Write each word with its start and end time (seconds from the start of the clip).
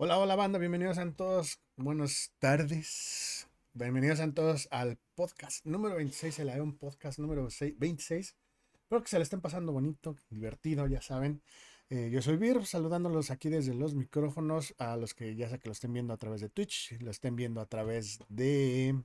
Hola, 0.00 0.16
hola 0.16 0.36
banda, 0.36 0.60
bienvenidos 0.60 0.96
a 0.98 1.10
todos, 1.10 1.60
buenas 1.74 2.32
tardes, 2.38 3.48
bienvenidos 3.72 4.20
a 4.20 4.32
todos 4.32 4.68
al 4.70 4.96
podcast 5.16 5.66
número 5.66 5.96
26, 5.96 6.38
el 6.38 6.60
un 6.60 6.78
podcast 6.78 7.18
número 7.18 7.48
26, 7.58 8.36
espero 8.74 9.02
que 9.02 9.08
se 9.08 9.18
le 9.18 9.24
estén 9.24 9.40
pasando 9.40 9.72
bonito, 9.72 10.14
divertido, 10.30 10.86
ya 10.86 11.02
saben, 11.02 11.42
eh, 11.90 12.10
yo 12.12 12.22
soy 12.22 12.36
Vir, 12.36 12.64
saludándolos 12.64 13.32
aquí 13.32 13.48
desde 13.48 13.74
los 13.74 13.96
micrófonos, 13.96 14.72
a 14.78 14.96
los 14.96 15.14
que 15.14 15.34
ya 15.34 15.48
sea 15.48 15.58
que 15.58 15.66
lo 15.66 15.72
estén 15.72 15.92
viendo 15.92 16.14
a 16.14 16.16
través 16.16 16.42
de 16.42 16.48
Twitch, 16.48 16.96
lo 17.00 17.10
estén 17.10 17.34
viendo 17.34 17.60
a 17.60 17.66
través 17.66 18.20
de 18.28 19.02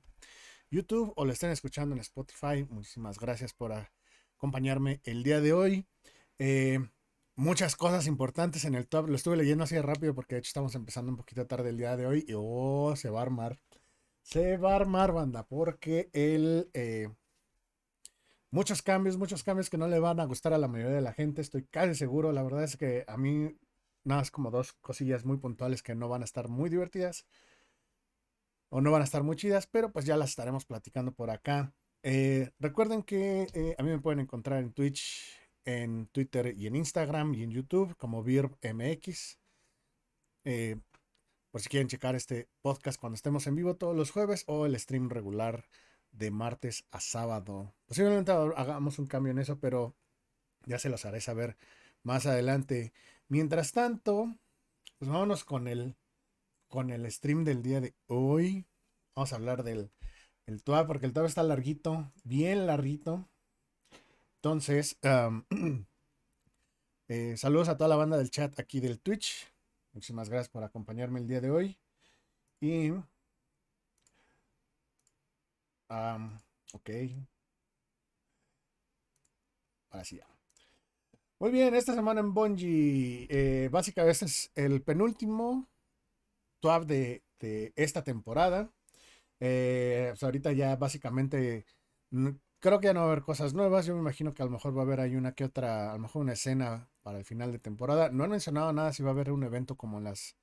YouTube 0.70 1.12
o 1.16 1.24
lo 1.24 1.32
estén 1.32 1.50
escuchando 1.50 1.96
en 1.96 2.02
Spotify, 2.02 2.66
muchísimas 2.70 3.18
gracias 3.18 3.52
por 3.52 3.72
acompañarme 4.36 5.00
el 5.02 5.24
día 5.24 5.40
de 5.40 5.54
hoy. 5.54 5.86
Eh, 6.38 6.78
muchas 7.36 7.76
cosas 7.76 8.06
importantes 8.06 8.64
en 8.64 8.74
el 8.74 8.86
top. 8.86 9.08
Lo 9.08 9.16
estuve 9.16 9.36
leyendo 9.36 9.64
así 9.64 9.74
de 9.74 9.82
rápido 9.82 10.14
porque 10.14 10.34
de 10.34 10.40
hecho 10.40 10.48
estamos 10.48 10.74
empezando 10.74 11.10
un 11.10 11.16
poquito 11.16 11.46
tarde 11.46 11.70
el 11.70 11.78
día 11.78 11.96
de 11.96 12.06
hoy. 12.06 12.24
Y 12.28 12.34
oh, 12.36 12.94
se 12.96 13.10
va 13.10 13.20
a 13.20 13.22
armar. 13.22 13.58
Se 14.22 14.56
va 14.56 14.72
a 14.72 14.76
armar, 14.76 15.12
banda, 15.12 15.46
porque 15.46 16.10
el... 16.12 16.70
Eh, 16.74 17.08
muchos 18.50 18.82
cambios, 18.82 19.18
muchos 19.18 19.42
cambios 19.42 19.68
que 19.68 19.78
no 19.78 19.88
le 19.88 19.98
van 19.98 20.20
a 20.20 20.24
gustar 20.24 20.54
a 20.54 20.58
la 20.58 20.68
mayoría 20.68 20.94
de 20.94 21.02
la 21.02 21.12
gente. 21.12 21.42
Estoy 21.42 21.64
casi 21.64 21.94
seguro. 21.94 22.32
La 22.32 22.42
verdad 22.42 22.64
es 22.64 22.76
que 22.76 23.04
a 23.06 23.16
mí 23.16 23.56
nada 24.04 24.20
más 24.20 24.30
como 24.30 24.50
dos 24.50 24.72
cosillas 24.74 25.24
muy 25.24 25.38
puntuales 25.38 25.82
que 25.82 25.94
no 25.94 26.08
van 26.08 26.22
a 26.22 26.24
estar 26.24 26.48
muy 26.48 26.70
divertidas. 26.70 27.26
O 28.70 28.80
no 28.80 28.90
van 28.90 29.02
a 29.02 29.04
estar 29.04 29.22
muy 29.22 29.36
chidas, 29.36 29.66
pero 29.66 29.92
pues 29.92 30.04
ya 30.04 30.16
las 30.16 30.30
estaremos 30.30 30.64
platicando 30.64 31.12
por 31.12 31.30
acá. 31.30 31.74
Eh, 32.02 32.50
recuerden 32.58 33.02
que 33.02 33.46
eh, 33.54 33.74
a 33.78 33.82
mí 33.82 33.90
me 33.90 34.00
pueden 34.00 34.20
encontrar 34.20 34.62
en 34.62 34.72
Twitch 34.72 35.43
en 35.64 36.06
Twitter 36.06 36.54
y 36.56 36.66
en 36.66 36.76
Instagram 36.76 37.34
y 37.34 37.42
en 37.42 37.50
YouTube 37.50 37.96
como 37.96 38.22
VIRBMX. 38.22 39.38
Eh, 40.44 40.76
por 41.50 41.60
si 41.60 41.68
quieren 41.68 41.88
checar 41.88 42.14
este 42.16 42.48
podcast 42.62 43.00
cuando 43.00 43.14
estemos 43.14 43.46
en 43.46 43.54
vivo 43.54 43.76
todos 43.76 43.96
los 43.96 44.10
jueves 44.10 44.44
o 44.46 44.66
el 44.66 44.78
stream 44.78 45.08
regular 45.08 45.68
de 46.10 46.30
martes 46.30 46.84
a 46.90 47.00
sábado. 47.00 47.74
Posiblemente 47.86 48.32
hagamos 48.32 48.98
un 48.98 49.06
cambio 49.06 49.30
en 49.30 49.38
eso, 49.38 49.58
pero 49.60 49.94
ya 50.66 50.78
se 50.78 50.88
los 50.88 51.04
haré 51.04 51.20
saber 51.20 51.56
más 52.02 52.26
adelante. 52.26 52.92
Mientras 53.28 53.72
tanto, 53.72 54.34
pues 54.98 55.10
vámonos 55.10 55.44
con 55.44 55.68
el, 55.68 55.96
con 56.68 56.90
el 56.90 57.10
stream 57.10 57.44
del 57.44 57.62
día 57.62 57.80
de 57.80 57.94
hoy. 58.06 58.66
Vamos 59.14 59.32
a 59.32 59.36
hablar 59.36 59.62
del 59.62 59.90
el 60.46 60.62
TUA 60.62 60.86
porque 60.86 61.06
el 61.06 61.12
TUA 61.12 61.26
está 61.26 61.42
larguito, 61.42 62.12
bien 62.22 62.66
larguito. 62.66 63.28
Entonces, 64.44 64.98
eh, 67.08 67.34
saludos 67.38 67.70
a 67.70 67.78
toda 67.78 67.88
la 67.88 67.96
banda 67.96 68.18
del 68.18 68.30
chat 68.30 68.60
aquí 68.60 68.78
del 68.78 69.00
Twitch. 69.00 69.50
Muchísimas 69.94 70.28
gracias 70.28 70.50
por 70.50 70.62
acompañarme 70.62 71.20
el 71.20 71.26
día 71.26 71.40
de 71.40 71.50
hoy. 71.50 71.78
Y... 72.60 72.90
ok. 76.74 76.90
Ahora 79.88 80.04
sí 80.04 80.20
Muy 81.38 81.50
bien, 81.50 81.74
esta 81.74 81.94
semana 81.94 82.20
en 82.20 82.34
Bungie, 82.34 83.26
eh, 83.30 83.70
básicamente 83.72 84.12
este 84.12 84.26
es 84.26 84.50
el 84.56 84.82
penúltimo 84.82 85.70
TWAP 86.60 86.84
de, 86.84 87.22
esta 87.76 88.04
temporada. 88.04 88.70
Eh, 89.40 90.08
pues 90.10 90.22
ahorita 90.22 90.52
ya 90.52 90.76
básicamente 90.76 91.64
Creo 92.64 92.80
que 92.80 92.86
ya 92.86 92.94
no 92.94 93.00
va 93.00 93.08
a 93.08 93.12
haber 93.12 93.22
cosas 93.22 93.52
nuevas. 93.52 93.84
Yo 93.84 93.92
me 93.92 94.00
imagino 94.00 94.32
que 94.32 94.40
a 94.40 94.46
lo 94.46 94.50
mejor 94.50 94.74
va 94.74 94.80
a 94.80 94.84
haber 94.86 94.98
ahí 94.98 95.16
una 95.16 95.32
que 95.34 95.44
otra, 95.44 95.90
a 95.90 95.92
lo 95.96 95.98
mejor 95.98 96.22
una 96.22 96.32
escena 96.32 96.88
para 97.02 97.18
el 97.18 97.24
final 97.26 97.52
de 97.52 97.58
temporada. 97.58 98.08
No 98.08 98.24
han 98.24 98.30
mencionado 98.30 98.72
nada 98.72 98.94
si 98.94 99.02
va 99.02 99.10
a 99.10 99.12
haber 99.12 99.32
un 99.32 99.44
evento 99.44 99.76
como 99.76 99.98
en 99.98 100.04
las 100.04 100.38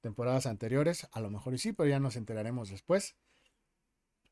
temporadas 0.00 0.46
anteriores. 0.46 1.06
A 1.12 1.20
lo 1.20 1.28
mejor 1.28 1.52
y 1.52 1.58
sí, 1.58 1.74
pero 1.74 1.86
ya 1.90 2.00
nos 2.00 2.16
enteraremos 2.16 2.70
después. 2.70 3.16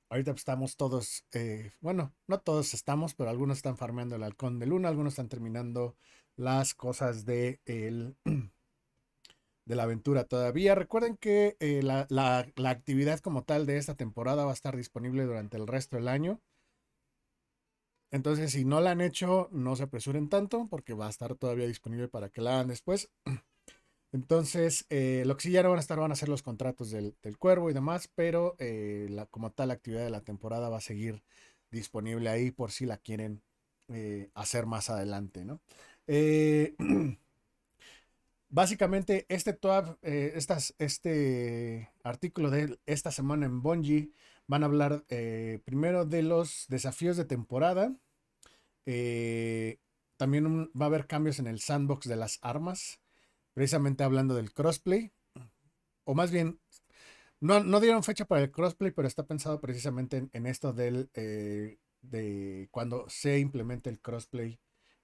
Ahorita 0.08 0.30
estamos 0.30 0.78
todos, 0.78 1.26
eh, 1.32 1.72
bueno, 1.82 2.14
no 2.26 2.40
todos 2.40 2.72
estamos, 2.72 3.14
pero 3.14 3.28
algunos 3.28 3.58
están 3.58 3.76
farmeando 3.76 4.16
el 4.16 4.22
halcón 4.22 4.58
de 4.58 4.64
luna, 4.64 4.88
algunos 4.88 5.12
están 5.12 5.28
terminando 5.28 5.94
las 6.36 6.72
cosas 6.72 7.26
de, 7.26 7.60
el, 7.66 8.16
de 9.66 9.76
la 9.76 9.82
aventura 9.82 10.24
todavía. 10.24 10.74
Recuerden 10.74 11.18
que 11.18 11.58
eh, 11.60 11.82
la, 11.82 12.06
la 12.08 12.70
actividad 12.70 13.20
como 13.20 13.44
tal 13.44 13.66
de 13.66 13.76
esta 13.76 13.94
temporada 13.94 14.46
va 14.46 14.52
a 14.52 14.54
estar 14.54 14.74
disponible 14.74 15.24
durante 15.24 15.58
el 15.58 15.66
resto 15.66 15.96
del 15.96 16.08
año. 16.08 16.40
Entonces, 18.10 18.52
si 18.52 18.64
no 18.64 18.80
la 18.80 18.92
han 18.92 19.00
hecho, 19.00 19.48
no 19.52 19.76
se 19.76 19.84
apresuren 19.84 20.28
tanto 20.28 20.66
porque 20.70 20.94
va 20.94 21.06
a 21.06 21.10
estar 21.10 21.34
todavía 21.34 21.66
disponible 21.66 22.08
para 22.08 22.28
que 22.28 22.40
la 22.40 22.54
hagan 22.54 22.68
después. 22.68 23.10
Entonces, 24.12 24.86
eh, 24.88 25.24
lo 25.26 25.36
que 25.36 25.42
sí 25.42 25.50
ya 25.50 25.62
no 25.62 25.70
van 25.70 25.78
a 25.78 25.80
estar 25.80 25.98
van 25.98 26.12
a 26.12 26.16
ser 26.16 26.28
los 26.28 26.42
contratos 26.42 26.90
del, 26.90 27.16
cuervo 27.38 27.70
y 27.70 27.74
demás, 27.74 28.08
pero 28.14 28.54
eh, 28.58 29.08
la, 29.10 29.26
como 29.26 29.50
tal, 29.50 29.68
la 29.68 29.74
actividad 29.74 30.04
de 30.04 30.10
la 30.10 30.22
temporada 30.22 30.68
va 30.68 30.78
a 30.78 30.80
seguir 30.80 31.22
disponible 31.70 32.30
ahí 32.30 32.50
por 32.50 32.70
si 32.70 32.86
la 32.86 32.96
quieren 32.98 33.42
eh, 33.88 34.30
hacer 34.34 34.66
más 34.66 34.88
adelante, 34.90 35.44
¿no? 35.44 35.60
básicamente, 38.48 39.26
este 39.28 39.58
este 40.78 41.90
artículo 42.04 42.50
de 42.50 42.78
esta 42.86 43.10
semana 43.10 43.46
en 43.46 43.60
Bungie 43.60 44.12
van 44.46 44.62
a 44.62 44.66
hablar 44.66 45.04
primero 45.64 46.04
de 46.04 46.22
los 46.22 46.66
desafíos 46.68 47.16
de 47.16 47.24
temporada 47.24 47.96
eh, 48.86 49.78
también 50.16 50.70
va 50.70 50.86
a 50.86 50.88
haber 50.88 51.06
cambios 51.06 51.38
en 51.40 51.48
el 51.48 51.60
sandbox 51.60 52.08
de 52.08 52.16
las 52.16 52.38
armas, 52.40 53.00
precisamente 53.52 54.04
hablando 54.04 54.34
del 54.34 54.52
crossplay. 54.52 55.12
O 56.04 56.14
más 56.14 56.30
bien, 56.30 56.60
no, 57.40 57.80
dieron 57.80 58.04
fecha 58.04 58.24
para 58.24 58.42
el 58.42 58.50
crossplay, 58.50 58.92
pero 58.92 59.08
está 59.08 59.26
pensado 59.26 59.60
precisamente 59.60 60.28
en, 60.32 60.46
esto 60.46 60.72
del, 60.72 61.10
eh, 61.14 61.78
de 62.00 62.68
cuando 62.70 63.08
se 63.08 63.38
implemente 63.40 63.90
el 63.90 64.00
crossplay 64.00 64.60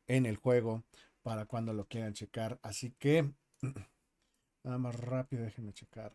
en 0.07 0.27
el 0.27 0.37
juego 0.37 0.85
para 1.23 1.47
cuando 1.47 1.75
lo 1.75 1.87
quieran 1.87 2.15
checar. 2.15 2.59
Así 2.63 2.95
que, 2.99 3.31
nada 4.65 4.79
más 4.79 4.95
rápido, 4.97 5.43
déjenme 5.43 5.73
checar. 5.75 6.15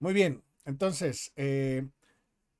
Muy 0.00 0.14
bien, 0.14 0.42
entonces, 0.64 1.32
eh, 1.36 1.86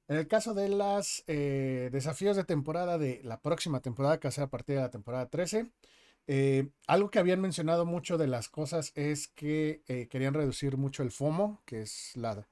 en 0.08 0.16
el 0.18 0.28
caso 0.28 0.52
de 0.54 0.68
los 0.68 1.24
eh, 1.26 1.88
desafíos 1.92 2.36
de 2.36 2.44
temporada 2.44 2.98
de 2.98 3.22
la 3.24 3.40
próxima 3.40 3.80
temporada, 3.80 4.20
que 4.20 4.28
va 4.28 4.30
a 4.30 4.32
ser 4.32 4.44
a 4.44 4.50
partir 4.50 4.76
de 4.76 4.82
la 4.82 4.90
temporada 4.90 5.30
13, 5.30 5.70
eh, 6.26 6.68
algo 6.86 7.10
que 7.10 7.18
habían 7.18 7.40
mencionado 7.40 7.86
mucho 7.86 8.18
de 8.18 8.26
las 8.26 8.48
cosas 8.50 8.92
es 8.94 9.28
que 9.28 9.82
querían 10.10 10.34
reducir 10.34 10.76
mucho 10.76 11.02
el 11.02 11.10
FOMO, 11.12 11.62
que 11.64 11.82
es 11.82 12.12
la... 12.16 12.46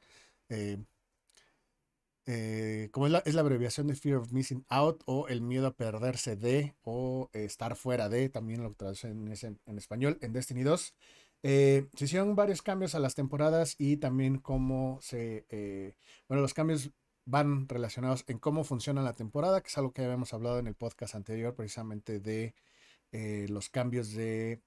como 2.92 3.06
es 3.06 3.12
la, 3.12 3.18
es 3.20 3.34
la, 3.34 3.40
abreviación 3.42 3.86
de 3.88 3.94
Fear 3.94 4.16
of 4.18 4.32
Missing 4.32 4.64
Out 4.68 5.02
o 5.06 5.28
el 5.28 5.42
miedo 5.42 5.66
a 5.66 5.76
perderse 5.76 6.36
de 6.36 6.74
o 6.82 7.30
estar 7.34 7.76
fuera 7.76 8.08
de, 8.08 8.28
también 8.30 8.62
lo 8.62 8.72
traducen 8.74 9.28
en, 9.28 9.58
en 9.66 9.78
español, 9.78 10.18
en 10.22 10.32
Destiny 10.32 10.62
2. 10.62 10.94
Eh, 11.42 11.88
se 11.94 12.06
hicieron 12.06 12.34
varios 12.34 12.62
cambios 12.62 12.94
a 12.94 12.98
las 12.98 13.14
temporadas 13.14 13.74
y 13.78 13.96
también 13.98 14.38
cómo 14.38 14.98
se... 15.00 15.46
Eh, 15.50 15.96
bueno, 16.28 16.42
los 16.42 16.54
cambios 16.54 16.90
van 17.24 17.68
relacionados 17.68 18.24
en 18.26 18.38
cómo 18.38 18.64
funciona 18.64 19.02
la 19.02 19.14
temporada, 19.14 19.60
que 19.60 19.68
es 19.68 19.78
algo 19.78 19.92
que 19.92 20.02
habíamos 20.02 20.32
hablado 20.32 20.58
en 20.58 20.66
el 20.66 20.74
podcast 20.74 21.14
anterior, 21.14 21.54
precisamente 21.54 22.20
de 22.20 22.54
eh, 23.12 23.46
los 23.48 23.68
cambios 23.68 24.12
de 24.12 24.62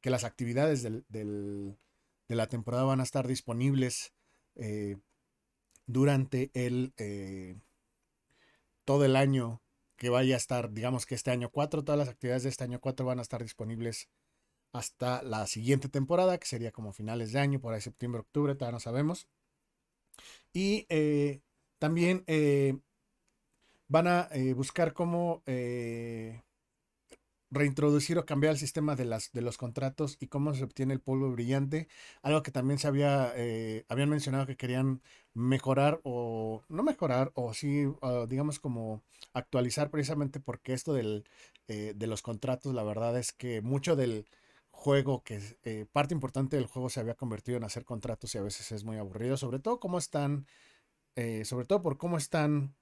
que 0.00 0.10
las 0.10 0.24
actividades 0.24 0.82
del, 0.82 1.04
de 1.08 2.34
la 2.34 2.48
temporada 2.48 2.84
van 2.84 3.00
a 3.00 3.04
estar 3.04 3.26
disponibles 3.26 4.14
durante 5.86 6.50
el 6.54 6.92
todo 8.84 9.04
el 9.04 9.16
año 9.16 9.62
que 9.96 10.08
vaya 10.08 10.34
a 10.34 10.38
estar, 10.38 10.72
digamos 10.72 11.04
que 11.04 11.14
este 11.14 11.30
año 11.30 11.50
4, 11.50 11.84
todas 11.84 11.98
las 11.98 12.08
actividades 12.08 12.42
de 12.42 12.48
este 12.48 12.64
año 12.64 12.80
4 12.80 13.04
van 13.04 13.18
a 13.18 13.22
estar 13.22 13.42
disponibles 13.42 14.08
hasta 14.72 15.22
la 15.22 15.46
siguiente 15.46 15.88
temporada, 15.88 16.38
que 16.38 16.46
sería 16.46 16.72
como 16.72 16.92
finales 16.92 17.32
de 17.32 17.40
año, 17.40 17.60
por 17.60 17.74
ahí 17.74 17.80
septiembre, 17.80 18.20
octubre, 18.20 18.54
todavía 18.54 18.74
no 18.74 18.80
sabemos. 18.80 19.28
Y 20.52 20.86
eh, 20.88 21.40
también 21.78 22.24
eh, 22.26 22.78
van 23.88 24.06
a 24.06 24.28
eh, 24.32 24.52
buscar 24.54 24.92
cómo 24.92 25.42
reintroducir 27.52 28.16
o 28.16 28.24
cambiar 28.24 28.52
el 28.52 28.58
sistema 28.58 28.94
de, 28.94 29.04
las, 29.04 29.32
de 29.32 29.42
los 29.42 29.58
contratos 29.58 30.16
y 30.20 30.28
cómo 30.28 30.54
se 30.54 30.62
obtiene 30.62 30.94
el 30.94 31.00
polvo 31.00 31.32
brillante. 31.32 31.88
Algo 32.22 32.44
que 32.44 32.52
también 32.52 32.78
se 32.78 32.86
había, 32.86 33.32
habían 33.88 34.08
mencionado 34.08 34.46
que 34.46 34.56
querían 34.56 35.02
mejorar 35.34 36.00
o 36.04 36.62
no 36.68 36.84
mejorar 36.84 37.32
o 37.34 37.52
sí, 37.52 37.86
digamos 38.28 38.60
como 38.60 39.02
actualizar 39.32 39.90
precisamente 39.90 40.38
porque 40.38 40.74
esto 40.74 40.92
del, 40.92 41.24
de 41.66 42.06
los 42.06 42.22
contratos, 42.22 42.72
la 42.72 42.84
verdad 42.84 43.18
es 43.18 43.32
que 43.32 43.62
mucho 43.62 43.96
del 43.96 44.26
juego 44.80 45.22
que 45.22 45.40
eh, 45.64 45.86
parte 45.92 46.14
importante 46.14 46.56
del 46.56 46.66
juego 46.66 46.88
se 46.88 47.00
había 47.00 47.14
convertido 47.14 47.58
en 47.58 47.64
hacer 47.64 47.84
contratos 47.84 48.34
y 48.34 48.38
a 48.38 48.42
veces 48.42 48.72
es 48.72 48.82
muy 48.82 48.96
aburrido, 48.96 49.36
sobre 49.36 49.58
todo 49.58 49.78
cómo 49.78 49.98
están 49.98 50.46
eh, 51.16 51.44
sobre 51.44 51.66
todo 51.66 51.82
por 51.82 51.98
cómo 51.98 52.16
están 52.16 52.74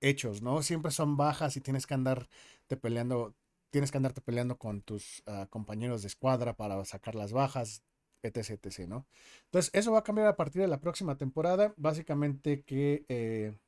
hechos, 0.00 0.42
¿no? 0.42 0.62
Siempre 0.62 0.92
son 0.92 1.16
bajas 1.16 1.56
y 1.56 1.60
tienes 1.60 1.86
que 1.86 1.94
andarte 1.94 2.76
peleando, 2.80 3.34
tienes 3.70 3.90
que 3.90 3.96
andarte 3.96 4.20
peleando 4.20 4.58
con 4.58 4.82
tus 4.82 5.22
ah, 5.26 5.46
compañeros 5.50 6.02
de 6.02 6.08
escuadra 6.08 6.56
para 6.56 6.84
sacar 6.84 7.14
las 7.14 7.32
bajas, 7.32 7.82
etc, 8.22 8.50
etc, 8.62 8.86
¿no? 8.88 9.06
Entonces, 9.46 9.70
eso 9.74 9.92
va 9.92 10.00
a 10.00 10.04
cambiar 10.04 10.28
a 10.28 10.36
partir 10.36 10.62
de 10.62 10.68
la 10.68 10.80
próxima 10.80 11.16
temporada. 11.18 11.74
Básicamente 11.76 12.62
que 12.62 13.04
eh, 13.08 13.58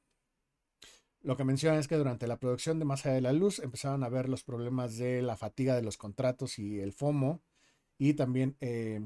lo 1.23 1.37
que 1.37 1.45
mencionan 1.45 1.81
es 1.81 1.89
que 1.89 1.97
durante 1.97 2.27
la 2.27 2.39
producción 2.39 2.79
de 2.79 2.85
Más 2.85 3.05
allá 3.05 3.15
de 3.17 3.21
la 3.21 3.33
luz 3.33 3.59
empezaron 3.59 4.05
a 4.05 4.09
ver 4.09 4.29
los 4.29 4.45
problemas 4.45 4.97
de 4.97 5.23
la 5.23 5.37
fatiga 5.37 5.75
de 5.75 5.83
los 5.83 5.97
contratos 5.97 6.59
y 6.59 6.81
el 6.81 6.93
FOMO 6.93 7.43
y 7.99 8.15
también, 8.15 8.57
eh, 8.61 9.01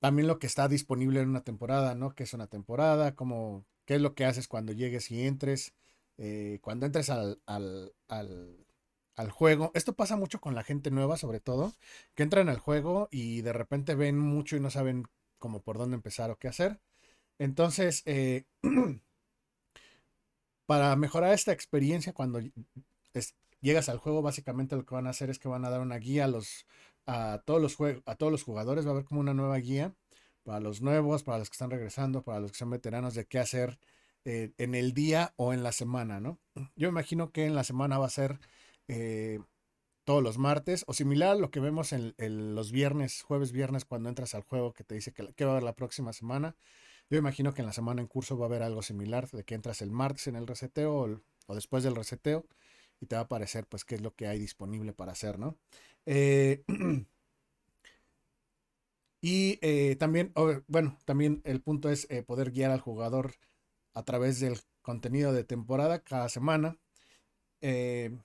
también 0.00 0.26
lo 0.28 0.38
que 0.38 0.46
está 0.46 0.68
disponible 0.68 1.20
en 1.20 1.28
una 1.28 1.44
temporada, 1.44 1.94
¿no? 1.94 2.14
¿Qué 2.14 2.24
es 2.24 2.32
una 2.34 2.46
temporada? 2.46 3.14
Cómo, 3.14 3.66
¿Qué 3.84 3.96
es 3.96 4.00
lo 4.00 4.14
que 4.14 4.24
haces 4.24 4.48
cuando 4.48 4.72
llegues 4.72 5.10
y 5.10 5.26
entres? 5.26 5.74
Eh, 6.16 6.58
cuando 6.62 6.86
entres 6.86 7.10
al, 7.10 7.40
al, 7.46 7.92
al, 8.08 9.30
juego, 9.30 9.70
esto 9.74 9.94
pasa 9.94 10.16
mucho 10.16 10.40
con 10.40 10.54
la 10.54 10.64
gente 10.64 10.90
nueva 10.90 11.16
sobre 11.16 11.40
todo, 11.40 11.74
que 12.14 12.22
entran 12.22 12.48
al 12.48 12.58
juego 12.58 13.08
y 13.10 13.42
de 13.42 13.52
repente 13.52 13.94
ven 13.94 14.18
mucho 14.18 14.56
y 14.56 14.60
no 14.60 14.70
saben 14.70 15.04
cómo 15.38 15.62
por 15.62 15.78
dónde 15.78 15.96
empezar 15.96 16.30
o 16.30 16.36
qué 16.38 16.48
hacer. 16.48 16.80
Entonces, 17.38 18.02
eh, 18.06 18.44
para 20.70 20.94
mejorar 20.94 21.32
esta 21.32 21.50
experiencia 21.50 22.12
cuando 22.12 22.38
llegas 23.60 23.88
al 23.88 23.98
juego, 23.98 24.22
básicamente 24.22 24.76
lo 24.76 24.86
que 24.86 24.94
van 24.94 25.08
a 25.08 25.10
hacer 25.10 25.28
es 25.28 25.40
que 25.40 25.48
van 25.48 25.64
a 25.64 25.68
dar 25.68 25.80
una 25.80 25.96
guía 25.96 26.26
a 26.26 26.28
los 26.28 26.64
a 27.06 27.42
todos 27.44 27.60
los 27.60 27.76
a 28.06 28.14
todos 28.14 28.30
los 28.30 28.44
jugadores, 28.44 28.86
va 28.86 28.90
a 28.90 28.92
haber 28.92 29.04
como 29.04 29.18
una 29.18 29.34
nueva 29.34 29.56
guía 29.56 29.92
para 30.44 30.60
los 30.60 30.80
nuevos, 30.80 31.24
para 31.24 31.38
los 31.38 31.50
que 31.50 31.54
están 31.54 31.72
regresando, 31.72 32.22
para 32.22 32.38
los 32.38 32.52
que 32.52 32.58
son 32.58 32.70
veteranos 32.70 33.14
de 33.14 33.24
qué 33.24 33.40
hacer 33.40 33.80
eh, 34.24 34.52
en 34.58 34.76
el 34.76 34.92
día 34.94 35.34
o 35.34 35.52
en 35.52 35.64
la 35.64 35.72
semana, 35.72 36.20
¿no? 36.20 36.38
Yo 36.76 36.88
imagino 36.88 37.32
que 37.32 37.46
en 37.46 37.56
la 37.56 37.64
semana 37.64 37.98
va 37.98 38.06
a 38.06 38.10
ser 38.10 38.38
eh, 38.86 39.40
todos 40.04 40.22
los 40.22 40.38
martes 40.38 40.84
o 40.86 40.92
similar 40.92 41.30
a 41.30 41.34
lo 41.34 41.50
que 41.50 41.58
vemos 41.58 41.92
en, 41.92 42.14
los 42.54 42.70
viernes, 42.70 43.22
jueves, 43.22 43.50
viernes, 43.50 43.84
cuando 43.84 44.08
entras 44.08 44.36
al 44.36 44.42
juego 44.42 44.72
que 44.72 44.84
te 44.84 44.94
dice 44.94 45.12
que, 45.12 45.44
va 45.44 45.50
a 45.50 45.54
haber 45.54 45.64
la 45.64 45.74
próxima 45.74 46.12
semana. 46.12 46.54
Yo 47.10 47.18
imagino 47.18 47.52
que 47.52 47.62
en 47.62 47.66
la 47.66 47.72
semana 47.72 48.00
en 48.00 48.06
curso 48.06 48.38
va 48.38 48.46
a 48.46 48.48
haber 48.48 48.62
algo 48.62 48.82
similar, 48.82 49.28
de 49.30 49.44
que 49.44 49.54
entras 49.54 49.82
el 49.82 49.90
martes 49.90 50.28
en 50.28 50.36
el 50.36 50.46
reseteo 50.46 51.20
o, 51.46 51.54
después 51.54 51.82
del 51.82 51.96
reseteo 51.96 52.46
y 53.00 53.06
te 53.06 53.16
va 53.16 53.22
a 53.22 53.24
aparecer 53.24 53.66
pues 53.66 53.84
qué 53.84 53.96
es 53.96 54.00
lo 54.00 54.14
que 54.14 54.28
hay 54.28 54.38
disponible 54.38 54.92
para 54.92 55.12
hacer, 55.12 55.38
¿no? 55.38 55.58
Eh, 56.06 56.62
y 59.20 59.56
también, 59.96 60.32
bueno, 60.68 60.98
también 61.04 61.42
el 61.44 61.60
punto 61.60 61.90
es 61.90 62.06
poder 62.26 62.52
guiar 62.52 62.70
al 62.70 62.80
jugador 62.80 63.34
a 63.94 64.04
través 64.04 64.40
del 64.40 64.58
contenido 64.82 65.32
de 65.32 65.44
temporada 65.44 66.02
cada 66.02 66.28
semana. 66.28 66.78
Eh, 67.60 68.16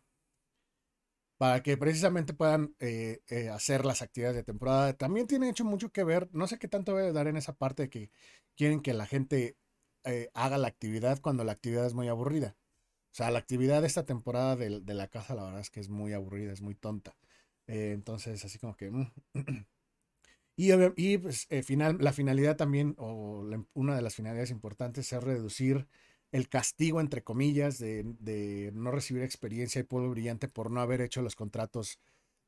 para 1.37 1.61
que 1.63 1.77
precisamente 1.77 2.33
puedan 2.33 2.75
eh, 2.79 3.21
eh, 3.27 3.49
hacer 3.49 3.85
las 3.85 4.01
actividades 4.01 4.37
de 4.37 4.43
temporada. 4.43 4.93
También 4.93 5.27
tiene 5.27 5.49
hecho 5.49 5.65
mucho 5.65 5.91
que 5.91 6.03
ver, 6.03 6.29
no 6.33 6.47
sé 6.47 6.59
qué 6.59 6.67
tanto 6.67 6.93
voy 6.93 7.03
a 7.03 7.13
dar 7.13 7.27
en 7.27 7.37
esa 7.37 7.53
parte 7.53 7.83
de 7.83 7.89
que 7.89 8.11
quieren 8.55 8.81
que 8.81 8.93
la 8.93 9.05
gente 9.05 9.57
haga 10.35 10.59
la 10.59 10.67
actividad 10.67 11.19
cuando 11.19 11.43
la 11.43 11.53
actividad 11.53 11.85
es 11.87 11.95
muy 11.95 12.07
aburrida. 12.09 12.55
O 13.11 13.15
sea, 13.15 13.31
la 13.31 13.39
actividad 13.39 13.81
de 13.81 13.87
esta 13.87 14.05
temporada 14.05 14.55
de, 14.55 14.69
la 14.93 15.07
casa, 15.07 15.35
la 15.35 15.45
verdad 15.45 15.61
es 15.61 15.71
que 15.71 15.79
es 15.79 15.89
muy 15.89 16.13
aburrida, 16.13 16.53
es 16.53 16.61
muy 16.61 16.75
tonta. 16.75 17.17
entonces, 17.67 18.45
así 18.45 18.59
como 18.59 18.75
que... 18.77 18.91
Mm, 18.91 19.11
Y, 20.57 21.17
pues, 21.17 21.47
eh, 21.49 21.63
final, 21.63 21.97
la 21.99 22.13
finalidad 22.13 22.55
también, 22.55 22.95
o 22.97 23.45
una 23.73 23.95
de 23.95 24.01
las 24.01 24.15
finalidades 24.15 24.51
importantes, 24.51 25.11
es 25.11 25.23
reducir 25.23 25.87
el 26.35 26.49
castigo, 26.49 26.99
entre 26.99 27.23
comillas, 27.23 27.79
de, 27.79 28.71
no 28.73 28.91
recibir 28.91 29.23
experiencia 29.23 29.79
y 29.79 29.83
polvo 29.83 30.09
brillante 30.09 30.49
por 30.49 30.69
no 30.69 30.81
haber 30.81 30.99
hecho 30.99 31.21
los 31.21 31.33
contratos 31.33 31.97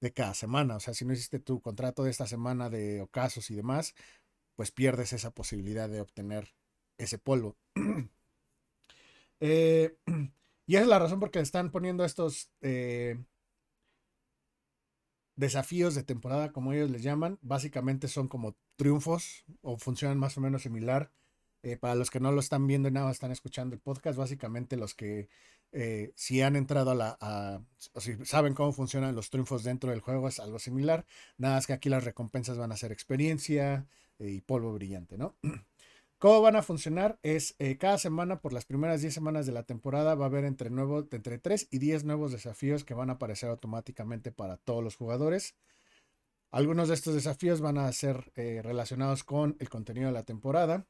de 0.02 0.12
cada 0.12 0.34
semana. 0.34 0.76
O 0.76 0.80
sea, 0.82 0.94
si 0.94 1.06
no 1.06 1.14
hiciste 1.14 1.40
tu 1.40 1.62
contrato 1.62 2.04
de 2.04 2.12
esta 2.12 2.28
semana 2.28 2.70
de 2.70 3.02
ocasos 3.02 3.50
y 3.50 3.56
demás, 3.56 3.96
pues 4.56 4.72
pierdes 4.72 5.14
esa 5.14 5.32
posibilidad 5.32 5.88
de 5.88 6.02
obtener 6.02 6.54
ese 6.98 7.18
polvo. 7.18 7.58
Eh, 9.40 9.96
y 10.66 10.76
esa 10.76 10.82
es 10.82 10.88
la 10.88 10.98
razón 10.98 11.20
por 11.20 11.30
que 11.30 11.40
están 11.40 11.70
poniendo 11.70 12.04
estos 12.04 12.50
eh, 12.62 13.24
desafíos 15.36 15.94
de 15.94 16.02
temporada, 16.02 16.52
como 16.52 16.74
ellos 16.74 16.90
les 16.90 17.04
llaman, 17.04 17.38
básicamente 17.44 18.08
son 18.08 18.30
como 18.30 18.58
triunfos 18.78 19.46
o 19.62 19.78
funcionan 19.78 20.18
más 20.18 20.40
o 20.40 20.42
menos 20.42 20.64
similar. 20.64 21.12
Eh, 21.64 21.76
para 21.76 21.96
los 21.96 22.12
que 22.12 22.20
no 22.20 22.32
lo 22.32 22.40
están 22.40 22.68
viendo 22.68 22.88
y 22.88 22.92
nada 22.92 23.12
están 23.12 23.32
escuchando 23.32 23.74
el 23.74 23.82
podcast, 23.82 24.18
básicamente 24.18 24.78
los 24.78 24.94
que 24.94 25.28
eh, 25.72 26.12
si 26.16 26.42
han 26.42 26.56
entrado 26.56 26.92
a 26.92 26.96
la, 26.96 27.62
o 27.94 28.00
si 28.00 28.26
saben 28.26 28.54
cómo 28.54 28.72
funcionan 28.72 29.16
los 29.16 29.30
triunfos 29.30 29.64
dentro 29.64 29.90
del 29.90 30.02
juego 30.02 30.28
es 30.28 30.40
algo 30.40 30.60
similar, 30.60 31.06
nada 31.38 31.56
más 31.56 31.68
que 31.68 31.74
aquí 31.74 31.90
las 31.90 32.04
recompensas 32.04 32.58
van 32.58 32.72
a 32.72 32.78
ser 32.78 32.92
experiencia 32.92 33.88
eh, 34.20 34.30
y 34.30 34.42
polvo 34.42 34.74
brillante, 34.74 35.18
¿no? 35.18 35.36
¿Cómo 36.20 36.42
van 36.42 36.56
a 36.56 36.64
funcionar? 36.64 37.20
Es 37.22 37.56
cada 37.80 38.00
semana, 38.00 38.42
por 38.42 38.52
las 38.52 38.66
primeras 38.66 39.02
10 39.02 39.14
semanas 39.14 39.46
de 39.46 39.52
la 39.52 39.64
temporada, 39.64 40.16
va 40.16 40.26
a 40.26 40.28
haber 40.30 40.46
entre, 40.46 40.72
nuevo, 40.72 41.08
entre 41.12 41.38
3 41.38 41.68
y 41.70 41.78
10 41.78 42.06
nuevos 42.06 42.32
desafíos 42.32 42.84
que 42.84 42.96
van 42.96 43.12
a 43.12 43.14
aparecer 43.14 43.50
automáticamente 43.52 44.32
para 44.32 44.58
todos 44.58 44.84
los 44.84 44.96
jugadores. 44.96 45.54
Algunos 46.50 46.88
de 46.88 46.96
estos 46.96 47.14
desafíos 47.14 47.62
van 47.62 47.78
a 47.78 47.92
ser 47.92 48.32
relacionados 48.36 49.24
con 49.24 49.58
el 49.60 49.70
contenido 49.70 50.08
de 50.08 50.14
la 50.14 50.24
temporada. 50.24 50.88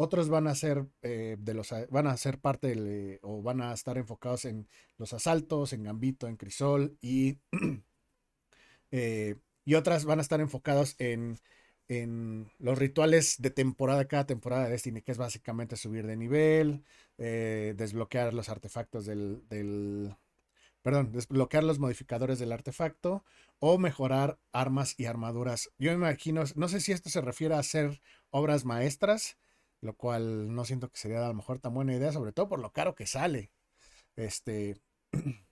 Otros 0.00 0.28
van 0.28 0.46
a 0.46 0.54
ser 0.54 0.86
eh, 1.02 1.36
de 1.40 1.54
los 1.54 1.74
van 1.90 2.06
a 2.06 2.16
ser 2.16 2.38
parte 2.38 2.68
del, 2.68 3.18
o 3.22 3.42
van 3.42 3.60
a 3.60 3.72
estar 3.72 3.98
enfocados 3.98 4.44
en 4.44 4.68
los 4.96 5.12
asaltos, 5.12 5.72
en 5.72 5.82
Gambito, 5.82 6.28
en 6.28 6.36
Crisol 6.36 6.96
y, 7.00 7.38
y 9.64 9.74
otras 9.74 10.04
van 10.04 10.20
a 10.20 10.22
estar 10.22 10.40
enfocados 10.40 10.94
en 10.98 11.38
en 11.88 12.50
los 12.58 12.78
rituales 12.78 13.40
de 13.40 13.50
temporada, 13.50 14.06
cada 14.06 14.26
temporada 14.26 14.64
de 14.64 14.70
Destiny, 14.70 15.02
que 15.02 15.12
es 15.12 15.18
básicamente 15.18 15.76
subir 15.76 16.06
de 16.06 16.16
nivel, 16.16 16.84
eh, 17.16 17.74
desbloquear 17.76 18.34
los 18.34 18.50
artefactos 18.50 19.06
del, 19.06 19.42
del, 19.48 20.14
perdón, 20.82 21.12
desbloquear 21.12 21.64
los 21.64 21.78
modificadores 21.78 22.38
del 22.38 22.52
artefacto 22.52 23.24
o 23.58 23.78
mejorar 23.78 24.38
armas 24.52 24.94
y 24.98 25.06
armaduras. 25.06 25.70
Yo 25.78 25.90
me 25.92 25.96
imagino, 25.96 26.44
no 26.54 26.68
sé 26.68 26.80
si 26.80 26.92
esto 26.92 27.08
se 27.08 27.22
refiere 27.22 27.54
a 27.54 27.60
hacer 27.60 28.02
obras 28.30 28.66
maestras, 28.66 29.38
lo 29.80 29.94
cual 29.94 30.54
no 30.54 30.64
siento 30.64 30.90
que 30.90 30.98
sería 30.98 31.24
a 31.24 31.28
lo 31.28 31.34
mejor 31.34 31.58
tan 31.58 31.74
buena 31.74 31.94
idea, 31.94 32.12
sobre 32.12 32.32
todo 32.32 32.48
por 32.48 32.60
lo 32.60 32.72
caro 32.72 32.94
que 32.94 33.06
sale. 33.06 33.50
Este 34.16 34.80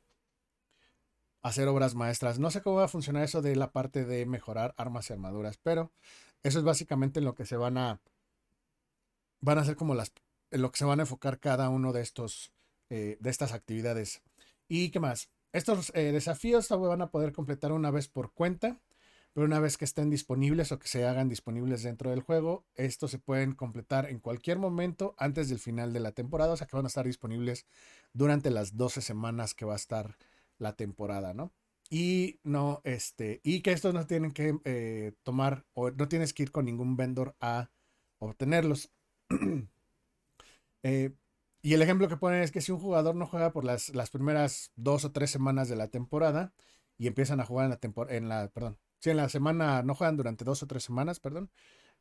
hacer 1.42 1.68
obras 1.68 1.94
maestras. 1.94 2.38
No 2.38 2.50
sé 2.50 2.60
cómo 2.60 2.76
va 2.76 2.84
a 2.84 2.88
funcionar 2.88 3.22
eso 3.22 3.40
de 3.40 3.54
la 3.56 3.70
parte 3.70 4.04
de 4.04 4.26
mejorar 4.26 4.74
armas 4.76 5.08
y 5.08 5.12
armaduras, 5.12 5.58
pero 5.62 5.92
eso 6.42 6.58
es 6.58 6.64
básicamente 6.64 7.20
lo 7.20 7.34
que 7.34 7.46
se 7.46 7.56
van 7.56 7.78
a. 7.78 8.00
Van 9.40 9.58
a 9.58 9.64
ser 9.64 9.76
como 9.76 9.94
las. 9.94 10.12
En 10.50 10.62
lo 10.62 10.70
que 10.70 10.78
se 10.78 10.84
van 10.84 11.00
a 11.00 11.04
enfocar 11.04 11.38
cada 11.38 11.68
uno 11.68 11.92
de 11.92 12.02
estos. 12.02 12.52
Eh, 12.90 13.16
de 13.20 13.30
estas 13.30 13.52
actividades. 13.52 14.22
¿Y 14.68 14.90
qué 14.90 15.00
más? 15.00 15.28
Estos 15.52 15.90
eh, 15.94 16.12
desafíos 16.12 16.66
se 16.66 16.76
van 16.76 17.02
a 17.02 17.10
poder 17.10 17.32
completar 17.32 17.72
una 17.72 17.90
vez 17.90 18.08
por 18.08 18.32
cuenta. 18.32 18.78
Pero 19.36 19.44
una 19.44 19.60
vez 19.60 19.76
que 19.76 19.84
estén 19.84 20.08
disponibles 20.08 20.72
o 20.72 20.78
que 20.78 20.88
se 20.88 21.04
hagan 21.04 21.28
disponibles 21.28 21.82
dentro 21.82 22.08
del 22.08 22.22
juego, 22.22 22.64
estos 22.74 23.10
se 23.10 23.18
pueden 23.18 23.52
completar 23.52 24.08
en 24.08 24.18
cualquier 24.18 24.58
momento 24.58 25.14
antes 25.18 25.50
del 25.50 25.58
final 25.58 25.92
de 25.92 26.00
la 26.00 26.12
temporada. 26.12 26.54
O 26.54 26.56
sea 26.56 26.66
que 26.66 26.74
van 26.74 26.86
a 26.86 26.88
estar 26.88 27.04
disponibles 27.04 27.66
durante 28.14 28.50
las 28.50 28.78
12 28.78 29.02
semanas 29.02 29.52
que 29.52 29.66
va 29.66 29.74
a 29.74 29.76
estar 29.76 30.16
la 30.56 30.74
temporada, 30.74 31.34
¿no? 31.34 31.52
y 31.90 32.40
no, 32.44 32.80
este, 32.84 33.42
y 33.44 33.60
que 33.60 33.72
estos 33.72 33.92
no 33.92 34.06
tienen 34.06 34.32
que 34.32 34.58
eh, 34.64 35.12
tomar 35.22 35.66
o 35.74 35.90
no 35.90 36.08
tienes 36.08 36.32
que 36.32 36.44
ir 36.44 36.50
con 36.50 36.64
ningún 36.64 36.96
vendor 36.96 37.36
a 37.40 37.70
obtenerlos. 38.18 38.90
Eh, 40.82 41.12
y 41.62 41.74
el 41.74 41.82
ejemplo 41.82 42.06
que 42.06 42.16
ponen 42.16 42.42
es 42.42 42.52
que 42.52 42.60
si 42.60 42.70
un 42.70 42.78
jugador 42.78 43.16
no 43.16 43.26
juega 43.26 43.52
por 43.52 43.64
las, 43.64 43.88
las 43.88 44.08
primeras 44.10 44.70
dos 44.76 45.04
o 45.04 45.10
tres 45.10 45.30
semanas 45.32 45.68
de 45.68 45.74
la 45.74 45.88
temporada 45.88 46.54
y 46.96 47.08
empiezan 47.08 47.40
a 47.40 47.44
jugar 47.44 47.64
en 47.64 47.70
la 47.70 47.78
temporada, 47.78 48.16
en 48.16 48.28
la, 48.28 48.48
perdón, 48.50 48.78
si 49.06 49.10
en 49.10 49.16
la 49.18 49.28
semana 49.28 49.82
no 49.82 49.94
juegan 49.94 50.16
durante 50.16 50.44
dos 50.44 50.62
o 50.62 50.66
tres 50.66 50.82
semanas, 50.84 51.20
perdón, 51.20 51.50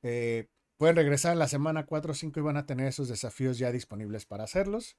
eh, 0.04 0.48
pueden 0.78 0.96
regresar 0.96 1.34
en 1.34 1.40
la 1.40 1.48
semana 1.48 1.86
4 1.86 2.12
o 2.12 2.16
5 2.16 2.40
y 2.40 2.44
van 2.44 2.58
a 2.58 2.66
tener 2.66 2.88
esos 2.88 3.08
desafíos 3.08 3.58
ya 3.58 3.72
disponibles 3.72 4.26
para 4.26 4.44
hacerlos. 4.44 4.98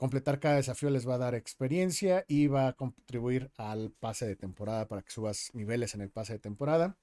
Completar 0.00 0.40
cada 0.40 0.56
desafío 0.56 0.88
les 0.88 1.06
va 1.06 1.16
a 1.16 1.18
dar 1.18 1.34
experiencia 1.34 2.24
y 2.26 2.46
va 2.46 2.68
a 2.68 2.72
contribuir 2.72 3.50
al 3.58 3.90
pase 3.90 4.26
de 4.26 4.34
temporada 4.34 4.88
para 4.88 5.02
que 5.02 5.10
subas 5.10 5.50
niveles 5.52 5.94
en 5.94 6.00
el 6.00 6.08
pase 6.08 6.32
de 6.32 6.38
temporada. 6.38 6.96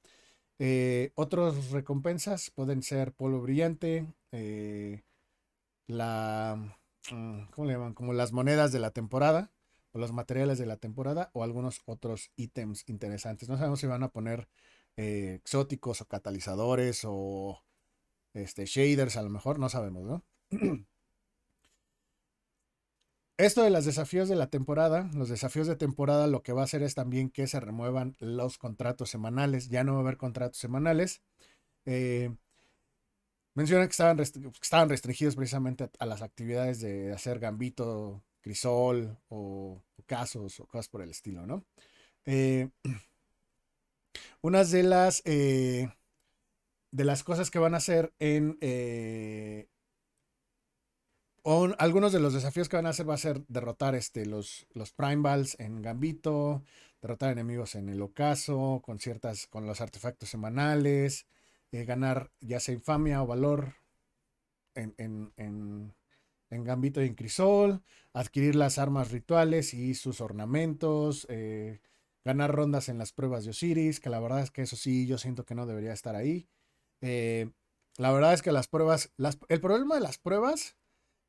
Eh, 0.57 1.11
otras 1.13 1.69
recompensas 1.69 2.49
pueden 2.49 2.81
ser 2.81 3.13
polvo 3.13 3.39
brillante, 3.39 4.07
eh, 4.31 5.03
la, 5.85 6.75
mm, 7.11 7.51
¿cómo 7.51 7.67
le 7.67 7.73
llaman? 7.73 7.93
Como 7.93 8.13
las 8.13 8.31
monedas 8.31 8.71
de 8.71 8.79
la 8.79 8.89
temporada 8.89 9.51
los 9.97 10.13
materiales 10.13 10.57
de 10.57 10.65
la 10.65 10.77
temporada 10.77 11.29
o 11.33 11.43
algunos 11.43 11.81
otros 11.85 12.31
ítems 12.35 12.83
interesantes. 12.87 13.49
No 13.49 13.57
sabemos 13.57 13.79
si 13.79 13.87
van 13.87 14.03
a 14.03 14.09
poner 14.09 14.47
eh, 14.97 15.35
exóticos 15.35 16.01
o 16.01 16.07
catalizadores 16.07 17.01
o 17.05 17.63
este, 18.33 18.65
shaders 18.65 19.17
a 19.17 19.23
lo 19.23 19.29
mejor, 19.29 19.59
no 19.59 19.69
sabemos, 19.69 20.03
¿no? 20.05 20.25
Esto 23.37 23.61
de 23.61 23.69
los 23.69 23.85
desafíos 23.85 24.29
de 24.29 24.35
la 24.35 24.49
temporada, 24.49 25.11
los 25.13 25.29
desafíos 25.29 25.67
de 25.67 25.75
temporada 25.75 26.25
lo 26.25 26.41
que 26.41 26.53
va 26.53 26.61
a 26.61 26.63
hacer 26.63 26.81
es 26.81 26.95
también 26.95 27.29
que 27.29 27.45
se 27.45 27.59
remuevan 27.59 28.15
los 28.19 28.57
contratos 28.57 29.11
semanales, 29.11 29.69
ya 29.69 29.83
no 29.83 29.93
va 29.93 29.99
a 29.99 30.01
haber 30.01 30.17
contratos 30.17 30.57
semanales. 30.57 31.21
Eh, 31.85 32.35
mencionan 33.53 33.87
que 33.87 33.91
estaban 33.91 34.89
restringidos 34.89 35.35
precisamente 35.35 35.89
a, 35.99 36.05
las 36.07 36.23
actividades 36.23 36.79
de 36.79 37.13
hacer 37.13 37.39
gambito, 37.39 38.23
crisol 38.47 39.17
o, 39.27 39.83
casos 40.05 40.59
o 40.61 40.67
cosas 40.67 40.87
por 40.87 41.01
el 41.01 41.09
estilo, 41.09 41.45
¿no? 41.45 41.65
Eh, 42.25 42.69
unas 44.41 44.71
de 44.71 44.83
las, 44.83 45.21
eh, 45.25 45.89
de 46.91 47.03
las 47.03 47.23
cosas 47.23 47.51
que 47.51 47.59
van 47.59 47.73
a 47.73 47.77
hacer 47.77 48.13
en... 48.19 48.57
Eh, 48.61 49.67
algunos 51.77 52.11
de 52.11 52.19
los 52.19 52.33
desafíos 52.33 52.67
que 52.67 52.75
van 52.75 52.87
a 52.87 52.89
hacer 52.89 53.09
va 53.09 53.13
a 53.13 53.17
ser 53.17 53.45
derrotar 53.47 53.95
este, 53.95 54.25
los, 54.25 54.67
los 54.73 54.91
Prime 54.91 55.21
Balls 55.21 55.57
en 55.59 55.81
Gambito, 55.81 56.61
derrotar 57.01 57.31
enemigos 57.31 57.75
en 57.75 57.87
el 57.87 58.01
ocaso, 58.01 58.81
con 58.83 58.99
ciertas, 58.99 59.47
con 59.47 59.65
los 59.65 59.79
artefactos 59.79 60.27
semanales, 60.27 61.25
ganar 61.71 62.31
ya 62.41 62.59
sea 62.59 62.73
infamia 62.73 63.23
o 63.23 63.27
valor 63.27 63.75
en, 64.75 64.93
en, 64.97 65.31
en 65.37 65.95
Gambito 66.49 67.01
y 67.01 67.07
en 67.07 67.15
Crisol, 67.15 67.81
adquirir 68.13 68.55
las 68.55 68.77
armas 68.77 69.11
rituales 69.11 69.73
y 69.73 69.95
sus 69.95 70.21
ornamentos, 70.21 71.25
eh, 71.29 71.81
ganar 72.23 72.53
rondas 72.53 72.89
en 72.89 72.97
las 72.97 73.13
pruebas 73.13 73.43
de 73.43 73.51
Osiris, 73.51 73.99
que 73.99 74.09
la 74.09 74.19
verdad 74.19 74.41
es 74.41 74.51
que 74.51 74.61
eso 74.61 74.75
sí, 74.75 75.07
yo 75.07 75.17
siento 75.17 75.45
que 75.45 75.55
no 75.55 75.65
debería 75.65 75.93
estar 75.93 76.15
ahí. 76.15 76.47
Eh, 77.01 77.49
la 77.97 78.11
verdad 78.11 78.33
es 78.33 78.41
que 78.41 78.51
las 78.51 78.67
pruebas, 78.67 79.11
el 79.49 79.61
problema 79.61 79.95
de 79.95 80.01
las 80.01 80.17
pruebas, 80.17 80.77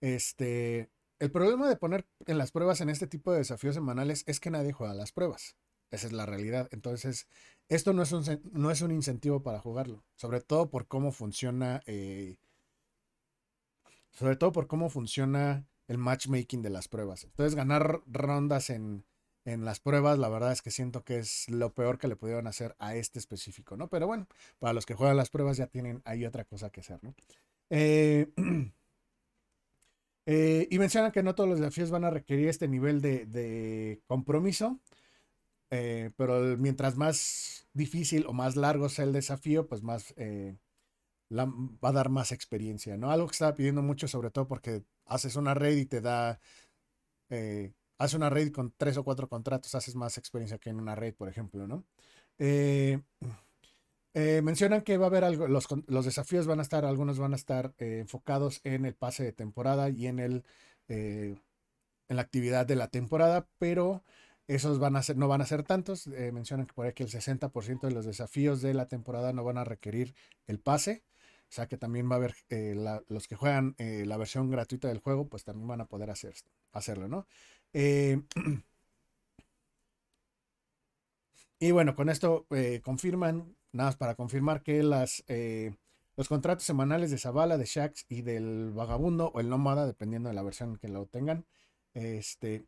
este, 0.00 0.90
el 1.18 1.30
problema 1.30 1.68
de 1.68 1.76
poner 1.76 2.06
en 2.26 2.38
las 2.38 2.52
pruebas 2.52 2.80
en 2.80 2.90
este 2.90 3.06
tipo 3.06 3.32
de 3.32 3.38
desafíos 3.38 3.74
semanales 3.74 4.24
es 4.26 4.40
que 4.40 4.50
nadie 4.50 4.72
juega 4.72 4.94
las 4.94 5.12
pruebas. 5.12 5.56
Esa 5.90 6.06
es 6.06 6.12
la 6.12 6.26
realidad. 6.26 6.68
Entonces, 6.70 7.26
esto 7.68 7.92
no 7.92 8.02
es 8.02 8.12
un, 8.12 8.24
no 8.52 8.70
es 8.70 8.82
un 8.82 8.90
incentivo 8.90 9.42
para 9.42 9.60
jugarlo, 9.60 10.04
sobre 10.16 10.40
todo 10.40 10.70
por 10.70 10.86
cómo 10.86 11.12
funciona 11.12 11.82
eh, 11.86 12.36
sobre 14.18 14.36
todo 14.36 14.50
por 14.50 14.66
cómo 14.66 14.90
funciona 14.90 15.64
el 15.86 15.96
matchmaking 15.96 16.60
de 16.60 16.70
las 16.70 16.88
pruebas. 16.88 17.24
Entonces, 17.24 17.54
ganar 17.54 18.02
rondas 18.06 18.68
en, 18.68 19.04
las 19.44 19.80
pruebas, 19.80 20.18
la 20.18 20.28
verdad 20.28 20.52
es 20.52 20.60
que 20.60 20.70
siento 20.70 21.04
que 21.04 21.18
es 21.20 21.48
lo 21.48 21.72
peor 21.72 21.98
que 21.98 22.06
le 22.06 22.16
pudieron 22.16 22.46
hacer 22.46 22.76
a 22.78 22.94
este 22.96 23.18
específico, 23.18 23.78
¿no? 23.78 23.88
Pero 23.88 24.06
bueno, 24.06 24.26
para 24.58 24.74
los 24.74 24.84
que 24.84 24.92
juegan 24.92 25.16
las 25.16 25.30
pruebas 25.30 25.56
ya 25.56 25.68
tienen 25.68 26.02
ahí 26.04 26.26
otra 26.26 26.44
cosa 26.44 26.68
que 26.68 26.80
hacer, 26.80 26.98
¿no? 27.02 27.14
Eh, 27.70 28.30
eh, 30.26 30.68
y 30.70 30.78
mencionan 30.78 31.12
que 31.12 31.22
no 31.22 31.34
todos 31.34 31.48
los 31.48 31.60
desafíos 31.60 31.90
van 31.90 32.04
a 32.04 32.10
requerir 32.10 32.48
este 32.48 32.68
nivel 32.68 33.00
de, 33.00 34.02
compromiso, 34.06 34.80
eh, 35.70 36.10
pero 36.16 36.58
mientras 36.58 36.96
más 36.96 37.66
difícil 37.72 38.26
o 38.26 38.34
más 38.34 38.54
largo 38.56 38.90
sea 38.90 39.06
el 39.06 39.14
desafío, 39.14 39.66
pues 39.66 39.82
más 39.82 40.12
va 41.30 41.88
a 41.90 41.92
dar 41.92 42.08
más 42.08 42.32
experiencia, 42.32 42.96
¿no? 42.96 43.10
Algo 43.10 43.26
que 43.26 43.32
estaba 43.32 43.54
pidiendo 43.54 43.82
mucho, 43.82 44.08
sobre 44.08 44.30
todo 44.30 44.48
porque 44.48 44.82
haces 45.06 45.36
una 45.36 45.54
red 45.54 45.76
y 45.76 45.86
te 45.86 46.00
da, 46.00 46.40
eh, 47.30 47.72
haces 47.98 48.14
una 48.14 48.30
red 48.30 48.52
con 48.52 48.72
tres 48.76 48.96
o 48.96 49.04
cuatro 49.04 49.28
contratos, 49.28 49.74
haces 49.74 49.94
más 49.94 50.18
experiencia 50.18 50.58
que 50.58 50.70
en 50.70 50.80
una 50.80 50.94
red, 50.94 51.14
por 51.14 51.28
ejemplo, 51.28 51.66
¿no? 51.66 51.84
Eh, 52.38 53.00
eh, 54.14 54.40
mencionan 54.42 54.82
que 54.82 54.96
va 54.96 55.06
a 55.06 55.08
haber 55.08 55.24
algo, 55.24 55.48
los, 55.48 55.66
los, 55.86 56.04
desafíos 56.04 56.46
van 56.46 56.60
a 56.60 56.62
estar, 56.62 56.84
algunos 56.84 57.18
van 57.18 57.34
a 57.34 57.36
estar 57.36 57.74
enfocados 57.78 58.60
en 58.64 58.84
el 58.84 58.94
pase 58.94 59.24
de 59.24 59.32
temporada 59.32 59.90
y 59.90 60.06
en 60.06 60.18
el 60.18 60.44
en 62.08 62.16
la 62.16 62.22
actividad 62.22 62.66
de 62.66 62.76
la 62.76 62.88
temporada, 62.88 63.46
pero 63.58 64.02
esos 64.46 64.78
van 64.78 64.96
a 64.96 65.02
ser, 65.02 65.18
no 65.18 65.28
van 65.28 65.42
a 65.42 65.46
ser 65.46 65.62
tantos. 65.62 66.06
mencionan 66.06 66.66
que 66.66 66.72
por 66.72 66.86
ahí 66.86 66.94
que 66.94 67.02
el 67.04 67.10
60% 67.10 67.86
de 67.86 67.90
los 67.92 68.06
desafíos 68.06 68.62
de 68.62 68.74
la 68.74 68.88
temporada 68.88 69.32
no 69.34 69.44
van 69.44 69.58
a 69.58 69.64
requerir 69.64 70.14
el 70.46 70.58
pase. 70.58 71.04
O 71.50 71.52
sea 71.52 71.66
que 71.66 71.78
también 71.78 72.10
va 72.10 72.14
a 72.14 72.18
haber 72.18 72.34
eh, 72.50 72.74
los 73.08 73.26
que 73.26 73.34
juegan 73.36 73.74
eh, 73.78 74.04
la 74.06 74.18
versión 74.18 74.50
gratuita 74.50 74.88
del 74.88 74.98
juego, 74.98 75.28
pues 75.28 75.44
también 75.44 75.66
van 75.66 75.80
a 75.80 75.86
poder 75.86 76.10
hacer, 76.10 76.34
hacerlo, 76.72 77.08
¿no? 77.08 77.26
Eh, 77.72 78.20
y 81.58 81.70
bueno, 81.70 81.94
con 81.94 82.10
esto 82.10 82.46
confirman, 82.82 83.56
nada 83.72 83.88
más 83.90 83.96
para 83.96 84.14
confirmar 84.14 84.62
que 84.62 84.82
las, 84.82 85.24
los 86.16 86.28
contratos 86.28 86.64
semanales 86.64 87.10
de 87.10 87.18
Zavala, 87.18 87.56
de 87.56 87.64
Shax 87.64 88.04
y 88.08 88.22
del 88.22 88.72
Vagabundo 88.72 89.30
o 89.34 89.40
el 89.40 89.48
Nómada, 89.48 89.86
dependiendo 89.86 90.28
de 90.28 90.34
la 90.34 90.42
versión 90.42 90.76
que 90.76 90.88
lo 90.88 91.06
tengan, 91.06 91.46
este, 91.94 92.66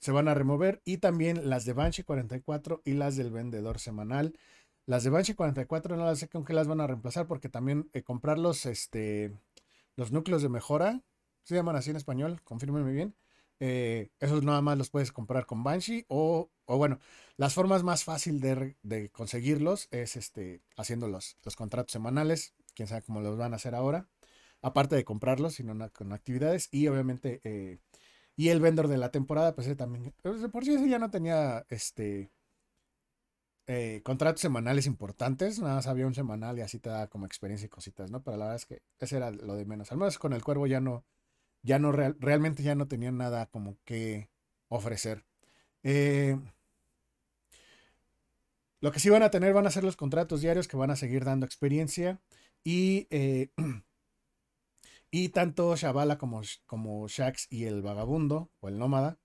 se 0.00 0.12
van 0.12 0.28
a 0.28 0.34
remover. 0.34 0.80
Y 0.84 0.98
también 0.98 1.48
las 1.48 1.64
de 1.64 1.72
Banshee 1.74 2.04
44 2.04 2.82
y 2.84 2.92
las 2.92 3.16
del 3.16 3.30
vendedor 3.30 3.78
semanal. 3.78 4.38
Las 4.86 5.02
de 5.04 5.10
Banshee 5.10 5.34
44 5.34 5.96
no 5.96 6.04
las 6.04 6.18
sé 6.18 6.28
con 6.28 6.44
qué 6.44 6.52
las 6.52 6.68
van 6.68 6.80
a 6.80 6.86
reemplazar 6.86 7.26
porque 7.26 7.48
también 7.48 7.88
eh, 7.94 8.02
comprar 8.02 8.38
los, 8.38 8.66
este, 8.66 9.32
los 9.96 10.12
núcleos 10.12 10.42
de 10.42 10.50
mejora, 10.50 11.02
se 11.42 11.54
llaman 11.54 11.76
así 11.76 11.90
en 11.90 11.96
español, 11.96 12.42
confírmenme 12.42 12.92
bien. 12.92 13.14
Eh, 13.60 14.10
esos 14.20 14.42
nada 14.42 14.60
más 14.60 14.76
los 14.76 14.90
puedes 14.90 15.12
comprar 15.12 15.46
con 15.46 15.62
Banshee 15.62 16.04
o, 16.08 16.50
o 16.66 16.76
bueno, 16.76 16.98
las 17.36 17.54
formas 17.54 17.82
más 17.82 18.04
fácil 18.04 18.40
de, 18.40 19.10
conseguirlos 19.12 19.88
es 19.90 20.16
este, 20.16 20.60
haciendo 20.76 21.08
los, 21.08 21.38
los, 21.44 21.56
contratos 21.56 21.92
semanales, 21.92 22.54
quién 22.74 22.88
sabe 22.88 23.02
cómo 23.02 23.20
los 23.20 23.38
van 23.38 23.52
a 23.52 23.56
hacer 23.56 23.74
ahora, 23.74 24.08
aparte 24.60 24.96
de 24.96 25.04
comprarlos, 25.04 25.54
sino 25.54 25.74
con 25.92 26.12
actividades 26.12 26.68
y 26.72 26.88
obviamente, 26.88 27.40
eh, 27.44 27.78
y 28.36 28.48
el 28.48 28.60
vendor 28.60 28.88
de 28.88 28.98
la 28.98 29.10
temporada, 29.10 29.54
pues 29.54 29.74
también, 29.76 30.12
pues, 30.22 30.40
por 30.50 30.64
si 30.64 30.74
ese 30.74 30.88
ya 30.88 30.98
no 30.98 31.10
tenía 31.10 31.64
este 31.70 32.30
eh, 33.66 34.02
contratos 34.04 34.42
semanales 34.42 34.86
importantes, 34.86 35.58
nada 35.58 35.76
más 35.76 35.86
había 35.86 36.06
un 36.06 36.14
semanal 36.14 36.58
y 36.58 36.62
así 36.62 36.78
te 36.78 36.90
da 36.90 37.08
como 37.08 37.26
experiencia 37.26 37.66
y 37.66 37.70
cositas, 37.70 38.10
¿no? 38.10 38.22
Pero 38.22 38.36
la 38.36 38.44
verdad 38.46 38.56
es 38.56 38.66
que 38.66 38.82
ese 38.98 39.16
era 39.16 39.30
lo 39.30 39.54
de 39.56 39.64
menos. 39.64 39.90
Al 39.90 39.98
menos 39.98 40.18
con 40.18 40.34
el 40.34 40.44
cuervo 40.44 40.66
ya 40.66 40.80
no, 40.80 41.04
ya 41.62 41.78
no, 41.78 41.92
realmente 41.92 42.62
ya 42.62 42.74
no 42.74 42.88
tenían 42.88 43.16
nada 43.16 43.46
como 43.46 43.78
que 43.84 44.28
ofrecer. 44.68 45.24
Eh, 45.82 46.38
lo 48.80 48.92
que 48.92 49.00
sí 49.00 49.08
van 49.08 49.22
a 49.22 49.30
tener 49.30 49.54
van 49.54 49.66
a 49.66 49.70
ser 49.70 49.82
los 49.82 49.96
contratos 49.96 50.42
diarios 50.42 50.68
que 50.68 50.76
van 50.76 50.90
a 50.90 50.96
seguir 50.96 51.24
dando 51.24 51.46
experiencia 51.46 52.20
y, 52.64 53.06
eh, 53.10 53.48
y 55.10 55.30
tanto 55.30 55.74
Shabala 55.74 56.18
como, 56.18 56.42
como 56.66 57.08
Shax 57.08 57.46
y 57.50 57.64
el 57.64 57.80
vagabundo 57.80 58.50
o 58.60 58.68
el 58.68 58.78
nómada 58.78 59.18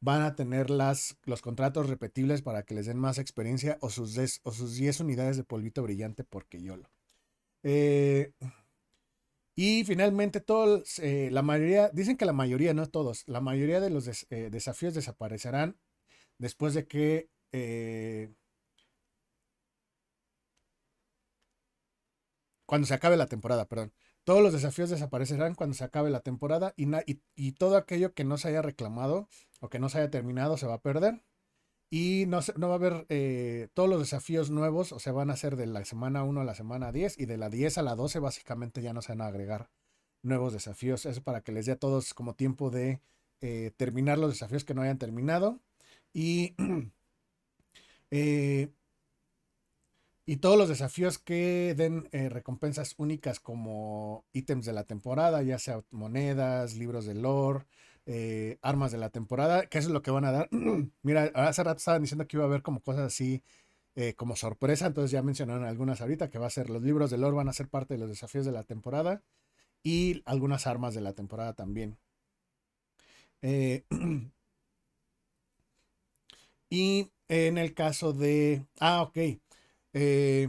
van 0.00 0.22
a 0.22 0.34
tener 0.34 0.70
las, 0.70 1.16
los 1.24 1.42
contratos 1.42 1.88
repetibles 1.88 2.42
para 2.42 2.62
que 2.64 2.74
les 2.74 2.86
den 2.86 2.98
más 2.98 3.18
experiencia 3.18 3.78
o 3.80 3.90
sus, 3.90 4.40
o 4.42 4.52
sus 4.52 4.74
10 4.76 5.00
unidades 5.00 5.36
de 5.36 5.44
polvito 5.44 5.82
brillante 5.82 6.24
porque 6.24 6.62
yo 6.62 6.76
lo. 6.76 6.90
Eh, 7.62 8.32
y 9.54 9.84
finalmente, 9.84 10.40
todos, 10.40 10.98
eh, 11.00 11.28
la 11.30 11.42
mayoría, 11.42 11.90
dicen 11.90 12.16
que 12.16 12.24
la 12.24 12.32
mayoría, 12.32 12.72
no 12.72 12.86
todos, 12.88 13.24
la 13.28 13.40
mayoría 13.40 13.80
de 13.80 13.90
los 13.90 14.08
eh, 14.30 14.48
desafíos 14.50 14.94
desaparecerán 14.94 15.78
después 16.38 16.74
de 16.74 16.86
que 16.86 17.28
cuando 22.64 22.86
se 22.86 22.94
acabe 22.94 23.16
la 23.16 23.26
temporada, 23.26 23.66
perdón. 23.66 23.92
Todos 24.24 24.42
los 24.42 24.52
desafíos 24.52 24.90
desaparecerán 24.90 25.54
cuando 25.54 25.74
se 25.74 25.84
acabe 25.84 26.10
la 26.10 26.20
temporada 26.20 26.74
y, 26.76 26.86
y, 27.34 27.52
todo 27.52 27.76
aquello 27.76 28.14
que 28.14 28.24
no 28.24 28.38
se 28.38 28.48
haya 28.48 28.62
reclamado 28.62 29.28
o 29.60 29.68
que 29.68 29.78
no 29.78 29.88
se 29.88 29.98
haya 29.98 30.10
terminado 30.10 30.56
se 30.56 30.66
va 30.66 30.74
a 30.74 30.82
perder. 30.82 31.22
Y 31.90 32.26
no, 32.28 32.40
no 32.56 32.68
va 32.68 32.74
a 32.74 32.76
haber 32.76 33.06
eh, 33.08 33.68
todos 33.74 33.88
los 33.88 33.98
desafíos 33.98 34.50
nuevos, 34.50 34.92
o 34.92 35.00
sea, 35.00 35.12
van 35.12 35.30
a 35.30 35.36
ser 35.36 35.56
de 35.56 35.66
la 35.66 35.84
semana 35.84 36.22
1 36.22 36.40
a 36.40 36.44
la 36.44 36.54
semana 36.54 36.92
10 36.92 37.18
y 37.18 37.26
de 37.26 37.36
la 37.36 37.50
10 37.50 37.78
a 37.78 37.82
la 37.82 37.96
12 37.96 38.20
básicamente 38.20 38.80
ya 38.80 38.92
no 38.92 39.02
se 39.02 39.12
van 39.12 39.22
a 39.22 39.26
agregar 39.26 39.70
nuevos 40.22 40.52
desafíos. 40.52 41.06
Eso 41.06 41.22
para 41.22 41.42
que 41.42 41.52
les 41.52 41.66
dé 41.66 41.72
a 41.72 41.78
todos 41.78 42.14
como 42.14 42.34
tiempo 42.34 42.70
de 42.70 43.00
eh, 43.40 43.72
terminar 43.76 44.18
los 44.18 44.30
desafíos 44.30 44.64
que 44.64 44.74
no 44.74 44.82
hayan 44.82 44.98
terminado. 44.98 45.60
Y 46.12 46.54
eh, 48.10 48.70
y 50.30 50.36
todos 50.36 50.56
los 50.56 50.68
desafíos 50.68 51.18
que 51.18 51.74
den 51.76 52.08
eh, 52.12 52.28
recompensas 52.28 52.94
únicas 52.98 53.40
como 53.40 54.24
ítems 54.32 54.64
de 54.64 54.72
la 54.72 54.84
temporada, 54.84 55.42
ya 55.42 55.58
sea 55.58 55.82
monedas, 55.90 56.76
libros 56.76 57.04
de 57.04 57.16
lore, 57.16 57.66
eh, 58.06 58.56
armas 58.62 58.92
de 58.92 58.98
la 58.98 59.10
temporada, 59.10 59.66
que 59.66 59.78
eso 59.78 59.88
es 59.88 59.92
lo 59.92 60.02
que 60.02 60.12
van 60.12 60.24
a 60.24 60.30
dar. 60.30 60.48
Mira, 61.02 61.32
hace 61.34 61.64
rato 61.64 61.78
estaban 61.78 62.02
diciendo 62.02 62.28
que 62.28 62.36
iba 62.36 62.44
a 62.44 62.46
haber 62.46 62.62
como 62.62 62.80
cosas 62.80 63.06
así 63.06 63.42
eh, 63.96 64.14
como 64.14 64.36
sorpresa, 64.36 64.86
entonces 64.86 65.10
ya 65.10 65.20
mencionaron 65.22 65.64
algunas 65.64 66.00
ahorita, 66.00 66.30
que 66.30 66.38
va 66.38 66.46
a 66.46 66.50
ser 66.50 66.70
los 66.70 66.82
libros 66.82 67.10
de 67.10 67.18
lore 67.18 67.36
van 67.36 67.48
a 67.48 67.52
ser 67.52 67.68
parte 67.68 67.94
de 67.94 67.98
los 67.98 68.08
desafíos 68.08 68.46
de 68.46 68.52
la 68.52 68.62
temporada 68.62 69.24
y 69.82 70.22
algunas 70.26 70.68
armas 70.68 70.94
de 70.94 71.00
la 71.00 71.14
temporada 71.14 71.54
también. 71.54 71.98
y 76.70 77.10
en 77.28 77.58
el 77.58 77.74
caso 77.74 78.12
de... 78.12 78.64
Ah, 78.78 79.02
ok. 79.02 79.18
Eh, 79.92 80.48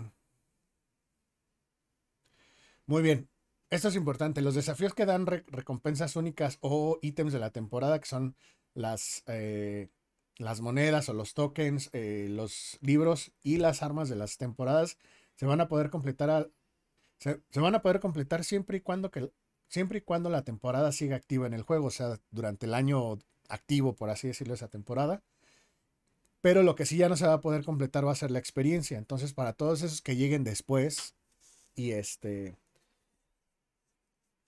muy 2.86 3.01
bien. 3.01 3.29
esto 3.69 3.88
es 3.88 3.95
importante. 3.95 4.41
Los 4.41 4.55
desafíos 4.55 4.93
que 4.93 5.05
dan 5.05 5.25
recompensas 5.25 6.15
únicas 6.15 6.57
o 6.62 7.00
ítems 7.01 7.33
de 7.33 7.39
la 7.39 7.51
temporada, 7.51 8.00
que 8.00 8.07
son 8.07 8.36
las, 8.74 9.24
eh, 9.27 9.89
las 10.38 10.62
monedas 10.62 11.10
o 11.10 11.13
los 11.13 11.33
tokens, 11.33 11.89
eh, 11.93 12.27
los 12.29 12.77
libros 12.81 13.31
y 13.43 13.57
las 13.57 13.81
armas 13.83 14.10
de 14.10 14.15
las 14.17 14.38
temporadas, 14.38 14.98
se 15.36 15.45
van 15.45 15.62
a 15.62 15.67
poder 15.67 15.89
completar 15.89 16.51
se, 17.19 17.41
van 17.55 17.75
a 17.75 17.81
poder 17.83 18.00
completar 18.00 18.43
siempre 18.43 18.77
y 18.77 18.81
cuando 18.81 19.12
que 19.12 19.31
siempre 19.69 20.00
y 20.00 20.01
cuando 20.01 20.29
la 20.29 20.43
temporada 20.43 20.91
siga 20.91 21.15
activa 21.15 21.48
en 21.48 21.53
el 21.53 21.63
juego, 21.63 21.88
o 21.88 21.91
sea, 21.91 22.19
durante 22.31 22.65
el 22.65 22.74
año 22.74 23.19
activo, 23.50 23.95
por 23.95 24.10
así 24.10 24.27
decirlo, 24.27 24.55
esa 24.55 24.69
temporada. 24.69 25.24
Pero 26.41 26.63
lo 26.63 26.75
que 26.75 26.86
sí 26.86 26.98
ya 26.98 27.10
no 27.10 27.17
se 27.17 27.27
va 27.27 27.33
a 27.33 27.41
poder 27.41 27.63
completar 27.63 28.05
va 28.05 28.12
a 28.12 28.15
ser 28.15 28.31
la 28.31 28.39
experiencia. 28.39 28.98
Entonces, 28.98 29.33
para 29.33 29.53
todos 29.53 29.83
esos 29.83 30.01
que 30.01 30.15
lleguen 30.15 30.43
después 30.43 31.15
y 31.75 31.91
este 31.91 32.57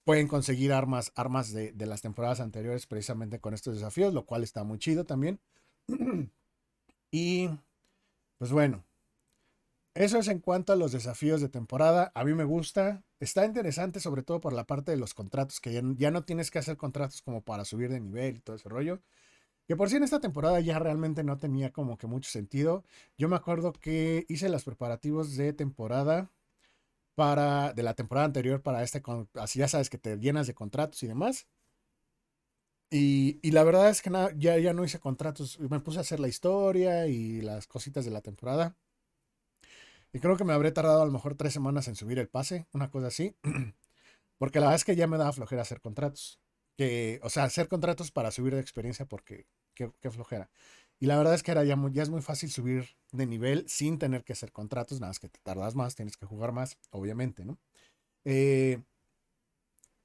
pueden 0.03 0.27
conseguir 0.27 0.73
armas, 0.73 1.11
armas 1.15 1.53
de, 1.53 1.73
las 1.77 2.01
temporadas 2.01 2.39
anteriores 2.39 2.87
precisamente 2.87 3.39
con 3.39 3.53
estos 3.53 3.75
desafíos, 3.75 4.13
lo 4.13 4.25
cual 4.25 4.43
está 4.43 4.63
muy 4.63 4.77
chido 4.79 5.05
también. 5.05 5.39
y 7.11 7.49
pues 8.37 8.51
bueno, 8.51 8.83
eso 9.95 10.17
es 10.17 10.27
en 10.27 10.39
cuanto 10.39 10.73
a 10.73 10.75
los 10.75 10.91
desafíos 10.91 11.39
de 11.41 11.49
temporada. 11.49 12.11
A 12.15 12.23
mí 12.23 12.33
me 12.33 12.43
gusta. 12.43 13.03
Está 13.19 13.45
interesante 13.45 13.99
sobre 13.99 14.23
todo 14.23 14.41
por 14.41 14.53
la 14.53 14.65
parte 14.65 14.91
de 14.91 14.97
los 14.97 15.13
contratos, 15.13 15.61
que 15.61 15.81
ya, 15.97 16.11
no 16.11 16.23
tienes 16.23 16.51
que 16.51 16.59
hacer 16.59 16.77
contratos 16.77 17.21
como 17.21 17.41
para 17.41 17.63
subir 17.63 17.89
de 17.89 17.99
nivel 17.99 18.37
y 18.37 18.39
todo 18.41 18.55
ese 18.55 18.69
rollo. 18.69 19.01
Que 19.67 19.75
por 19.77 19.89
sí 19.89 19.95
en 19.97 20.03
esta 20.03 20.19
temporada 20.19 20.59
ya 20.59 20.79
realmente 20.79 21.23
no 21.23 21.37
tenía 21.39 21.71
como 21.71 21.97
que 21.97 22.07
mucho 22.07 22.29
sentido. 22.29 22.83
Yo 23.17 23.29
me 23.29 23.35
acuerdo 23.35 23.73
que 23.73 24.25
hice 24.29 24.49
los 24.49 24.63
preparativos 24.65 25.35
de 25.37 25.53
temporada 25.53 26.31
para, 27.15 27.73
de 27.73 27.83
la 27.83 27.95
temporada 27.95 28.25
anterior 28.25 28.61
para 28.61 28.83
este, 28.83 29.01
así 29.35 29.59
ya 29.59 29.67
sabes 29.67 29.89
que 29.89 29.97
te 29.97 30.17
llenas 30.17 30.47
de 30.47 30.53
contratos 30.55 31.03
y 31.03 31.07
demás. 31.07 31.47
Y, 32.95 33.51
la 33.51 33.63
verdad 33.63 33.89
es 33.89 34.01
que 34.03 34.11
ya, 34.37 34.57
ya 34.59 34.73
no 34.73 34.83
hice 34.85 34.99
contratos, 34.99 35.59
me 35.59 35.79
puse 35.79 35.97
a 35.97 36.01
hacer 36.01 36.19
la 36.19 36.27
historia 36.27 37.07
y 37.07 37.41
las 37.41 37.65
cositas 37.65 38.05
de 38.05 38.11
la 38.11 38.21
temporada. 38.21 38.75
Y 40.13 40.19
creo 40.19 40.37
que 40.37 40.43
me 40.43 40.53
habré 40.53 40.71
tardado 40.71 41.01
a 41.01 41.05
lo 41.05 41.11
mejor 41.11 41.35
tres 41.35 41.53
semanas 41.53 41.87
en 41.87 41.95
subir 41.95 42.19
el 42.19 42.29
pase, 42.29 42.67
una 42.71 42.91
cosa 42.91 43.07
así. 43.07 43.35
Porque 44.37 44.59
la 44.59 44.67
verdad 44.67 44.75
es 44.75 44.85
que 44.85 44.95
ya 44.95 45.07
me 45.07 45.17
daba 45.17 45.33
flojera 45.33 45.63
hacer 45.63 45.81
contratos. 45.81 46.39
Que, 46.77 47.19
o 47.23 47.29
sea, 47.29 47.43
hacer 47.43 47.67
contratos 47.67 48.11
para 48.11 48.31
subir 48.31 48.55
de 48.55 48.61
experiencia 48.61 49.05
porque 49.05 49.45
qué, 49.75 49.91
flojera. 50.11 50.49
Y 50.99 51.05
la 51.07 51.17
verdad 51.17 51.35
es 51.35 51.43
que 51.43 51.51
era 51.51 51.63
ya, 51.63 51.77
ya 51.91 52.03
es 52.03 52.09
muy 52.09 52.21
fácil 52.21 52.49
subir 52.49 52.95
de 53.11 53.25
nivel 53.25 53.67
sin 53.67 53.99
tener 53.99 54.23
que 54.23 54.33
hacer 54.33 54.51
contratos, 54.51 54.99
nada 54.99 55.09
más 55.09 55.19
que 55.19 55.29
te 55.29 55.39
tardas 55.43 55.75
más, 55.75 55.95
tienes 55.95 56.17
que 56.17 56.25
jugar 56.25 56.51
más, 56.51 56.77
obviamente, 56.91 57.45
¿no? 57.45 57.57
Eh, 58.25 58.81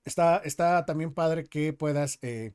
está, 0.04 0.38
está 0.38 0.84
también 0.86 1.14
padre 1.14 1.44
que 1.44 1.72
puedas 1.72 2.18
eh, 2.22 2.52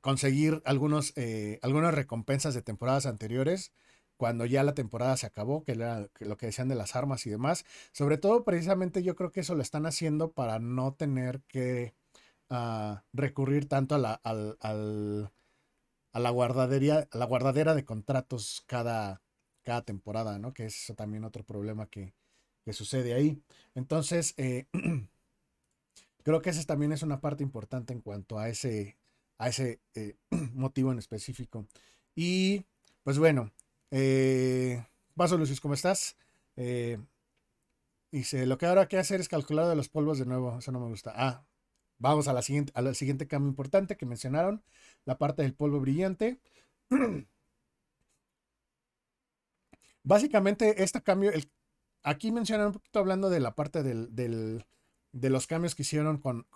conseguir 0.00 0.62
algunos, 0.64 1.12
eh, 1.16 1.58
algunas 1.62 1.94
recompensas 1.94 2.54
de 2.54 2.62
temporadas 2.62 3.06
anteriores 3.06 3.72
cuando 4.18 4.44
ya 4.46 4.64
la 4.64 4.74
temporada 4.74 5.16
se 5.16 5.26
acabó, 5.26 5.64
que 5.64 5.72
era 5.72 6.08
lo 6.18 6.36
que 6.36 6.46
decían 6.46 6.68
de 6.68 6.74
las 6.74 6.96
armas 6.96 7.24
y 7.26 7.30
demás. 7.30 7.64
Sobre 7.92 8.18
todo, 8.18 8.44
precisamente 8.44 9.02
yo 9.02 9.16
creo 9.16 9.32
que 9.32 9.40
eso 9.40 9.54
lo 9.54 9.62
están 9.62 9.86
haciendo 9.86 10.32
para 10.32 10.58
no 10.58 10.92
tener 10.92 11.40
que 11.48 11.94
ah, 12.50 13.04
recurrir 13.12 13.68
tanto 13.68 13.94
a 13.94 13.98
la, 13.98 14.14
al, 14.14 14.58
a 16.12 16.18
la 16.20 16.30
guardadería, 16.30 17.08
la 17.12 17.26
guardadera 17.26 17.74
de 17.74 17.84
contratos 17.84 18.64
cada, 18.66 19.22
cada 19.62 19.82
temporada, 19.82 20.38
¿no? 20.38 20.52
Que 20.52 20.66
es 20.66 20.92
también 20.96 21.24
otro 21.24 21.44
problema 21.44 21.86
que, 21.88 22.14
sucede 22.72 23.14
ahí. 23.14 23.42
Entonces, 23.74 24.34
eh, 24.36 24.66
creo 26.22 26.42
que 26.42 26.50
esa 26.50 26.62
también 26.64 26.92
es 26.92 27.02
una 27.02 27.20
parte 27.20 27.42
importante 27.42 27.94
en 27.94 28.02
cuanto 28.02 28.38
a 28.38 28.50
ese, 28.50 28.98
a 29.38 29.48
ese 29.48 29.80
eh, 29.94 30.16
motivo 30.52 30.92
en 30.92 30.98
específico. 30.98 31.66
Y 32.14 32.66
pues 33.04 33.18
bueno, 33.18 33.52
eh, 33.90 34.84
Vaso 35.14 35.36
Lucis, 35.38 35.60
¿cómo 35.60 35.74
estás? 35.74 36.16
Eh, 36.56 36.98
dice, 38.10 38.46
lo 38.46 38.58
que 38.58 38.66
ahora 38.66 38.82
hay 38.82 38.86
que 38.88 38.98
hacer 38.98 39.20
es 39.20 39.28
calcular 39.28 39.68
de 39.68 39.76
los 39.76 39.88
polvos 39.88 40.18
de 40.18 40.26
nuevo. 40.26 40.58
Eso 40.58 40.72
no 40.72 40.80
me 40.80 40.88
gusta. 40.88 41.12
Ah, 41.14 41.44
vamos 41.98 42.28
a 42.28 42.32
la 42.32 42.42
siguiente, 42.42 42.72
al 42.74 42.94
siguiente 42.94 43.26
cambio 43.26 43.48
importante 43.50 43.96
que 43.96 44.06
mencionaron, 44.06 44.62
la 45.04 45.18
parte 45.18 45.42
del 45.42 45.54
polvo 45.54 45.80
brillante. 45.80 46.40
Básicamente, 50.02 50.82
este 50.82 51.02
cambio, 51.02 51.32
aquí 52.02 52.32
mencionan 52.32 52.68
un 52.68 52.72
poquito 52.74 52.98
hablando 52.98 53.30
de 53.30 53.40
la 53.40 53.54
parte 53.54 53.82
del, 53.82 54.14
de 55.12 55.30
los 55.30 55.46
cambios 55.46 55.74
que 55.74 55.82
hicieron 55.82 56.18
con, 56.18 56.46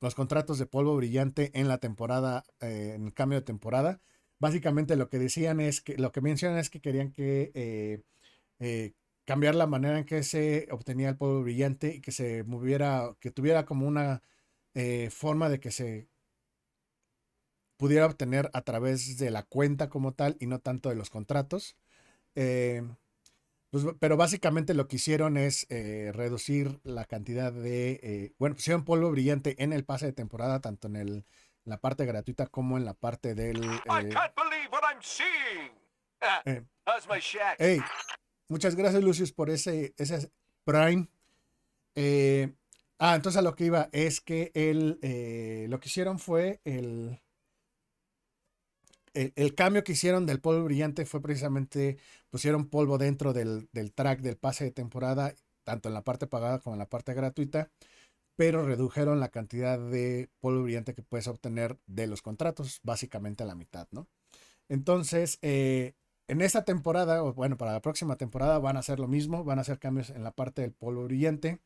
los 0.00 0.14
contratos 0.14 0.58
de 0.58 0.66
polvo 0.66 0.96
brillante 0.96 1.50
en 1.54 1.68
la 1.68 1.78
temporada, 1.78 2.44
eh, 2.60 2.94
en 2.96 3.10
cambio 3.10 3.38
de 3.38 3.44
temporada. 3.44 4.00
Básicamente 4.44 4.94
lo 4.96 5.08
que 5.08 5.18
decían 5.18 5.58
es 5.58 5.80
que, 5.80 5.96
lo 5.96 6.12
que 6.12 6.20
mencionan 6.20 6.58
es 6.58 6.68
que 6.68 6.82
querían 6.82 7.12
que 7.12 7.50
eh, 7.54 8.02
eh, 8.58 8.92
cambiar 9.24 9.54
la 9.54 9.66
manera 9.66 9.98
en 9.98 10.04
que 10.04 10.22
se 10.22 10.68
obtenía 10.70 11.08
el 11.08 11.16
polvo 11.16 11.42
brillante 11.42 11.94
y 11.94 12.02
que 12.02 12.12
se 12.12 12.44
moviera, 12.44 13.16
que 13.20 13.30
tuviera 13.30 13.64
como 13.64 13.86
una 13.86 14.20
eh, 14.74 15.08
forma 15.10 15.48
de 15.48 15.60
que 15.60 15.70
se 15.70 16.08
pudiera 17.78 18.04
obtener 18.04 18.50
a 18.52 18.60
través 18.60 19.16
de 19.16 19.30
la 19.30 19.44
cuenta 19.44 19.88
como 19.88 20.12
tal 20.12 20.36
y 20.38 20.46
no 20.46 20.58
tanto 20.58 20.90
de 20.90 20.96
los 20.96 21.08
contratos. 21.08 21.78
Pues, 22.34 23.86
pero 23.98 24.18
básicamente 24.18 24.74
lo 24.74 24.88
que 24.88 24.96
hicieron 24.96 25.38
es 25.38 25.66
reducir 25.70 26.80
la 26.84 27.06
cantidad 27.06 27.50
de, 27.50 28.34
bueno, 28.38 28.56
pusieron 28.56 28.84
polvo 28.84 29.10
brillante 29.10 29.62
en 29.64 29.72
el 29.72 29.84
pase 29.86 30.04
de 30.04 30.12
temporada, 30.12 30.60
tanto 30.60 30.88
en 30.88 30.96
el 30.96 31.24
la 31.64 31.78
parte 31.78 32.04
gratuita 32.04 32.46
como 32.46 32.76
en 32.76 32.84
la 32.84 32.94
parte 32.94 33.34
del... 33.34 33.62
Eh, 37.58 37.80
muchas 38.48 38.74
gracias 38.74 39.02
Lucius 39.02 39.32
por 39.32 39.50
ese, 39.50 39.94
ese 39.96 40.30
Prime. 40.64 41.08
Eh, 41.94 42.54
ah, 42.98 43.14
entonces 43.14 43.38
a 43.38 43.42
lo 43.42 43.54
que 43.54 43.66
iba 43.66 43.88
es 43.92 44.20
que 44.20 44.50
el, 44.54 44.98
eh, 45.02 45.66
lo 45.68 45.80
que 45.80 45.88
hicieron 45.88 46.18
fue 46.18 46.60
el, 46.64 47.20
el, 49.12 49.54
cambio 49.54 49.84
que 49.84 49.92
hicieron 49.92 50.26
del 50.26 50.40
polvo 50.40 50.64
brillante 50.64 51.06
fue 51.06 51.22
precisamente 51.22 51.98
pusieron 52.30 52.68
polvo 52.68 52.98
dentro 52.98 53.32
del, 53.32 53.68
del 53.72 53.92
track 53.92 54.20
del 54.20 54.36
pase 54.36 54.64
de 54.64 54.72
temporada, 54.72 55.34
tanto 55.62 55.88
en 55.88 55.94
la 55.94 56.02
parte 56.02 56.26
pagada 56.26 56.58
como 56.58 56.74
en 56.74 56.80
la 56.80 56.88
parte 56.88 57.14
gratuita 57.14 57.70
pero 58.36 58.64
redujeron 58.64 59.20
la 59.20 59.28
cantidad 59.28 59.78
de 59.78 60.30
polvo 60.40 60.62
brillante 60.64 60.94
que 60.94 61.02
puedes 61.02 61.28
obtener 61.28 61.78
de 61.86 62.06
los 62.06 62.22
contratos, 62.22 62.80
básicamente 62.82 63.44
a 63.44 63.46
la 63.46 63.54
mitad, 63.54 63.88
¿no? 63.92 64.08
Entonces, 64.68 65.38
eh, 65.42 65.94
en 66.28 66.40
esta 66.40 66.64
temporada, 66.64 67.22
o 67.22 67.34
bueno, 67.34 67.56
para 67.56 67.72
la 67.72 67.82
próxima 67.82 68.16
temporada 68.16 68.58
van 68.58 68.76
a 68.76 68.80
hacer 68.80 68.98
lo 68.98 69.08
mismo, 69.08 69.44
van 69.44 69.58
a 69.58 69.62
hacer 69.62 69.78
cambios 69.78 70.10
en 70.10 70.24
la 70.24 70.32
parte 70.32 70.62
del 70.62 70.72
polvo 70.72 71.04
brillante. 71.04 71.60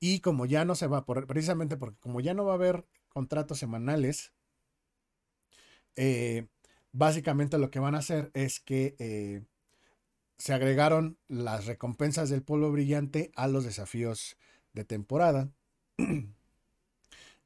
Y 0.00 0.20
como 0.20 0.46
ya 0.46 0.64
no 0.64 0.74
se 0.74 0.86
va, 0.86 1.04
por, 1.04 1.26
precisamente 1.26 1.76
porque 1.76 1.98
como 2.00 2.20
ya 2.20 2.34
no 2.34 2.44
va 2.46 2.52
a 2.52 2.54
haber 2.56 2.86
contratos 3.10 3.58
semanales, 3.58 4.32
eh, 5.96 6.46
básicamente 6.92 7.58
lo 7.58 7.70
que 7.70 7.80
van 7.80 7.94
a 7.94 7.98
hacer 7.98 8.30
es 8.34 8.60
que 8.60 8.96
eh, 8.98 9.44
se 10.38 10.54
agregaron 10.54 11.18
las 11.28 11.66
recompensas 11.66 12.30
del 12.30 12.42
polvo 12.42 12.72
brillante 12.72 13.30
a 13.36 13.48
los 13.48 13.64
desafíos 13.64 14.38
de 14.72 14.84
temporada. 14.84 15.50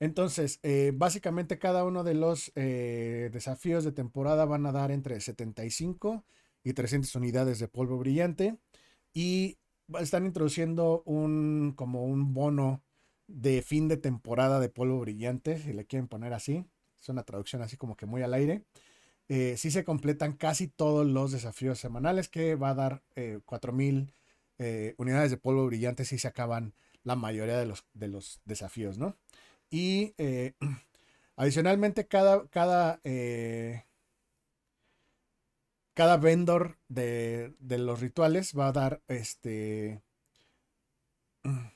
Entonces, 0.00 0.60
eh, 0.62 0.92
básicamente 0.94 1.58
cada 1.58 1.84
uno 1.84 2.04
de 2.04 2.14
los 2.14 2.52
eh, 2.56 3.30
desafíos 3.32 3.84
de 3.84 3.92
temporada 3.92 4.44
van 4.44 4.66
a 4.66 4.72
dar 4.72 4.90
entre 4.90 5.20
75 5.20 6.24
y 6.64 6.72
300 6.72 7.14
unidades 7.14 7.58
de 7.58 7.68
polvo 7.68 7.98
brillante 7.98 8.58
y 9.12 9.58
están 10.00 10.26
introduciendo 10.26 11.02
un 11.06 11.74
como 11.76 12.04
un 12.04 12.34
bono 12.34 12.82
de 13.28 13.62
fin 13.62 13.88
de 13.88 13.96
temporada 13.96 14.60
de 14.60 14.68
polvo 14.68 15.00
brillante, 15.00 15.58
si 15.58 15.72
le 15.72 15.86
quieren 15.86 16.08
poner 16.08 16.32
así. 16.34 16.66
Es 17.00 17.08
una 17.08 17.22
traducción 17.22 17.62
así 17.62 17.76
como 17.76 17.96
que 17.96 18.06
muy 18.06 18.22
al 18.22 18.34
aire. 18.34 18.64
Eh, 19.28 19.56
si 19.56 19.70
se 19.70 19.84
completan 19.84 20.34
casi 20.34 20.68
todos 20.68 21.06
los 21.06 21.32
desafíos 21.32 21.78
semanales 21.78 22.28
que 22.28 22.56
va 22.56 22.70
a 22.70 22.74
dar 22.74 23.02
4000 23.44 24.12
unidades 24.98 25.30
de 25.30 25.36
polvo 25.36 25.66
brillante 25.66 26.04
si 26.04 26.18
se 26.18 26.28
acaban 26.28 26.74
la 27.04 27.16
mayoría 27.16 27.58
de 27.58 27.66
los, 27.66 27.86
de 27.94 28.08
los 28.08 28.40
desafíos, 28.44 28.98
¿no? 28.98 29.16
Y 29.70 30.14
eh, 30.18 30.54
adicionalmente 31.36 32.06
cada, 32.08 32.46
cada, 32.48 33.00
eh, 33.04 33.84
cada 35.94 36.16
vendor 36.16 36.78
de, 36.88 37.54
de, 37.60 37.78
los 37.78 38.00
rituales 38.00 38.54
va 38.58 38.68
a 38.68 38.72
dar 38.72 39.02
este... 39.08 40.02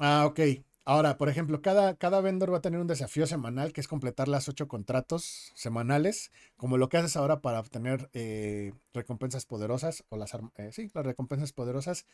Ah, 0.00 0.26
ok. 0.26 0.40
Ahora, 0.86 1.16
por 1.16 1.30
ejemplo, 1.30 1.62
cada, 1.62 1.96
cada 1.96 2.20
vendor 2.20 2.52
va 2.52 2.58
a 2.58 2.60
tener 2.60 2.78
un 2.78 2.86
desafío 2.86 3.26
semanal 3.26 3.72
que 3.72 3.80
es 3.80 3.88
completar 3.88 4.28
las 4.28 4.48
ocho 4.50 4.68
contratos 4.68 5.50
semanales, 5.54 6.30
como 6.56 6.76
lo 6.76 6.90
que 6.90 6.98
haces 6.98 7.16
ahora 7.16 7.40
para 7.40 7.60
obtener 7.60 8.10
eh, 8.12 8.74
recompensas 8.92 9.46
poderosas 9.46 10.04
o 10.10 10.18
las, 10.18 10.32
sí, 10.72 10.90
las 10.92 11.06
recompensas 11.06 11.52
poderosas 11.52 12.06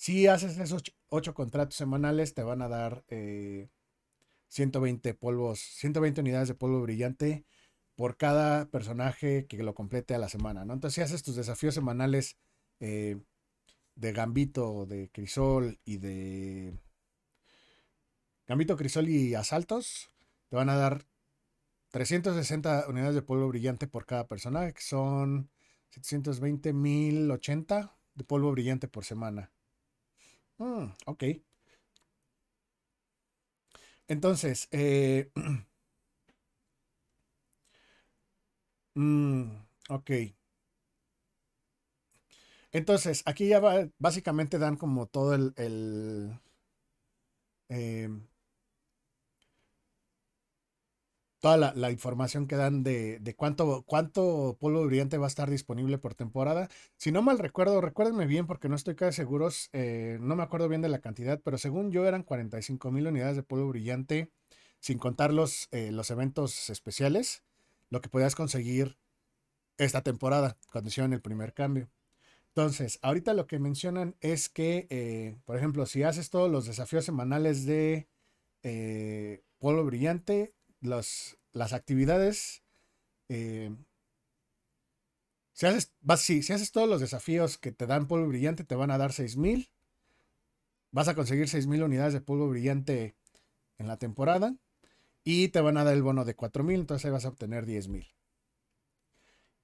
Si 0.00 0.28
haces 0.28 0.56
esos 0.58 0.84
8 1.08 1.34
contratos 1.34 1.74
semanales, 1.74 2.32
te 2.32 2.44
van 2.44 2.62
a 2.62 2.68
dar 2.68 3.04
120 4.46 5.14
polvos, 5.14 5.58
120 5.58 6.20
unidades 6.20 6.46
de 6.46 6.54
polvo 6.54 6.80
brillante 6.80 7.44
por 7.96 8.16
cada 8.16 8.70
personaje 8.70 9.46
que 9.48 9.60
lo 9.64 9.74
complete 9.74 10.14
a 10.14 10.18
la 10.18 10.28
semana, 10.28 10.64
¿no? 10.64 10.72
Entonces, 10.72 10.94
si 10.94 11.00
haces 11.00 11.24
tus 11.24 11.34
desafíos 11.34 11.74
semanales 11.74 12.38
de 12.78 13.24
Gambito, 13.96 14.86
de 14.86 15.10
Crisol 15.10 15.80
y 15.84 15.96
de 15.96 16.78
Gambito, 18.46 18.76
Crisol 18.76 19.08
y 19.08 19.34
Asaltos, 19.34 20.10
te 20.48 20.54
van 20.54 20.70
a 20.70 20.76
dar 20.76 21.06
360 21.90 22.86
unidades 22.88 23.16
de 23.16 23.22
polvo 23.22 23.48
brillante 23.48 23.88
por 23.88 24.06
cada 24.06 24.28
personaje, 24.28 24.74
que 24.74 24.82
son 24.82 25.50
720, 25.90 26.72
1080 26.72 27.98
de 28.14 28.24
polvo 28.24 28.52
brillante 28.52 28.86
por 28.86 29.04
semana. 29.04 29.50
Mm, 30.60 30.92
ok. 31.06 31.22
Entonces, 34.08 34.68
eh, 34.72 35.30
mm, 38.94 39.64
ok. 39.88 40.10
Entonces, 42.72 43.22
aquí 43.26 43.48
ya 43.48 43.60
básicamente 43.98 44.58
dan 44.58 44.76
como 44.76 45.06
todo 45.06 45.34
el, 45.34 45.52
em, 47.70 48.28
toda 51.40 51.72
la, 51.74 51.90
información 51.90 52.46
que 52.46 52.56
dan 52.56 52.82
de, 52.82 53.34
cuánto, 53.36 53.84
cuánto 53.86 54.56
polvo 54.60 54.84
brillante 54.84 55.18
va 55.18 55.26
a 55.26 55.28
estar 55.28 55.48
disponible 55.50 55.98
por 55.98 56.14
temporada. 56.14 56.68
Si 56.96 57.12
no 57.12 57.22
mal 57.22 57.38
recuerdo, 57.38 57.80
recuérdenme 57.80 58.26
bien 58.26 58.46
porque 58.46 58.68
no 58.68 58.74
estoy 58.74 58.96
casi 58.96 59.16
seguros, 59.16 59.70
eh, 59.72 60.18
no 60.20 60.34
me 60.36 60.42
acuerdo 60.42 60.68
bien 60.68 60.82
de 60.82 60.88
la 60.88 61.00
cantidad, 61.00 61.40
pero 61.42 61.58
según 61.58 61.92
yo 61.92 62.06
eran 62.06 62.24
45 62.24 62.90
mil 62.90 63.06
unidades 63.06 63.36
de 63.36 63.42
polvo 63.42 63.68
brillante, 63.68 64.32
sin 64.80 64.98
contar 64.98 65.32
los, 65.32 65.68
eh, 65.70 65.92
los 65.92 66.10
eventos 66.10 66.70
especiales, 66.70 67.44
lo 67.90 68.00
que 68.00 68.08
podías 68.08 68.34
conseguir 68.34 68.98
esta 69.76 70.02
temporada, 70.02 70.56
cuando 70.72 70.88
hicieron 70.88 71.12
el 71.12 71.20
primer 71.20 71.54
cambio. 71.54 71.88
Entonces, 72.48 72.98
ahorita 73.02 73.34
lo 73.34 73.46
que 73.46 73.60
mencionan 73.60 74.16
es 74.20 74.48
que, 74.48 74.88
eh, 74.90 75.36
por 75.44 75.56
ejemplo, 75.56 75.86
si 75.86 76.02
haces 76.02 76.30
todos 76.30 76.50
los 76.50 76.66
desafíos 76.66 77.04
semanales 77.04 77.64
de 77.64 78.08
polvo 79.58 79.84
brillante, 79.84 80.52
las 80.80 81.72
actividades, 81.72 82.62
eh, 83.28 83.74
si, 85.52 85.66
haces, 85.66 85.92
si, 86.18 86.52
haces 86.52 86.72
todos 86.72 86.88
los 86.88 87.00
desafíos 87.00 87.58
que 87.58 87.72
te 87.72 87.86
dan 87.86 88.06
polvo 88.06 88.28
brillante, 88.28 88.64
te 88.64 88.74
van 88.74 88.90
a 88.90 88.98
dar 88.98 89.12
6000. 89.12 89.70
Vas 90.90 91.08
a 91.08 91.14
conseguir 91.14 91.48
6000 91.48 91.82
unidades 91.82 92.14
de 92.14 92.20
polvo 92.20 92.48
brillante 92.48 93.16
en 93.78 93.88
la 93.88 93.98
temporada. 93.98 94.56
Y 95.24 95.48
te 95.48 95.60
van 95.60 95.76
a 95.76 95.84
dar 95.84 95.94
el 95.94 96.02
bono 96.02 96.24
de 96.24 96.34
4000, 96.34 96.80
entonces 96.80 97.04
ahí 97.04 97.10
vas 97.10 97.24
a 97.24 97.28
obtener 97.28 97.66
10000. 97.66 98.06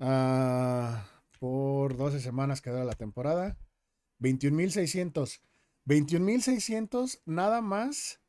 Ah, 0.00 1.06
por 1.38 1.96
12 1.96 2.20
semanas 2.20 2.60
que 2.60 2.70
dura 2.70 2.84
la 2.84 2.94
temporada. 2.94 3.56
21.600. 4.20 5.40
21.600 5.86 7.20
nada 7.26 7.60
más 7.60 8.20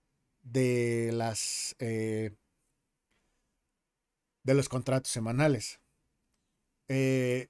de 0.42 1.12
las 1.14 1.76
eh, 1.80 2.36
de 4.44 4.54
los 4.54 4.70
contratos 4.70 5.12
semanales. 5.12 5.80
Eh, 6.88 7.50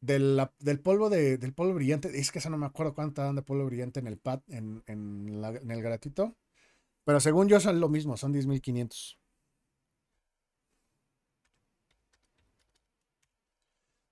del, 0.00 0.48
polvo 0.82 1.10
de, 1.10 1.36
del 1.36 1.52
polvo 1.52 1.74
brillante, 1.74 2.18
es 2.18 2.32
que 2.32 2.38
eso 2.38 2.48
no 2.48 2.56
me 2.56 2.66
acuerdo 2.66 2.94
cuánto 2.94 3.22
dan 3.22 3.36
de 3.36 3.42
polvo 3.42 3.66
brillante 3.66 4.00
en 4.00 4.06
el 4.06 4.16
pad, 4.16 4.40
en, 4.48 4.82
en, 4.86 5.70
el 5.70 5.82
gratuito. 5.82 6.36
Pero 7.04 7.20
según 7.20 7.48
yo 7.48 7.60
son 7.60 7.80
lo 7.80 7.88
mismo, 7.88 8.16
son 8.16 8.32
10.500. 8.32 9.19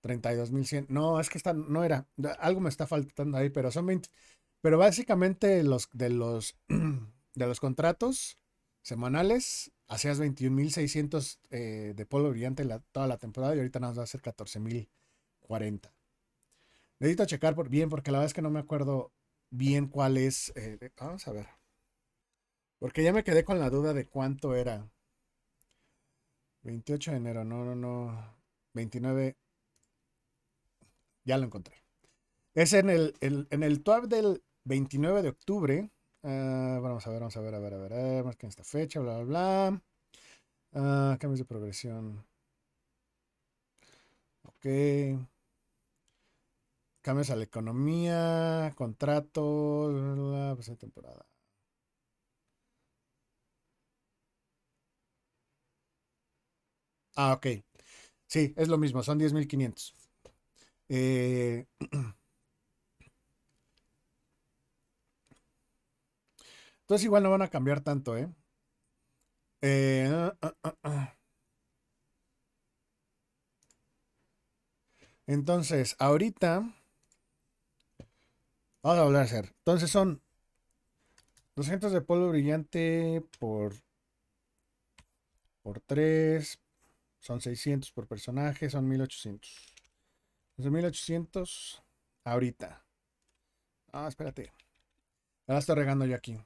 32.100. 0.08 0.86
No, 0.88 1.20
es 1.20 1.28
que 1.30 1.38
está, 1.38 1.52
no 1.52 1.84
era. 1.84 2.08
Algo 2.40 2.60
me 2.60 2.68
está 2.68 2.86
faltando 2.86 3.38
ahí, 3.38 3.50
pero 3.50 3.70
son 3.70 3.86
20. 3.86 4.08
Pero 4.60 4.78
básicamente 4.78 5.62
los, 5.62 5.88
de, 5.92 6.10
los, 6.10 6.58
de 6.68 7.46
los 7.46 7.60
contratos 7.60 8.38
semanales, 8.82 9.72
hacías 9.86 10.20
21.600 10.20 11.38
eh, 11.50 11.92
de 11.94 12.06
polvo 12.06 12.30
brillante 12.30 12.66
toda 12.92 13.06
la 13.06 13.18
temporada 13.18 13.54
y 13.54 13.58
ahorita 13.58 13.80
nos 13.80 13.98
va 13.98 14.02
a 14.02 14.06
ser 14.06 14.22
14.040. 14.22 15.92
Necesito 17.00 17.26
checar 17.26 17.54
por, 17.54 17.68
bien 17.68 17.88
porque 17.88 18.10
la 18.10 18.18
verdad 18.18 18.26
es 18.26 18.34
que 18.34 18.42
no 18.42 18.50
me 18.50 18.60
acuerdo 18.60 19.12
bien 19.50 19.86
cuál 19.88 20.16
es. 20.16 20.52
Eh, 20.56 20.90
vamos 20.98 21.26
a 21.28 21.32
ver. 21.32 21.46
Porque 22.78 23.02
ya 23.02 23.12
me 23.12 23.24
quedé 23.24 23.44
con 23.44 23.58
la 23.58 23.70
duda 23.70 23.92
de 23.92 24.06
cuánto 24.06 24.54
era. 24.54 24.90
28 26.62 27.12
de 27.12 27.16
enero, 27.16 27.44
no, 27.44 27.64
no, 27.64 27.74
no. 27.74 28.36
29. 28.74 29.36
Ya 31.28 31.36
lo 31.36 31.44
encontré. 31.44 31.74
Es 32.54 32.72
en 32.72 32.88
el, 32.90 33.14
en 33.20 33.62
el 33.62 33.84
del 34.08 34.42
29 34.64 35.22
de 35.22 35.28
octubre. 35.28 35.90
Ah, 36.22 36.78
vamos 36.82 37.06
a 37.06 37.10
ver, 37.10 37.20
vamos 37.20 37.36
a 37.36 37.40
ver, 37.42 37.54
a 37.54 37.58
ver, 37.58 37.74
a 37.74 37.78
ver, 37.78 38.24
marquen 38.24 38.48
esta 38.48 38.64
fecha, 38.64 39.00
bla, 39.00 39.18
bla, 39.22 39.82
bla. 40.72 41.12
Uh, 41.14 41.18
cambios 41.18 41.40
de 41.40 41.44
progresión. 41.44 42.24
Ok. 44.42 44.64
Cambios 47.02 47.30
a 47.30 47.36
la 47.36 47.42
economía, 47.44 48.72
contratos, 48.76 49.92
la 49.92 50.54
pues 50.54 50.70
temporada. 50.78 51.26
Ah, 57.16 57.34
ok. 57.34 57.46
Sí, 58.28 58.54
es 58.56 58.68
lo 58.68 58.78
mismo, 58.78 59.02
son 59.02 59.18
10.500. 59.18 59.94
Eh, 60.88 61.66
entonces 66.82 67.04
igual 67.04 67.22
no 67.22 67.30
van 67.30 67.42
a 67.42 67.48
cambiar 67.48 67.80
tanto, 67.82 68.16
¿eh? 68.16 68.28
Eh, 69.60 70.08
ah, 70.40 70.54
ah, 70.62 70.74
ah, 70.84 71.14
Entonces, 75.26 75.94
ahorita 75.98 76.74
vamos 78.82 78.98
a 78.98 79.04
volver 79.04 79.20
a 79.20 79.24
hacer. 79.24 79.54
Entonces 79.58 79.90
son 79.90 80.22
200 81.54 81.92
de 81.92 82.00
polvo 82.00 82.30
brillante 82.30 83.22
por 83.38 83.74
por 85.62 85.80
3 85.80 86.58
son 87.20 87.40
600 87.40 87.92
por 87.92 88.06
personaje, 88.06 88.70
son 88.70 88.88
1800. 88.88 89.77
Entonces 90.58 90.72
1800 90.72 91.82
ahorita. 92.24 92.84
Ah, 93.92 94.08
espérate. 94.08 94.52
Ahora 95.46 95.60
estoy 95.60 95.76
regando 95.76 96.04
yo 96.04 96.16
aquí. 96.16 96.36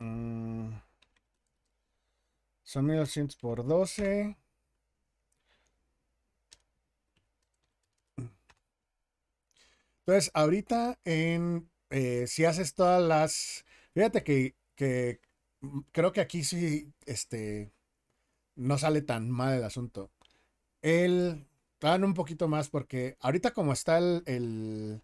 Mm. 0.00 0.74
Son 2.62 2.86
1200 2.86 3.36
por 3.36 3.64
12. 3.66 4.36
Entonces, 10.06 10.30
ahorita 10.34 10.98
en 11.04 11.70
eh, 11.90 12.26
si 12.28 12.44
haces 12.44 12.74
todas 12.74 13.02
las. 13.02 13.64
Fíjate 13.94 14.22
que, 14.22 14.54
que 14.76 15.20
creo 15.92 16.12
que 16.12 16.20
aquí 16.20 16.44
sí 16.44 16.92
este, 17.06 17.72
no 18.56 18.78
sale 18.78 19.02
tan 19.02 19.30
mal 19.30 19.54
el 19.54 19.64
asunto. 19.64 20.10
El. 20.82 21.46
Dan 21.80 22.02
un 22.02 22.14
poquito 22.14 22.48
más 22.48 22.70
porque 22.70 23.18
ahorita 23.20 23.50
como 23.52 23.74
está 23.74 23.98
el, 23.98 24.22
el, 24.24 25.02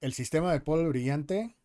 el 0.00 0.12
sistema 0.12 0.52
de 0.52 0.60
polvo 0.60 0.88
brillante, 0.88 1.56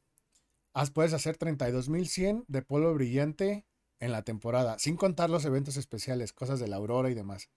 puedes 0.93 1.13
hacer 1.13 1.37
32.100 1.37 2.45
de 2.47 2.61
polvo 2.63 2.93
brillante 2.93 3.65
en 3.99 4.11
la 4.11 4.23
temporada, 4.23 4.79
sin 4.79 4.97
contar 4.97 5.29
los 5.29 5.45
eventos 5.45 5.77
especiales, 5.77 6.33
cosas 6.33 6.59
de 6.59 6.67
la 6.67 6.77
aurora 6.77 7.09
y 7.09 7.13
demás. 7.13 7.49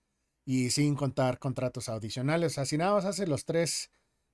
Y 0.44 0.70
sin 0.70 0.94
contar 0.94 1.38
contratos 1.38 1.88
adicionales. 1.88 2.53
O 2.53 2.55
sea, 2.57 2.66
si 2.66 2.77
nada 2.77 2.92
más 2.92 3.07
haces 3.07 3.29
los 3.29 3.47
tres, 3.47 3.90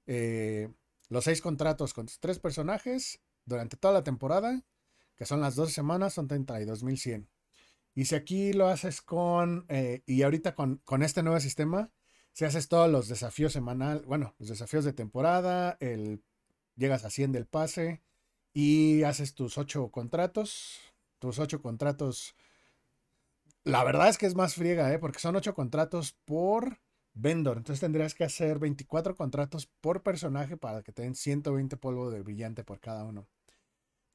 eh, 0.07 0.73
los 1.09 1.25
seis 1.25 1.41
contratos 1.41 1.95
con 1.95 2.07
tres 2.19 2.41
personajes 2.41 3.21
durante 3.45 3.77
toda 3.77 3.95
la 3.95 4.03
temporada, 4.03 4.65
que 5.21 5.27
son 5.27 5.43
las 5.43 5.55
12 5.55 5.75
semanas, 5.75 6.15
son 6.15 6.29
32.100. 6.29 7.29
Y 7.95 8.07
si 8.07 8.15
aquí 8.15 8.55
lo 8.55 8.69
haces 8.69 9.03
con, 9.03 9.67
eh, 9.69 10.03
y 10.07 10.23
ahorita 10.23 10.55
con, 10.55 10.79
con, 10.87 11.03
este 11.03 11.23
nuevo 11.23 11.39
sistema, 11.41 11.91
si 12.33 12.47
haces 12.47 12.69
todos 12.69 12.91
los 12.91 13.07
desafíos 13.07 13.53
semanal, 13.53 14.03
bueno, 14.07 14.35
los 14.39 14.49
desafíos 14.49 14.83
de 14.87 14.95
temporada, 14.95 15.77
el, 15.81 16.25
llegas 16.75 17.05
a 17.05 17.11
100 17.11 17.33
del 17.33 17.47
pase 17.47 18.01
y 18.55 19.03
haces 19.03 19.35
tus 19.35 19.59
ocho 19.59 19.91
contratos, 19.91 20.81
tus 21.19 21.39
ocho 21.39 21.61
contratos. 21.61 22.35
La 23.63 23.85
verdad 23.85 24.09
es 24.09 24.17
que 24.17 24.25
es 24.25 24.35
más 24.35 24.55
friega, 24.55 24.91
¿eh? 24.91 24.99
porque 24.99 25.19
son 25.19 25.37
ocho 25.37 25.53
contratos 25.53 26.17
por 26.25 26.81
vendor. 27.13 27.59
Entonces 27.59 27.81
tendrías 27.81 28.15
que 28.15 28.25
hacer 28.25 28.59
24 28.59 29.15
contratos 29.17 29.67
por 29.83 30.03
personaje 30.03 30.57
para 30.57 30.83
que 30.83 30.93
te 30.93 31.03
den 31.03 31.15
120 31.15 31.77
polvo 31.77 32.11
de 32.11 32.23
brillante 32.23 32.65
por 32.65 32.81
cada 32.81 33.05
uno. 33.05 33.29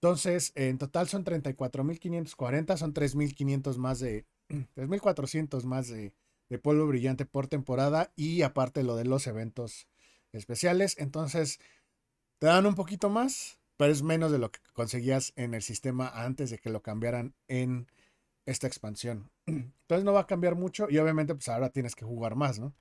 Entonces, 0.01 0.51
en 0.55 0.77
total 0.77 1.07
son 1.07 1.23
34.540, 1.23 2.77
son 2.77 2.93
3.500 2.93 3.77
más 3.77 3.99
de, 3.99 4.25
3.400 4.75 5.63
más 5.65 5.87
de, 5.87 6.13
de 6.49 6.59
polvo 6.59 6.87
brillante 6.87 7.25
por 7.25 7.47
temporada 7.47 8.11
y 8.15 8.41
aparte 8.43 8.83
lo 8.83 8.95
de 8.95 9.05
los 9.05 9.27
eventos 9.27 9.87
especiales. 10.31 10.95
Entonces, 10.99 11.59
te 12.39 12.47
dan 12.47 12.65
un 12.65 12.75
poquito 12.75 13.09
más, 13.09 13.59
pero 13.77 13.91
es 13.91 14.03
menos 14.03 14.31
de 14.31 14.39
lo 14.39 14.51
que 14.51 14.59
conseguías 14.73 15.33
en 15.35 15.53
el 15.53 15.61
sistema 15.61 16.09
antes 16.09 16.49
de 16.49 16.59
que 16.59 16.69
lo 16.69 16.81
cambiaran 16.81 17.33
en 17.47 17.87
esta 18.45 18.67
expansión. 18.67 19.31
Entonces 19.45 20.03
no 20.03 20.13
va 20.13 20.21
a 20.21 20.27
cambiar 20.27 20.55
mucho 20.55 20.87
y 20.89 20.97
obviamente 20.97 21.35
pues 21.35 21.49
ahora 21.49 21.69
tienes 21.69 21.95
que 21.95 22.05
jugar 22.05 22.35
más, 22.35 22.59
¿no? 22.59 22.75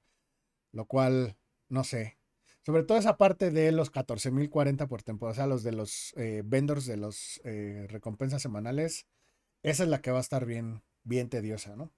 Lo 0.72 0.86
cual, 0.86 1.36
no 1.68 1.84
sé. 1.84 2.18
Sobre 2.64 2.82
todo 2.82 2.96
esa 2.98 3.16
parte 3.18 3.50
de 3.50 3.72
los 3.72 3.92
14.040 3.92 4.88
por 4.88 5.02
temporada, 5.02 5.32
o 5.32 5.36
sea, 5.36 5.46
los 5.46 5.62
de 5.62 5.72
los 5.72 6.14
eh, 6.16 6.42
vendors 6.44 6.86
de 6.86 6.96
los 6.96 7.40
eh, 7.44 7.86
recompensas 7.90 8.40
semanales, 8.40 9.06
esa 9.62 9.82
es 9.82 9.88
la 9.88 10.00
que 10.00 10.10
va 10.10 10.18
a 10.18 10.22
estar 10.22 10.46
bien, 10.46 10.82
bien 11.02 11.28
tediosa, 11.28 11.76
¿no? 11.76 11.92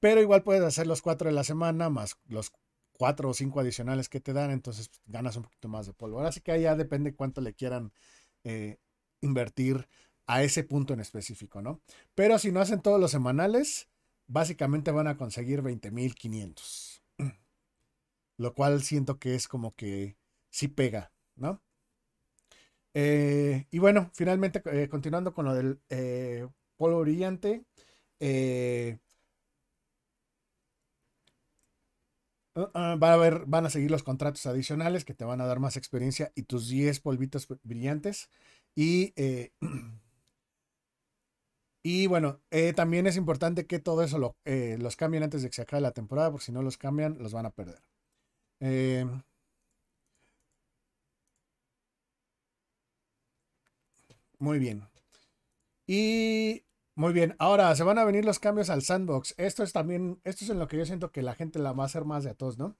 Pero 0.00 0.20
igual 0.20 0.44
puedes 0.44 0.62
hacer 0.62 0.86
los 0.86 1.02
cuatro 1.02 1.28
de 1.28 1.34
la 1.34 1.44
semana 1.44 1.90
más 1.90 2.16
los 2.28 2.52
cuatro 2.92 3.30
o 3.30 3.34
cinco 3.34 3.60
adicionales 3.60 4.08
que 4.08 4.20
te 4.20 4.32
dan, 4.32 4.50
entonces 4.50 4.88
pues, 4.88 5.00
ganas 5.06 5.36
un 5.36 5.44
poquito 5.44 5.68
más 5.68 5.86
de 5.86 5.92
polvo. 5.92 6.18
Ahora 6.18 6.32
sí 6.32 6.40
que 6.40 6.60
ya 6.60 6.76
depende 6.76 7.14
cuánto 7.14 7.40
le 7.40 7.54
quieran 7.54 7.92
eh, 8.44 8.78
invertir 9.20 9.88
a 10.26 10.42
ese 10.42 10.64
punto 10.64 10.92
en 10.92 11.00
específico, 11.00 11.62
¿no? 11.62 11.80
Pero 12.14 12.38
si 12.38 12.52
no 12.52 12.60
hacen 12.60 12.82
todos 12.82 13.00
los 13.00 13.10
semanales, 13.10 13.88
básicamente 14.26 14.90
van 14.90 15.06
a 15.06 15.16
conseguir 15.16 15.62
20.500 15.62 16.97
lo 18.38 18.54
cual 18.54 18.82
siento 18.82 19.18
que 19.18 19.34
es 19.34 19.48
como 19.48 19.74
que 19.74 20.16
sí 20.50 20.68
pega, 20.68 21.12
¿no? 21.36 21.62
Eh, 22.94 23.66
y 23.70 23.78
bueno, 23.78 24.10
finalmente, 24.14 24.62
eh, 24.66 24.88
continuando 24.88 25.32
con 25.34 25.44
lo 25.46 25.54
del 25.54 25.80
eh, 25.88 26.46
polvo 26.76 27.00
brillante, 27.00 27.64
uh, 32.54 32.60
uh, 32.60 33.04
a 33.04 33.16
ver, 33.16 33.44
van 33.46 33.66
a 33.66 33.70
seguir 33.70 33.90
los 33.90 34.02
contratos 34.02 34.46
adicionales 34.46 35.04
que 35.04 35.14
te 35.14 35.24
van 35.24 35.40
a 35.40 35.46
dar 35.46 35.60
más 35.60 35.76
experiencia 35.76 36.32
y 36.34 36.42
tus 36.42 36.68
10 36.68 37.00
polvitos 37.00 37.46
brillantes. 37.62 38.30
Y, 38.74 39.14
y 41.82 42.06
bueno, 42.06 42.40
también 42.76 43.06
es 43.06 43.16
importante 43.16 43.66
que 43.66 43.78
todo 43.78 44.02
eso 44.02 44.18
lo, 44.18 44.36
los 44.44 44.96
cambien 44.96 45.22
antes 45.22 45.42
de 45.42 45.48
que 45.48 45.56
se 45.56 45.62
acabe 45.62 45.82
la 45.82 45.92
temporada, 45.92 46.30
porque 46.30 46.46
si 46.46 46.52
no 46.52 46.62
los 46.62 46.78
cambian, 46.78 47.16
los 47.18 47.32
van 47.32 47.46
a 47.46 47.50
perder. 47.50 47.87
Eh, 48.60 49.04
muy 54.38 54.58
bien. 54.58 54.88
Y 55.86 56.64
muy 56.94 57.12
bien. 57.12 57.34
Ahora 57.38 57.74
se 57.76 57.82
van 57.84 57.98
a 57.98 58.04
venir 58.04 58.24
los 58.24 58.38
cambios 58.38 58.70
al 58.70 58.82
sandbox. 58.82 59.34
Esto 59.38 59.62
es 59.62 59.72
también, 59.72 60.20
esto 60.24 60.44
es 60.44 60.50
en 60.50 60.58
lo 60.58 60.68
que 60.68 60.76
yo 60.76 60.86
siento 60.86 61.10
que 61.12 61.22
la 61.22 61.34
gente 61.34 61.58
la 61.58 61.72
va 61.72 61.84
a 61.84 61.86
hacer 61.86 62.04
más 62.04 62.24
de 62.24 62.30
a 62.30 62.34
todos, 62.34 62.58
¿no? 62.58 62.76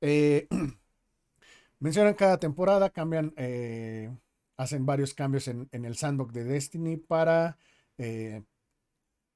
Eh, 0.00 0.48
mencionan 1.80 2.14
cada 2.14 2.38
temporada, 2.38 2.90
cambian, 2.90 3.32
eh, 3.36 4.10
hacen 4.56 4.86
varios 4.86 5.14
cambios 5.14 5.48
en, 5.48 5.68
el 5.72 5.96
sandbox 5.96 6.32
de 6.34 6.44
Destiny 6.44 6.96
para, 6.96 7.58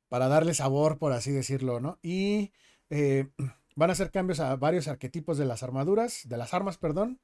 para 0.09 0.29
darle 0.29 0.55
sabor, 0.55 0.99
por 0.99 1.13
así 1.13 1.33
decirlo, 1.33 1.81
¿no? 1.81 1.99
Y 2.03 2.53
Van 3.81 3.89
a 3.89 3.95
hacer 3.95 4.11
cambios 4.11 4.41
a 4.41 4.55
varios 4.57 4.89
arquetipos 4.89 5.39
de 5.39 5.47
las 5.47 5.63
armaduras, 5.63 6.29
de 6.29 6.37
las 6.37 6.53
armas, 6.53 6.77
perdón. 6.77 7.19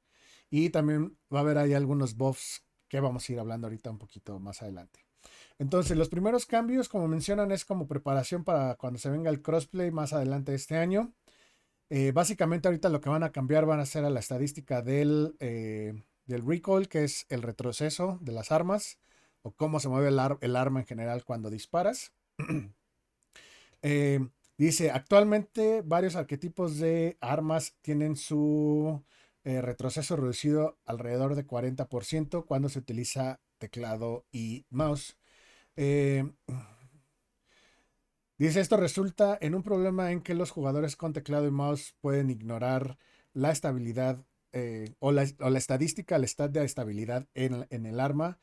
Y 0.49 0.71
también 0.71 1.15
va 1.31 1.37
a 1.37 1.41
haber 1.41 1.59
ahí 1.59 1.75
algunos 1.75 2.15
buffs 2.15 2.65
que 2.87 2.99
vamos 2.99 3.29
a 3.29 3.31
ir 3.31 3.39
hablando 3.39 3.67
ahorita 3.67 3.91
un 3.91 3.99
poquito 3.99 4.39
más 4.39 4.63
adelante. 4.63 5.05
Entonces, 5.59 5.95
los 5.95 6.09
primeros 6.09 6.47
cambios, 6.47 6.89
como 6.89 7.07
mencionan, 7.07 7.51
es 7.51 7.63
como 7.63 7.87
preparación 7.87 8.43
para 8.43 8.73
cuando 8.73 8.97
se 8.97 9.11
venga 9.11 9.29
el 9.29 9.43
crossplay 9.43 9.91
más 9.91 10.13
adelante 10.13 10.55
este 10.55 10.77
año. 10.77 11.13
Eh, 11.91 12.11
básicamente 12.11 12.67
ahorita 12.67 12.89
lo 12.89 13.01
que 13.01 13.09
van 13.09 13.21
a 13.21 13.31
cambiar 13.31 13.67
van 13.67 13.79
a 13.79 13.85
ser 13.85 14.03
a 14.03 14.09
la 14.09 14.19
estadística 14.19 14.81
del, 14.81 15.35
eh, 15.39 15.93
del 16.25 16.43
recoil, 16.43 16.89
que 16.89 17.03
es 17.03 17.27
el 17.29 17.43
retroceso 17.43 18.17
de 18.19 18.31
las 18.31 18.51
armas, 18.51 18.97
o 19.43 19.51
cómo 19.51 19.79
se 19.79 19.89
mueve 19.89 20.07
el, 20.07 20.19
el 20.41 20.55
arma 20.55 20.79
en 20.79 20.87
general 20.87 21.23
cuando 21.23 21.51
disparas. 21.51 22.13
eh, 23.83 24.27
Dice, 24.57 24.89
actualmente 24.89 25.83
varios 25.85 26.15
arquetipos 26.15 26.79
de 26.79 27.17
armas 27.21 27.75
tienen 27.81 28.15
su 28.15 29.03
eh, 29.43 29.61
retroceso 29.61 30.15
reducido 30.15 30.79
alrededor 30.85 31.35
de 31.35 31.45
40% 31.45 32.43
cuando 32.45 32.67
se 32.67 32.79
utiliza 32.79 33.39
teclado 33.59 34.25
y 34.31 34.65
mouse. 34.71 35.15
Eh, 35.75 36.31
dice, 38.39 38.59
esto 38.59 38.77
resulta 38.77 39.37
en 39.39 39.53
un 39.53 39.61
problema 39.61 40.11
en 40.11 40.21
que 40.21 40.33
los 40.33 40.49
jugadores 40.49 40.95
con 40.95 41.13
teclado 41.13 41.47
y 41.47 41.51
mouse 41.51 41.95
pueden 42.01 42.31
ignorar 42.31 42.97
la 43.33 43.51
estabilidad 43.51 44.25
eh, 44.53 44.95
o, 44.97 45.11
la, 45.11 45.21
estadística, 45.55 46.15
el 46.15 46.27
stat 46.27 46.51
de 46.51 46.65
estabilidad 46.65 47.27
en, 47.35 47.67
en 47.69 47.85
el 47.85 47.99
arma, 47.99 48.39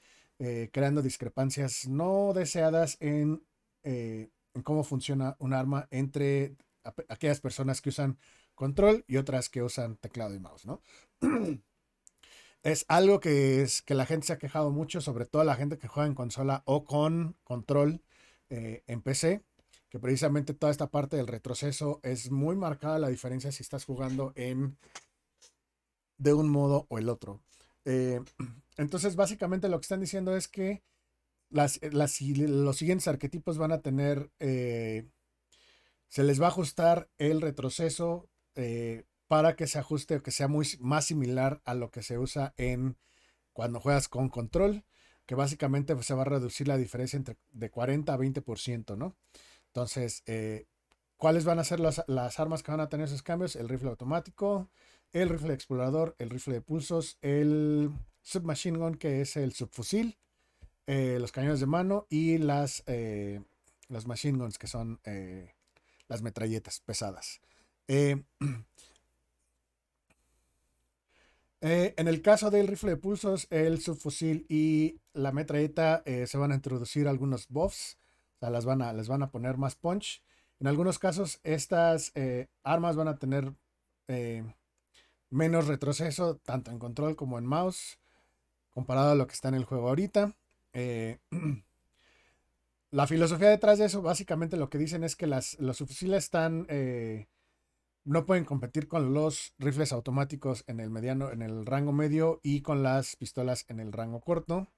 creando 0.72 1.00
discrepancias 1.00 1.88
no 1.88 2.33
deseadas 2.35 2.98
en 3.00 3.42
en 4.55 4.62
cómo 4.62 4.85
funciona 4.85 5.37
un 5.38 5.53
arma 5.53 5.88
entre 5.90 6.57
aquellas 7.09 7.40
personas 7.40 7.81
que 7.81 7.90
usan 7.90 8.19
control 8.55 9.05
y 9.09 9.17
otras 9.17 9.49
que 9.49 9.62
usan 9.62 9.97
teclado 9.97 10.35
y 10.35 10.38
mouse, 10.38 10.67
¿no? 10.67 10.81
es 12.62 12.85
algo 12.88 13.21
que, 13.21 13.67
que 13.85 13.95
la 13.95 14.07
gente 14.07 14.27
se 14.27 14.33
ha 14.33 14.38
quejado 14.38 14.71
mucho, 14.71 15.01
sobre 15.01 15.27
todo 15.27 15.45
la 15.45 15.57
gente 15.57 15.79
que 15.79 15.88
juega 15.88 16.07
en 16.07 16.14
consola 16.14 16.62
o 16.67 16.85
con 16.85 17.37
control 17.45 18.03
eh, 18.49 18.83
en 18.87 19.03
PC, 19.03 19.43
que 19.90 19.99
precisamente 19.99 20.55
toda 20.55 20.73
esta 20.73 20.90
parte 20.90 21.17
del 21.17 21.27
retroceso 21.27 22.01
es 22.03 22.31
muy 22.31 22.57
marcada 22.57 22.99
la 22.99 23.09
diferencia 23.09 23.53
si 23.53 23.62
estás 23.62 23.85
jugando 23.85 24.33
en 24.35 24.77
de 26.17 26.33
un 26.33 26.49
modo 26.49 26.87
o 26.88 26.99
el 26.99 27.09
otro. 27.09 27.40
Eh, 27.85 28.21
entonces, 28.77 29.17
básicamente 29.17 29.69
lo 29.69 29.79
que 29.79 29.85
están 29.85 30.01
diciendo 30.01 30.37
es 30.37 30.49
que 30.49 30.83
las, 31.50 31.80
los 31.83 32.76
siguientes 32.76 33.09
arquetipos 33.09 33.59
van 33.59 33.72
a 33.72 33.80
tener, 33.80 34.30
eh, 34.40 35.09
se 36.09 36.24
les 36.24 36.40
va 36.40 36.46
a 36.46 36.48
ajustar 36.48 37.09
el 37.18 37.40
retroceso 37.40 38.28
eh, 38.54 39.04
para 39.28 39.57
que 39.57 39.66
se 39.66 39.78
ajuste 39.78 40.16
o 40.16 40.22
que 40.22 40.30
sea 40.30 40.48
muy, 40.48 40.66
más 40.80 41.07
similar 41.07 41.61
a 41.64 41.74
lo 41.74 41.90
que 41.90 42.02
se 42.02 42.18
usa 42.18 42.54
en 42.57 42.96
cuando 43.52 43.80
juegas 43.80 44.09
con 44.09 44.28
control, 44.28 44.85
que 45.26 45.35
básicamente 45.35 45.94
pues, 45.94 46.07
se 46.07 46.14
va 46.14 46.22
a 46.22 46.26
reducir 46.26 46.68
la 46.68 46.76
diferencia 46.76 47.16
entre 47.16 47.37
de 47.52 47.70
40 47.70 48.12
a 48.12 48.18
20%, 48.18 48.96
¿no? 48.96 49.16
Entonces, 49.66 50.22
¿cuáles 51.16 51.44
van 51.44 51.59
a 51.59 51.64
ser 51.64 51.80
las, 51.80 52.04
las 52.07 52.38
armas 52.38 52.62
que 52.62 52.70
van 52.70 52.80
a 52.80 52.88
tener 52.88 53.07
esos 53.07 53.22
cambios? 53.22 53.57
El 53.57 53.68
rifle 53.68 53.90
automático, 53.90 54.70
el 55.14 55.28
rifle 55.28 55.54
explorador, 55.54 56.16
el 56.18 56.30
rifle 56.30 56.54
de 56.54 56.61
pulsos, 56.61 57.18
el 57.22 57.90
submachine 58.20 58.78
gun, 58.78 58.96
que 58.96 59.20
es 59.20 59.37
el 59.37 59.52
subfusil, 59.52 60.18
eh, 60.87 61.18
los 61.18 61.33
cañones 61.33 61.61
de 61.61 61.66
mano 61.66 62.07
y 62.11 62.38
las, 62.38 62.83
eh, 62.87 63.40
machine 64.07 64.38
guns, 64.38 64.59
que 64.59 64.66
son 64.66 65.01
eh, 65.05 65.55
las 66.09 66.23
metralletas 66.23 66.81
pesadas. 66.81 67.40
en 67.88 68.25
el 72.09 72.23
caso 72.23 72.51
del 72.51 72.68
rifle 72.68 72.90
de 72.90 72.97
pulsos, 72.97 73.47
el 73.51 73.81
subfusil 73.81 74.44
y 74.49 75.01
la 75.14 75.33
metralleta 75.33 76.03
se 76.05 76.38
van 76.38 76.53
a 76.53 76.57
introducir 76.57 77.09
algunos 77.09 77.49
buffs, 77.49 77.99
o 78.37 78.38
sea, 78.40 78.51
las 78.51 78.64
van 78.64 78.83
a, 78.83 78.92
les 78.92 79.09
van 79.09 79.23
a 79.23 79.31
poner 79.31 79.57
más 79.57 79.77
punch. 79.77 80.23
En 80.61 80.66
algunos 80.66 80.99
casos, 80.99 81.40
estas 81.42 82.12
armas 82.62 82.97
van 82.97 83.09
a 83.09 83.16
tener 83.18 83.53
menos 85.31 85.66
retroceso, 85.66 86.37
tanto 86.37 86.70
en 86.70 86.79
control 86.79 87.16
como 87.16 87.38
en 87.38 87.47
mouse, 87.47 87.99
comparado 88.70 89.12
a 89.12 89.14
lo 89.14 89.27
que 89.27 89.35
está 89.35 89.49
en 89.49 89.55
el 89.55 89.64
juego 89.64 89.88
ahorita. 89.88 90.35
Eh, 90.74 91.18
la 92.90 93.06
filosofía 93.06 93.48
detrás 93.48 93.78
de 93.78 93.87
eso, 93.87 94.02
básicamente 94.02 94.56
lo 94.56 94.68
que 94.68 94.78
dicen 94.78 95.04
es 95.04 95.16
que 95.16 95.26
las, 95.26 95.58
los 95.58 95.78
fusiles 95.78 96.24
están. 96.24 96.66
Eh, 96.68 97.28
no 98.04 98.26
pueden 98.26 98.44
competir 98.44 98.87
con 98.87 99.14
los 99.14 99.54
rifles 99.58 99.92
automáticos 99.92 100.62
en 100.66 100.78
el 100.78 100.90
mediano, 100.90 101.30
en 101.30 101.40
el 101.40 101.64
rango 101.64 101.92
medio 101.92 102.38
y 102.42 102.60
con 102.60 102.82
las 102.82 103.16
pistolas 103.16 103.64
en 103.68 103.80
el 103.80 103.92
rango 103.92 104.20
corto. 104.20 104.68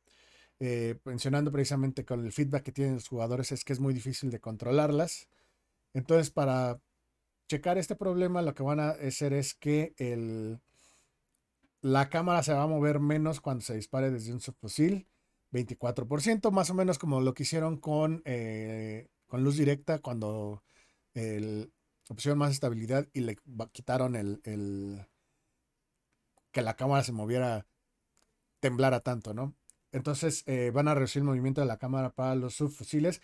Eh, 0.61 1.01
mencionando 1.05 1.53
precisamente 1.53 2.05
con 2.05 2.25
el 2.25 2.33
feedback 2.33 2.63
que 2.63 2.73
tienen 2.73 2.95
los 2.95 3.09
jugadores 3.09 3.53
es 3.53 3.65
que 3.65 3.73
es 3.73 3.81
muy 3.81 3.95
difícil 3.95 4.31
de 4.31 4.41
controlarlas. 4.41 5.29
Entonces, 5.93 6.31
para 6.31 6.81
checar 7.49 7.79
este 7.79 7.97
problema, 7.97 8.43
lo 8.43 8.55
que 8.55 8.63
van 8.63 8.81
a 8.81 8.91
hacer 8.91 9.33
es 9.33 9.55
que 9.55 9.95
el, 9.99 10.61
la 11.83 12.09
cámara 12.09 12.43
se 12.43 12.53
va 12.53 12.63
a 12.63 12.67
mover 12.67 13.01
menos 13.01 13.41
cuando 13.41 13.63
se 13.63 13.75
dispare 13.75 14.11
desde 14.11 14.33
un 14.33 14.41
subfusil. 14.41 15.09
24%, 15.57 16.51
más 16.51 16.71
o 16.71 16.75
menos 16.75 16.99
como 16.99 17.21
lo 17.21 17.35
que 17.35 17.45
hicieron 17.45 17.79
con, 17.79 18.23
eh, 18.25 19.09
con 19.27 19.45
luz 19.45 19.57
directa 19.57 19.99
cuando 19.99 20.63
el, 21.15 21.73
opción 22.09 22.39
más 22.39 22.53
estabilidad 22.53 23.09
y 23.13 23.21
le 23.21 23.39
quitaron 23.73 24.17
el, 24.17 24.41
el, 24.45 25.07
que 26.53 26.63
la 26.63 26.77
cámara 26.77 27.03
se 27.05 27.13
moviera, 27.13 27.67
temblara 28.61 29.01
tanto, 29.01 29.35
¿no? 29.35 29.55
Entonces 29.93 30.43
eh, 30.47 30.71
van 30.73 30.89
a 30.89 30.95
reducir 30.95 31.21
el 31.21 31.27
movimiento 31.27 31.61
de 31.61 31.67
la 31.67 31.79
cámara 31.79 32.11
para 32.11 32.35
los 32.35 32.55
subfusiles. 32.55 33.23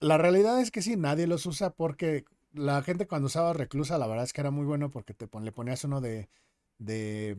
La 0.00 0.18
realidad 0.18 0.60
es 0.60 0.70
que 0.70 0.82
sí, 0.82 0.96
nadie 0.96 1.26
los 1.26 1.46
usa 1.46 1.70
porque 1.70 2.24
la 2.52 2.82
gente 2.82 3.06
cuando 3.06 3.26
usaba 3.26 3.52
reclusa, 3.52 3.98
la 3.98 4.06
verdad 4.06 4.24
es 4.24 4.32
que 4.32 4.40
era 4.40 4.50
muy 4.50 4.64
bueno 4.66 4.90
porque 4.90 5.14
te 5.14 5.28
le 5.40 5.52
ponías 5.52 5.84
uno 5.84 6.00
de, 6.00 6.28
de, 6.78 7.36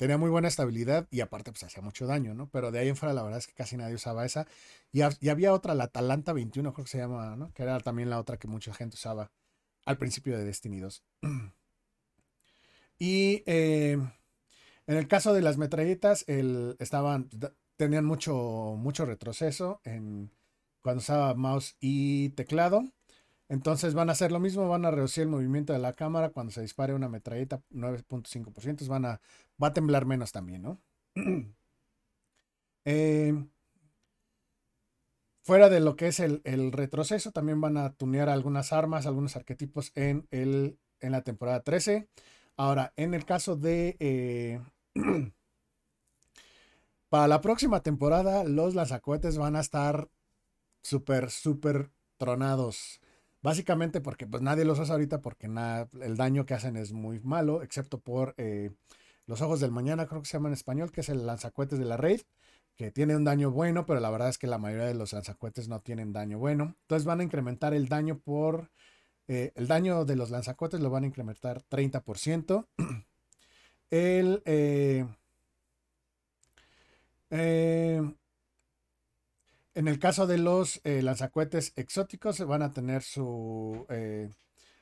tenía 0.00 0.16
muy 0.16 0.30
buena 0.30 0.48
estabilidad 0.48 1.06
y 1.10 1.20
aparte 1.20 1.52
pues 1.52 1.62
hacía 1.62 1.82
mucho 1.82 2.06
daño, 2.06 2.32
¿no? 2.32 2.48
Pero 2.48 2.70
de 2.70 2.78
ahí 2.78 2.88
en 2.88 2.96
fuera 2.96 3.12
la 3.12 3.22
verdad 3.22 3.38
es 3.38 3.46
que 3.46 3.52
casi 3.52 3.76
nadie 3.76 3.96
usaba 3.96 4.24
esa. 4.24 4.46
Y, 4.92 5.02
había 5.02 5.52
otra, 5.52 5.74
la 5.74 5.84
Atalanta 5.84 6.32
21 6.32 6.72
creo 6.72 6.84
que 6.86 6.90
se 6.90 6.96
llama, 6.96 7.36
¿no? 7.36 7.52
Que 7.52 7.64
era 7.64 7.78
también 7.80 8.08
la 8.08 8.18
otra 8.18 8.38
que 8.38 8.48
mucha 8.48 8.72
gente 8.72 8.94
usaba 8.94 9.30
al 9.84 9.98
principio 9.98 10.38
de 10.38 10.44
Destiny 10.46 10.80
2. 10.80 11.04
y 12.98 13.42
eh, 13.44 13.98
en 14.86 14.96
el 14.96 15.06
caso 15.06 15.34
de 15.34 15.42
las 15.42 15.58
metralletas, 15.58 16.24
el, 16.28 16.76
estaban, 16.78 17.28
tenían 17.76 18.06
mucho, 18.06 18.76
mucho 18.78 19.04
retroceso 19.04 19.82
en, 19.84 20.30
cuando 20.80 21.00
usaba 21.00 21.34
mouse 21.34 21.76
y 21.78 22.30
teclado. 22.30 22.84
Entonces 23.50 23.92
van 23.92 24.08
a 24.08 24.12
hacer 24.12 24.32
lo 24.32 24.40
mismo, 24.40 24.66
van 24.66 24.86
a 24.86 24.92
reducir 24.92 25.24
el 25.24 25.28
movimiento 25.28 25.74
de 25.74 25.80
la 25.80 25.92
cámara 25.92 26.30
cuando 26.30 26.52
se 26.52 26.62
dispare 26.62 26.94
una 26.94 27.10
metralleta 27.10 27.60
9.5%, 27.70 28.86
van 28.86 29.04
a, 29.04 29.20
va 29.62 29.68
a 29.68 29.72
temblar 29.72 30.06
menos 30.06 30.32
también, 30.32 30.62
¿no? 30.62 30.80
Em, 32.84 33.50
fuera 35.42 35.68
de 35.68 35.80
lo 35.80 35.96
que 35.96 36.08
es 36.08 36.20
el, 36.20 36.72
retroceso, 36.72 37.32
también 37.32 37.60
van 37.60 37.76
a 37.76 37.92
tunear 37.92 38.28
algunas 38.28 38.72
armas, 38.72 39.06
algunos 39.06 39.36
arquetipos 39.36 39.92
en, 39.94 40.26
el, 40.30 40.78
en 41.00 41.12
la 41.12 41.22
temporada 41.22 41.62
13. 41.62 42.08
Ahora, 42.56 42.92
en 42.96 43.14
el 43.14 43.24
caso 43.24 43.56
de... 43.56 43.96
Eh, 44.00 44.60
para 47.08 47.26
la 47.26 47.40
próxima 47.40 47.82
temporada, 47.82 48.44
los 48.44 48.74
lanzacohetes 48.74 49.38
van 49.38 49.56
a 49.56 49.60
estar 49.60 50.08
súper, 50.82 51.30
súper 51.30 51.90
tronados. 52.16 53.00
Básicamente 53.42 54.00
porque 54.00 54.26
pues 54.26 54.42
nadie 54.42 54.64
los 54.64 54.78
usa 54.78 54.94
ahorita 54.94 55.22
porque 55.22 55.48
nada, 55.48 55.88
el 56.02 56.16
daño 56.16 56.44
que 56.44 56.54
hacen 56.54 56.76
es 56.76 56.92
muy 56.92 57.20
malo, 57.20 57.62
excepto 57.62 57.98
por 57.98 58.34
eh, 58.36 58.70
los 59.26 59.40
ojos 59.42 59.60
del 59.60 59.70
mañana, 59.70 60.06
creo 60.06 60.22
que 60.22 60.28
se 60.28 60.36
llama 60.36 60.48
en 60.48 60.54
español, 60.54 60.92
que 60.92 61.02
es 61.02 61.08
el 61.08 61.26
lanzacuetes 61.26 61.78
de 61.78 61.84
la 61.84 61.96
raid, 61.96 62.22
que 62.76 62.90
tiene 62.90 63.16
un 63.16 63.24
daño 63.24 63.50
bueno, 63.50 63.86
pero 63.86 64.00
la 64.00 64.10
verdad 64.10 64.28
es 64.28 64.38
que 64.38 64.46
la 64.46 64.58
mayoría 64.58 64.86
de 64.86 64.94
los 64.94 65.12
lanzacuetes 65.12 65.68
no 65.68 65.80
tienen 65.80 66.12
daño 66.12 66.38
bueno. 66.38 66.76
Entonces 66.82 67.04
van 67.04 67.20
a 67.20 67.24
incrementar 67.24 67.74
el 67.74 67.88
daño 67.88 68.18
por... 68.18 68.70
Eh, 69.28 69.52
el 69.54 69.68
daño 69.68 70.04
de 70.04 70.16
los 70.16 70.30
lanzacuetes 70.30 70.80
lo 70.80 70.90
van 70.90 71.04
a 71.04 71.06
incrementar 71.06 71.62
30%. 71.68 72.66
el... 73.90 74.42
Eh, 74.44 75.06
en 79.74 79.88
el 79.88 79.98
caso 79.98 80.26
de 80.26 80.38
los 80.38 80.80
eh, 80.84 81.00
lanzacuetes 81.02 81.72
exóticos, 81.76 82.44
van 82.46 82.62
a 82.62 82.72
tener 82.72 83.02
su, 83.02 83.86
eh, 83.88 84.30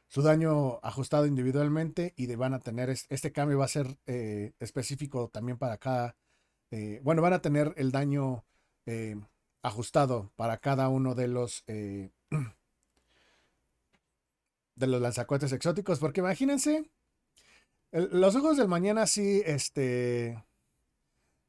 su 0.08 0.22
daño 0.22 0.80
ajustado 0.82 1.26
individualmente 1.26 2.14
y 2.16 2.34
van 2.34 2.54
a 2.54 2.60
tener, 2.60 2.90
este 2.90 3.32
cambio 3.32 3.58
va 3.58 3.66
a 3.66 3.68
ser 3.68 3.98
eh, 4.06 4.52
específico 4.58 5.28
también 5.28 5.58
para 5.58 5.78
cada, 5.78 6.16
bueno, 7.02 7.22
van 7.22 7.32
a 7.32 7.40
tener 7.40 7.72
el 7.76 7.92
daño 7.92 8.44
ajustado 9.62 10.30
para 10.36 10.58
cada 10.58 10.88
uno 10.88 11.14
de 11.14 11.28
los, 11.28 11.64
de 11.66 12.10
los 14.86 15.00
lanzacuetes 15.00 15.52
exóticos, 15.52 15.98
porque 15.98 16.20
imagínense, 16.20 16.90
los 17.92 18.36
ojos 18.36 18.56
del 18.56 18.68
mañana 18.68 19.06
sí, 19.06 19.42
este 19.46 20.42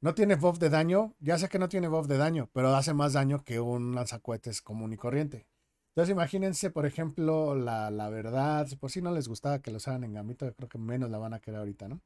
no 0.02 0.14
tiene 0.14 0.36
buff 0.36 0.58
de 0.60 0.70
daño. 0.70 1.14
Ya 1.20 1.38
sé 1.38 1.50
que 1.50 1.60
no 1.60 1.70
tiene 1.70 1.88
buff 1.88 2.08
de 2.08 2.18
daño, 2.18 2.50
pero 2.54 2.74
hace 2.76 2.94
más 2.94 3.14
daño 3.14 3.44
que 3.44 3.60
un 3.60 3.96
lanzacuetes 3.96 4.62
común 4.62 4.94
y 4.94 4.98
corriente. 4.98 5.46
Entonces 5.90 6.14
imagínense, 6.14 6.70
por 6.70 6.86
ejemplo, 6.86 7.56
la, 7.56 8.10
verdad, 8.10 8.68
si 8.68 8.76
por 8.76 8.92
si 8.92 9.02
no 9.02 9.12
les 9.12 9.28
gustaba 9.28 9.60
que 9.60 9.72
lo 9.72 9.78
usaran 9.78 10.04
en 10.04 10.14
Gambito, 10.14 10.46
yo 10.46 10.54
creo 10.56 10.70
que 10.70 10.78
menos 10.78 11.10
la 11.10 11.18
van 11.18 11.34
a 11.34 11.40
querer 11.40 11.60
ahorita, 11.60 11.88
¿no? 11.90 12.02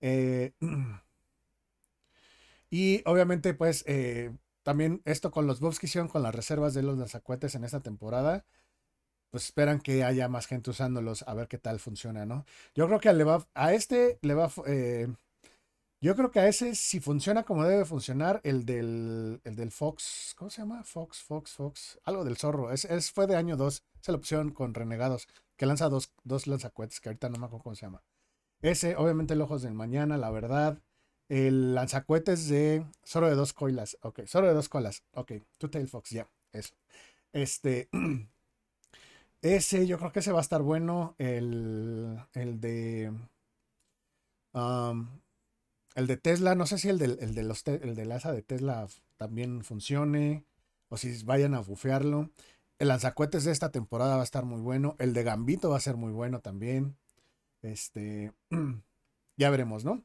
Eh, 0.00 0.52
y 2.70 3.02
obviamente, 3.06 3.54
pues, 3.54 3.84
eh, 3.86 4.32
también 4.62 5.02
esto 5.04 5.30
con 5.30 5.46
los 5.46 5.60
buffs 5.60 5.78
que 5.78 5.86
hicieron 5.86 6.08
con 6.08 6.22
las 6.22 6.34
reservas 6.34 6.74
de 6.74 6.82
los 6.82 6.98
lanzacuetes 6.98 7.54
en 7.54 7.64
esta 7.64 7.80
temporada, 7.80 8.44
pues 9.30 9.46
esperan 9.46 9.80
que 9.80 10.04
haya 10.04 10.28
más 10.28 10.46
gente 10.46 10.70
usándolos 10.70 11.22
a 11.26 11.34
ver 11.34 11.48
qué 11.48 11.58
tal 11.58 11.80
funciona, 11.80 12.26
¿no? 12.26 12.44
Yo 12.74 12.86
creo 12.86 13.00
que 13.00 13.08
a 13.54 13.72
este 13.72 14.18
le 14.22 14.34
va, 14.34 14.50
eh, 14.66 15.08
yo 16.02 16.16
creo 16.16 16.32
que 16.32 16.40
a 16.40 16.48
ese, 16.48 16.74
si 16.74 16.98
funciona 16.98 17.44
como 17.44 17.64
debe 17.64 17.84
funcionar, 17.84 18.40
el 18.42 18.66
del, 18.66 19.40
el 19.44 19.54
del 19.54 19.70
Fox, 19.70 20.34
¿cómo 20.36 20.50
se 20.50 20.60
llama? 20.60 20.82
Fox, 20.82 21.22
Fox, 21.22 21.52
Fox, 21.52 22.00
algo 22.04 22.24
del 22.24 22.36
zorro. 22.36 22.72
Es, 22.72 22.84
es 22.84 23.12
fue 23.12 23.28
de 23.28 23.36
año 23.36 23.56
2, 23.56 23.84
esa 24.00 24.12
la 24.12 24.18
opción 24.18 24.50
con 24.50 24.74
Renegados, 24.74 25.28
que 25.56 25.64
lanza 25.64 25.88
dos, 25.88 26.12
dos 26.24 26.48
lanzacuetes, 26.48 27.00
que 27.00 27.08
ahorita 27.08 27.28
no 27.28 27.38
me 27.38 27.46
acuerdo 27.46 27.62
cómo 27.62 27.76
se 27.76 27.86
llama. 27.86 28.02
Ese, 28.62 28.96
obviamente, 28.96 29.34
el 29.34 29.42
Ojos 29.42 29.62
del 29.62 29.74
Mañana, 29.74 30.18
la 30.18 30.30
verdad. 30.30 30.78
El 31.28 31.74
lanzacuetes 31.74 32.48
de 32.48 32.84
Zorro 33.06 33.28
de 33.28 33.36
dos 33.36 33.52
colas, 33.52 33.96
ok, 34.02 34.26
Zorro 34.26 34.48
de 34.48 34.54
dos 34.54 34.68
colas, 34.68 35.04
ok, 35.12 35.32
Two 35.56 35.70
Tail 35.70 35.88
Fox, 35.88 36.10
ya, 36.10 36.28
eso. 36.52 36.74
Este, 37.32 37.88
ese, 39.40 39.86
yo 39.86 39.98
creo 39.98 40.12
que 40.12 40.18
ese 40.18 40.32
va 40.32 40.40
a 40.40 40.42
estar 40.42 40.62
bueno. 40.62 41.14
El, 41.18 42.18
el 42.34 42.60
de. 42.60 43.12
Um, 44.52 45.21
el 45.94 46.06
de 46.06 46.16
Tesla, 46.16 46.54
no 46.54 46.66
sé 46.66 46.78
si 46.78 46.88
el 46.88 46.98
de, 46.98 47.06
el 47.06 47.34
de 47.34 47.42
los 47.42 47.66
el 47.66 47.94
de 47.94 48.12
asa 48.12 48.32
de 48.32 48.42
Tesla 48.42 48.86
también 49.16 49.62
funcione 49.62 50.44
o 50.88 50.96
si 50.96 51.22
vayan 51.24 51.54
a 51.54 51.60
bufearlo. 51.60 52.30
El 52.78 52.88
lanzacuetes 52.88 53.44
de 53.44 53.52
esta 53.52 53.70
temporada 53.70 54.16
va 54.16 54.22
a 54.22 54.24
estar 54.24 54.44
muy 54.44 54.60
bueno. 54.60 54.96
El 54.98 55.14
de 55.14 55.22
Gambito 55.22 55.70
va 55.70 55.76
a 55.76 55.80
ser 55.80 55.96
muy 55.96 56.12
bueno 56.12 56.40
también. 56.40 56.96
Este, 57.62 58.32
ya 59.36 59.50
veremos, 59.50 59.84
¿no? 59.84 60.04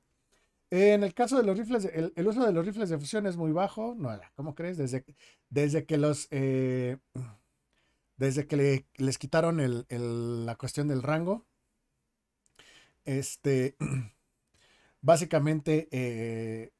En 0.70 1.04
el 1.04 1.14
caso 1.14 1.38
de 1.38 1.44
los 1.44 1.58
rifles, 1.58 1.86
el, 1.86 2.28
uso 2.28 2.46
de 2.46 2.52
los 2.52 2.66
rifles 2.66 2.90
de 2.90 3.00
fusión 3.00 3.26
es 3.26 3.38
muy 3.38 3.52
bajo. 3.52 3.96
No, 3.98 4.10
¿cómo 4.36 4.54
crees? 4.54 4.78
Desde, 4.78 5.06
desde 5.50 5.86
que 5.86 5.98
los. 5.98 6.28
Eh, 6.32 6.98
desde 8.18 8.48
que 8.48 8.86
les 8.98 9.18
quitaron 9.18 9.86
la 9.90 10.56
cuestión 10.56 10.88
del 10.88 11.04
rango. 11.04 11.46
Este. 13.06 13.76
Básicamente. 15.02 15.88
Eh, 15.92 16.72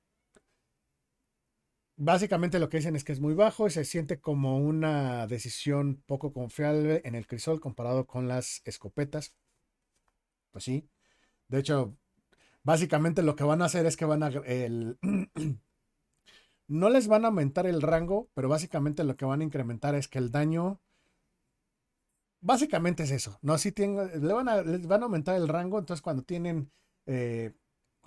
básicamente 1.96 2.60
lo 2.60 2.70
que 2.70 2.78
dicen 2.78 2.96
es 2.96 3.04
que 3.04 3.12
es 3.14 3.20
muy 3.20 3.34
bajo 3.34 3.68
y 3.68 3.72
se 3.72 3.86
siente 3.86 4.20
como 4.20 4.60
una 4.60 5.28
decisión 5.28 6.04
poco 6.06 6.32
confiable 6.34 7.02
en 7.06 7.16
el 7.16 7.28
crisol 7.28 7.60
comparado 7.60 8.06
con 8.06 8.28
las 8.28 8.62
escopetas. 8.66 9.36
Pues 10.52 10.64
sí. 10.64 10.88
De 11.48 11.60
hecho, 11.60 11.98
Básicamente 12.68 13.24
lo 13.24 13.38
que 13.38 13.46
van 13.46 13.62
a 13.62 13.66
hacer 13.66 13.86
es 13.86 13.96
que 13.96 14.04
van 14.04 14.24
a... 14.24 14.28
El, 14.28 15.00
no 16.68 16.90
les 16.90 17.08
van 17.08 17.24
a 17.24 17.30
aumentar 17.30 17.66
el 17.66 17.82
rango, 17.82 18.28
pero 18.34 18.50
básicamente 18.50 19.06
lo 19.06 19.16
que 19.16 19.24
van 19.24 19.40
a 19.40 19.46
incrementar 19.46 19.96
es 19.96 20.10
que 20.10 20.18
el 20.18 20.32
daño... 20.32 20.82
Básicamente 22.42 23.04
es 23.04 23.12
eso, 23.12 23.40
¿no? 23.42 23.58
Si 23.58 23.72
tienen, 23.72 24.22
le 24.22 24.34
van 24.34 24.50
a, 24.50 24.64
les 24.64 24.86
van 24.86 25.02
a 25.02 25.06
aumentar 25.06 25.38
el 25.38 25.48
rango, 25.48 25.80
entonces 25.80 26.02
cuando 26.02 26.24
tienen... 26.24 26.70
Eh, 27.06 27.54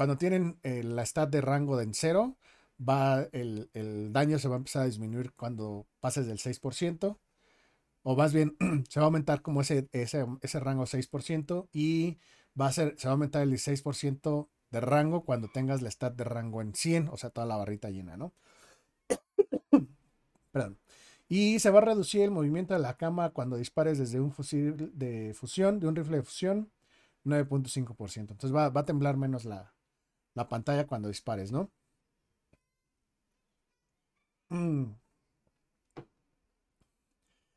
cuando 0.00 0.16
tienen 0.16 0.58
eh, 0.62 0.82
la 0.82 1.04
stat 1.04 1.28
de 1.28 1.42
rango 1.42 1.76
de 1.76 1.84
en 1.84 1.92
cero, 1.92 2.38
va 2.80 3.28
el, 3.32 3.68
daño 4.14 4.38
se 4.38 4.48
va 4.48 4.54
a 4.54 4.56
empezar 4.56 4.80
a 4.80 4.86
disminuir 4.86 5.34
cuando 5.34 5.86
pases 6.00 6.26
del 6.26 6.38
6%, 6.38 7.18
o 8.02 8.16
más 8.16 8.32
bien 8.32 8.56
se 8.88 8.98
va 8.98 9.04
a 9.04 9.08
aumentar 9.08 9.42
como 9.42 9.60
ese, 9.60 9.90
ese, 9.92 10.24
ese 10.40 10.58
rango 10.58 10.86
6% 10.86 11.68
y 11.74 12.16
va 12.58 12.68
a 12.68 12.72
ser, 12.72 12.94
se 12.98 13.08
va 13.08 13.10
a 13.10 13.12
aumentar 13.12 13.42
el 13.42 13.52
16% 13.52 14.48
de 14.70 14.80
rango 14.80 15.26
cuando 15.26 15.48
tengas 15.48 15.82
la 15.82 15.90
stat 15.90 16.14
de 16.16 16.24
rango 16.24 16.62
en 16.62 16.74
100, 16.74 17.10
o 17.10 17.18
sea, 17.18 17.28
toda 17.28 17.46
la 17.46 17.58
barrita 17.58 17.90
llena, 17.90 18.16
¿no? 18.16 18.32
Perdón. 20.50 20.78
Y 21.28 21.58
se 21.58 21.68
va 21.68 21.80
a 21.80 21.82
reducir 21.82 22.22
el 22.22 22.30
movimiento 22.30 22.72
de 22.72 22.80
la 22.80 22.96
cama 22.96 23.34
cuando 23.34 23.58
dispares 23.58 23.98
desde 23.98 24.18
un 24.18 24.32
fusil 24.32 24.92
de 24.94 25.34
fusión, 25.34 25.78
de 25.78 25.88
un 25.88 25.94
rifle 25.94 26.16
de 26.16 26.22
fusión, 26.22 26.72
9.5%. 27.26 28.16
Entonces 28.16 28.54
va, 28.56 28.72
a 28.74 28.84
temblar 28.86 29.18
menos 29.18 29.44
la, 29.44 29.74
pantalla 30.48 30.86
cuando 30.86 31.08
dispares, 31.08 31.52
¿no? 31.52 31.70
Mm. 34.50 34.94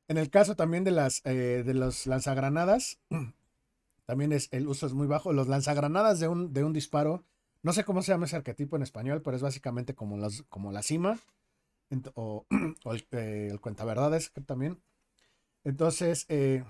En 0.08 0.18
el 0.18 0.30
caso 0.30 0.56
también 0.56 0.84
de 0.84 0.92
las 0.92 1.22
eh, 1.26 1.64
de 1.66 1.74
los 1.74 2.08
lanzagranadas, 2.08 3.00
también 4.06 4.32
es, 4.32 4.50
el 4.52 4.68
uso 4.68 4.86
es 4.88 4.94
muy 4.94 5.08
bajo. 5.08 5.34
Los 5.34 5.48
lanzagranadas 5.48 6.20
de 6.20 6.28
un, 6.28 6.54
de 6.54 6.64
un 6.64 6.74
disparo, 6.74 7.24
no 7.64 7.74
sé 7.74 7.84
cómo 7.84 8.02
se 8.02 8.12
llama 8.12 8.26
ese 8.26 8.36
arquetipo 8.36 8.76
en 8.76 8.84
español, 8.84 9.22
pero 9.22 9.38
es 9.38 9.44
básicamente 9.44 9.96
como, 9.96 10.18
los, 10.18 10.44
como 10.50 10.72
la 10.72 10.84
cima 10.84 11.20
o, 12.16 12.46
el, 12.86 13.08
eh, 13.12 13.50
el 13.52 13.60
cuentaverdades 13.62 14.32
también. 14.46 14.82
Entonces, 15.64 16.26
eh, 16.30 16.64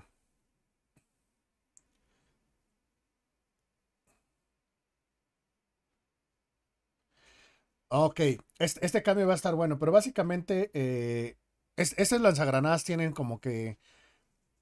Ok, 7.96 8.20
este, 8.58 8.84
este, 8.84 9.02
cambio 9.04 9.28
va 9.28 9.34
a 9.34 9.36
estar 9.36 9.54
bueno, 9.54 9.78
pero 9.78 9.92
básicamente 9.92 10.72
eh, 10.74 11.36
estos 11.76 12.20
lanzagranadas 12.20 12.82
tienen 12.82 13.12
como 13.12 13.40
que 13.40 13.78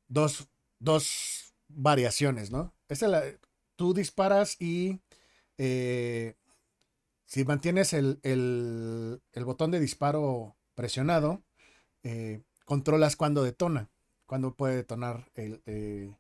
dos, 0.06 0.48
dos 0.78 1.54
variaciones, 1.68 2.50
¿no? 2.50 2.74
la, 3.00 3.22
tú 3.76 3.94
disparas 3.94 4.60
y 4.60 5.00
eh, 5.56 6.34
si 7.24 7.44
mantienes 7.46 7.94
el, 7.94 8.20
botón 9.46 9.70
de 9.70 9.80
disparo 9.80 10.54
presionado, 10.74 11.42
eh, 12.02 12.42
controlas 12.66 13.16
cuando 13.16 13.42
detona, 13.42 13.90
cuando 14.26 14.54
puede 14.54 14.76
detonar 14.76 15.30
el, 15.36 15.62
eh, 15.64 16.14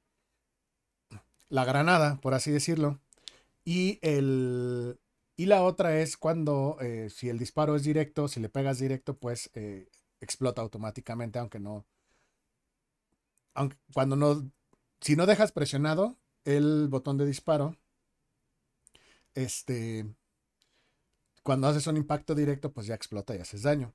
la 1.50 1.66
granada, 1.66 2.18
por 2.22 2.32
así 2.32 2.50
decirlo. 2.50 3.00
Y, 3.66 3.98
el, 4.00 4.98
y 5.42 5.46
la 5.46 5.62
otra 5.62 5.98
es 5.98 6.16
cuando, 6.16 6.78
si 7.10 7.28
el 7.28 7.38
disparo 7.38 7.76
es 7.76 7.84
directo, 7.84 8.28
si 8.28 8.40
le 8.40 8.48
pegas 8.48 8.78
directo, 8.78 9.16
pues 9.16 9.50
explota 10.20 10.62
automáticamente, 10.62 11.38
aunque 11.38 11.58
no, 11.60 11.84
aunque 13.54 13.76
cuando 13.92 14.16
no 14.16 14.50
si 15.02 15.16
no 15.16 15.26
dejas 15.26 15.52
presionado 15.52 16.16
el 16.44 16.88
botón 16.88 17.18
de 17.18 17.26
disparo, 17.26 17.76
este, 19.34 20.06
cuando 21.42 21.66
haces 21.66 21.86
un 21.88 21.96
impacto 21.96 22.34
directo, 22.34 22.72
pues 22.72 22.86
ya 22.86 22.94
explota 22.94 23.34
y 23.34 23.40
haces 23.40 23.62
daño. 23.62 23.92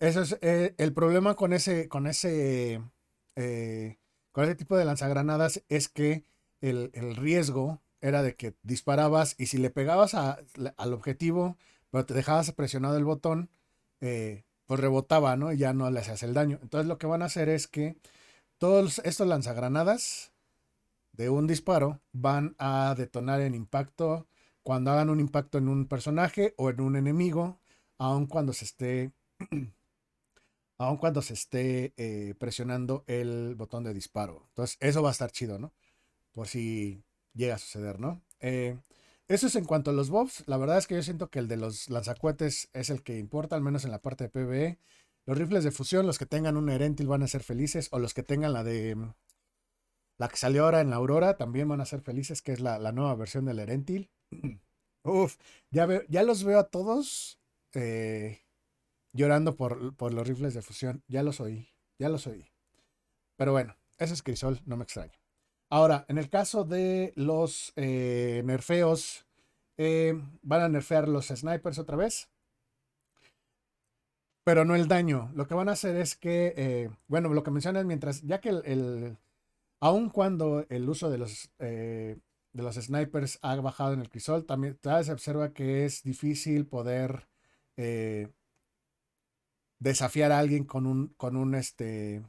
Eso 0.00 0.22
es 0.22 0.38
eh, 0.40 0.74
el 0.78 0.94
problema 0.94 1.34
con 1.36 1.52
ese, 1.52 1.88
con 1.88 2.06
ese, 2.06 2.82
eh, 3.36 3.98
con 4.32 4.44
ese 4.44 4.54
tipo 4.54 4.76
de 4.76 4.86
lanzagranadas 4.86 5.62
es 5.68 5.88
que 5.88 6.24
el, 6.62 6.90
riesgo 7.16 7.82
era 8.00 8.22
de 8.22 8.34
que 8.36 8.54
disparabas 8.62 9.34
y 9.38 9.46
si 9.46 9.58
le 9.58 9.70
pegabas 9.70 10.14
al 10.14 10.92
objetivo, 10.92 11.56
pero 11.90 12.06
te 12.06 12.14
dejabas 12.14 12.50
presionado 12.52 12.96
el 12.96 13.04
botón, 13.04 13.50
eh, 14.00 14.44
pues 14.66 14.80
rebotaba, 14.80 15.36
¿no? 15.36 15.52
Y 15.52 15.58
ya 15.58 15.72
no 15.72 15.90
le 15.90 16.00
hacías 16.00 16.22
el 16.22 16.34
daño. 16.34 16.58
Entonces 16.62 16.86
lo 16.86 16.98
que 16.98 17.06
van 17.06 17.22
a 17.22 17.26
hacer 17.26 17.48
es 17.48 17.66
que 17.66 17.96
todos 18.58 19.00
estos 19.04 19.26
lanzagranadas 19.26 20.32
de 21.12 21.30
un 21.30 21.46
disparo 21.46 22.00
van 22.12 22.54
a 22.58 22.94
detonar 22.96 23.40
en 23.40 23.54
impacto 23.54 24.26
cuando 24.62 24.90
hagan 24.90 25.10
un 25.10 25.20
impacto 25.20 25.58
en 25.58 25.68
un 25.68 25.86
personaje 25.86 26.54
o 26.56 26.70
en 26.70 26.80
un 26.80 26.96
enemigo, 26.96 27.58
aun 27.98 28.26
cuando 28.26 28.52
se 28.52 28.64
esté, 28.64 29.12
aun 30.78 30.96
cuando 30.98 31.22
se 31.22 31.34
esté 31.34 31.92
eh, 31.96 32.34
presionando 32.38 33.04
el 33.06 33.54
botón 33.56 33.84
de 33.84 33.94
disparo. 33.94 34.44
Entonces, 34.50 34.76
eso 34.80 35.02
va 35.02 35.08
a 35.08 35.12
estar 35.12 35.30
chido, 35.30 35.58
¿no? 35.58 35.72
Por 36.32 36.46
si 36.46 37.02
llega 37.34 37.54
a 37.54 37.58
suceder, 37.58 38.00
¿no? 38.00 38.22
Eh, 38.40 38.78
eso 39.30 39.46
es 39.46 39.54
en 39.54 39.64
cuanto 39.64 39.90
a 39.90 39.94
los 39.94 40.10
bobs. 40.10 40.42
La 40.48 40.56
verdad 40.56 40.78
es 40.78 40.86
que 40.86 40.96
yo 40.96 41.02
siento 41.02 41.30
que 41.30 41.38
el 41.38 41.48
de 41.48 41.56
los 41.56 41.88
lanzacuetes 41.88 42.68
es 42.72 42.90
el 42.90 43.02
que 43.02 43.18
importa, 43.18 43.54
al 43.54 43.62
menos 43.62 43.84
en 43.84 43.92
la 43.92 44.02
parte 44.02 44.24
de 44.24 44.30
PvE. 44.30 44.78
Los 45.24 45.38
rifles 45.38 45.62
de 45.62 45.70
fusión, 45.70 46.06
los 46.06 46.18
que 46.18 46.26
tengan 46.26 46.56
un 46.56 46.68
Erentil 46.68 47.06
van 47.06 47.22
a 47.22 47.28
ser 47.28 47.44
felices, 47.44 47.88
o 47.92 48.00
los 48.00 48.12
que 48.12 48.24
tengan 48.24 48.52
la 48.52 48.64
de. 48.64 48.96
La 50.18 50.28
que 50.28 50.36
salió 50.36 50.64
ahora 50.64 50.80
en 50.80 50.90
la 50.90 50.96
Aurora 50.96 51.36
también 51.36 51.68
van 51.68 51.80
a 51.80 51.86
ser 51.86 52.00
felices, 52.00 52.42
que 52.42 52.52
es 52.52 52.60
la, 52.60 52.78
nueva 52.90 53.14
versión 53.14 53.44
del 53.44 53.60
Erentil. 53.60 54.10
Uf, 55.04 55.36
ya, 55.70 55.86
ya 56.08 56.24
los 56.24 56.42
veo 56.42 56.58
a 56.58 56.68
todos 56.68 57.38
eh, 57.74 58.42
llorando 59.12 59.54
por, 59.54 59.94
por, 59.94 60.12
los 60.12 60.26
rifles 60.26 60.54
de 60.54 60.62
fusión. 60.62 61.04
Ya 61.06 61.22
los 61.22 61.40
oí, 61.40 61.68
ya 61.98 62.08
los 62.08 62.26
oí. 62.26 62.50
Pero 63.36 63.52
bueno, 63.52 63.76
ese 63.98 64.14
es 64.14 64.22
Crisol, 64.24 64.60
no 64.66 64.76
me 64.76 64.82
extraño. 64.82 65.19
Ahora, 65.70 66.04
en 66.08 66.18
el 66.18 66.28
caso 66.28 66.64
de 66.64 67.12
los 67.14 67.72
eh, 67.76 68.42
nerfeos, 68.44 69.24
eh, 69.78 70.20
van 70.42 70.62
a 70.62 70.68
nerfear 70.68 71.08
los 71.08 71.28
snipers 71.28 71.78
otra 71.78 71.96
vez 71.96 72.28
pero 74.42 74.64
no 74.64 74.74
el 74.74 74.88
daño. 74.88 75.30
Lo 75.34 75.46
que 75.46 75.54
van 75.54 75.68
a 75.68 75.72
hacer 75.72 75.96
es 75.96 76.16
que, 76.16 76.54
eh, 76.56 76.90
bueno, 77.06 77.28
lo 77.28 77.44
que 77.44 77.52
mencionas 77.52 77.84
mientras, 77.84 78.22
ya 78.22 78.40
que 78.40 78.48
el, 78.48 79.16
aun 79.80 80.10
cuando 80.10 80.66
el 80.70 80.88
uso 80.88 81.08
de 81.10 81.18
los, 81.18 81.52
de 81.58 82.18
los 82.54 82.74
snipers 82.74 83.38
ha 83.42 83.54
bajado 83.56 83.92
en 83.92 84.00
el 84.00 84.10
crisol, 84.10 84.46
también 84.46 84.78
se 84.82 85.12
observa 85.12 85.52
que 85.52 85.84
es 85.84 86.02
difícil 86.02 86.66
poder 86.66 87.28
desafiar 89.78 90.32
a 90.32 90.38
alguien 90.38 90.64
con 90.64 90.86
un, 90.86 91.08
con 91.16 91.36
un, 91.36 91.54
este, 91.54 92.24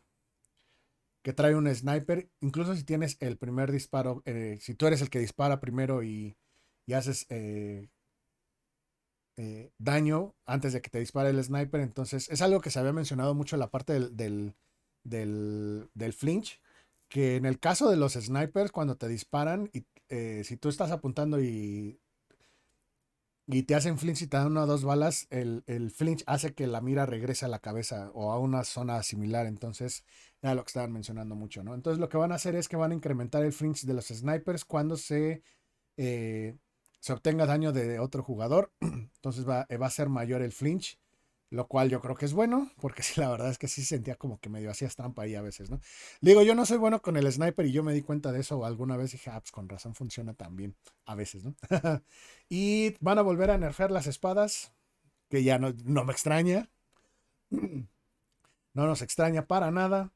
que 1.24 1.34
trae 1.34 1.55
un 1.55 1.74
sniper, 1.74 2.30
incluso 2.41 2.76
si 2.76 2.84
tienes 2.84 3.17
el 3.19 3.38
primer 3.38 3.72
disparo, 3.72 4.24
si 4.59 4.76
tú 4.76 4.88
eres 4.88 5.01
el 5.01 5.09
que 5.09 5.19
dispara 5.19 5.59
primero 5.59 6.03
y, 6.03 6.38
y 6.86 6.93
haces 6.93 7.28
eh, 9.38 9.72
daño 9.80 10.36
antes 10.45 10.74
de 10.74 10.82
que 10.82 10.89
te 10.89 10.99
dispare 10.99 11.30
el 11.30 11.43
sniper. 11.43 11.82
Entonces, 11.82 12.30
es 12.30 12.41
algo 12.41 12.61
que 12.61 12.69
se 12.69 12.80
había 12.80 12.93
mencionado 12.93 13.34
mucho 13.34 13.55
en 13.55 13.61
la 13.61 13.72
parte 13.72 13.93
del, 13.93 14.55
del, 15.03 16.13
flinch. 16.13 16.61
Que 17.09 17.38
en 17.38 17.45
el 17.45 17.59
caso 17.59 17.89
de 17.89 17.97
los 17.97 18.13
snipers, 18.13 18.72
cuando 18.72 18.97
te 18.97 19.07
disparan, 19.07 19.69
y 19.74 19.86
eh, 20.09 20.43
si 20.45 20.57
tú 20.57 20.69
estás 20.69 20.91
apuntando 20.91 21.41
y, 21.41 21.99
y 23.52 23.64
te 23.64 23.76
hacen 23.76 23.97
flinch 23.97 24.22
y 24.22 24.28
te 24.28 24.38
dan 24.38 24.47
una 24.47 24.64
o 24.64 24.66
dos 24.66 24.84
balas, 24.84 25.28
el, 25.30 25.91
flinch 25.93 26.24
hace 26.26 26.54
que 26.54 26.68
la 26.68 26.82
mira 26.82 27.06
regrese 27.06 27.45
a 27.45 27.49
la 27.49 27.60
cabeza 27.60 28.12
o 28.14 28.32
a 28.32 28.39
una 28.39 28.64
zona 28.64 29.04
similar. 29.04 29.45
Entonces, 29.45 30.06
era 30.41 30.56
lo 30.56 30.64
que 30.64 30.70
estaban 30.70 30.91
mencionando 30.93 31.36
mucho, 31.36 31.64
¿no? 31.64 31.74
Entonces, 31.76 31.99
lo 31.99 32.10
que 32.10 32.18
van 32.18 32.32
a 32.32 32.36
hacer 32.36 32.56
es 32.56 32.70
que 32.70 32.78
van 32.78 32.91
a 32.91 32.95
incrementar 32.95 33.43
el 33.43 33.54
flinch 33.54 33.86
de 33.86 33.93
los 33.93 34.08
snipers 34.08 34.66
cuando 34.66 34.97
se. 34.97 35.43
Eh, 35.97 36.58
se 36.99 37.14
obtenga 37.14 37.47
daño 37.47 37.72
de 37.72 37.99
otro 37.99 38.22
jugador, 38.24 38.72
entonces 38.80 39.47
va, 39.47 39.68
va, 39.82 39.88
a 39.88 39.89
ser 39.89 40.08
mayor 40.08 40.43
el 40.43 40.52
flinch 40.52 40.99
lo 41.52 41.68
cual 41.68 41.89
yo 41.89 41.99
creo 42.02 42.16
que 42.16 42.26
es 42.26 42.34
bueno, 42.34 42.72
porque 42.82 43.04
sí, 43.04 43.20
la 43.20 43.30
verdad 43.30 43.49
es 43.49 43.60
que 43.60 43.68
sí 43.68 43.84
sentía 43.84 44.16
como 44.16 44.39
que 44.39 44.49
medio 44.49 44.72
hacías 44.72 44.95
trampa 44.95 45.24
ahí 45.24 45.36
a 45.36 45.41
veces, 45.41 45.70
¿no? 45.70 45.80
Digo, 46.22 46.41
yo 46.41 46.56
no 46.56 46.66
soy 46.66 46.78
bueno 46.78 47.02
con 47.02 47.18
el 47.18 47.32
sniper 47.32 47.66
y 47.68 47.72
yo 47.74 47.84
me 47.84 47.93
di 47.93 48.02
cuenta 48.02 48.32
de 48.32 48.39
eso 48.39 48.66
alguna 48.66 48.97
vez 48.97 49.12
dije, 49.12 49.30
ah, 49.30 49.39
pues 49.39 49.52
con 49.52 49.70
razón 49.70 49.93
funciona 49.93 50.34
también, 50.34 50.76
a 51.06 51.14
veces, 51.14 51.43
¿no? 51.43 51.56
y 52.49 52.95
van 53.02 53.20
a 53.20 53.22
volver 53.22 53.52
a 53.52 53.58
nerfear 53.58 53.91
las 53.91 54.08
espadas, 54.08 54.74
que 55.30 55.43
ya 55.43 55.60
no, 55.60 55.74
no 55.86 56.06
me 56.06 56.14
extraña, 56.14 56.70
no 57.49 58.88
nos 58.88 59.02
extraña 59.02 59.45
para 59.45 59.72
nada. 59.72 60.12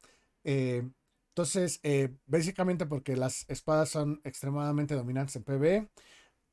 Eh, 0.46 0.88
entonces, 1.30 1.82
eh, 1.84 2.16
básicamente 2.28 2.86
porque 2.86 3.18
las 3.18 3.44
espadas 3.50 3.90
son 3.90 4.22
extremadamente 4.24 4.96
dominantes 4.96 5.36
en 5.36 5.44
PvE, 5.44 5.90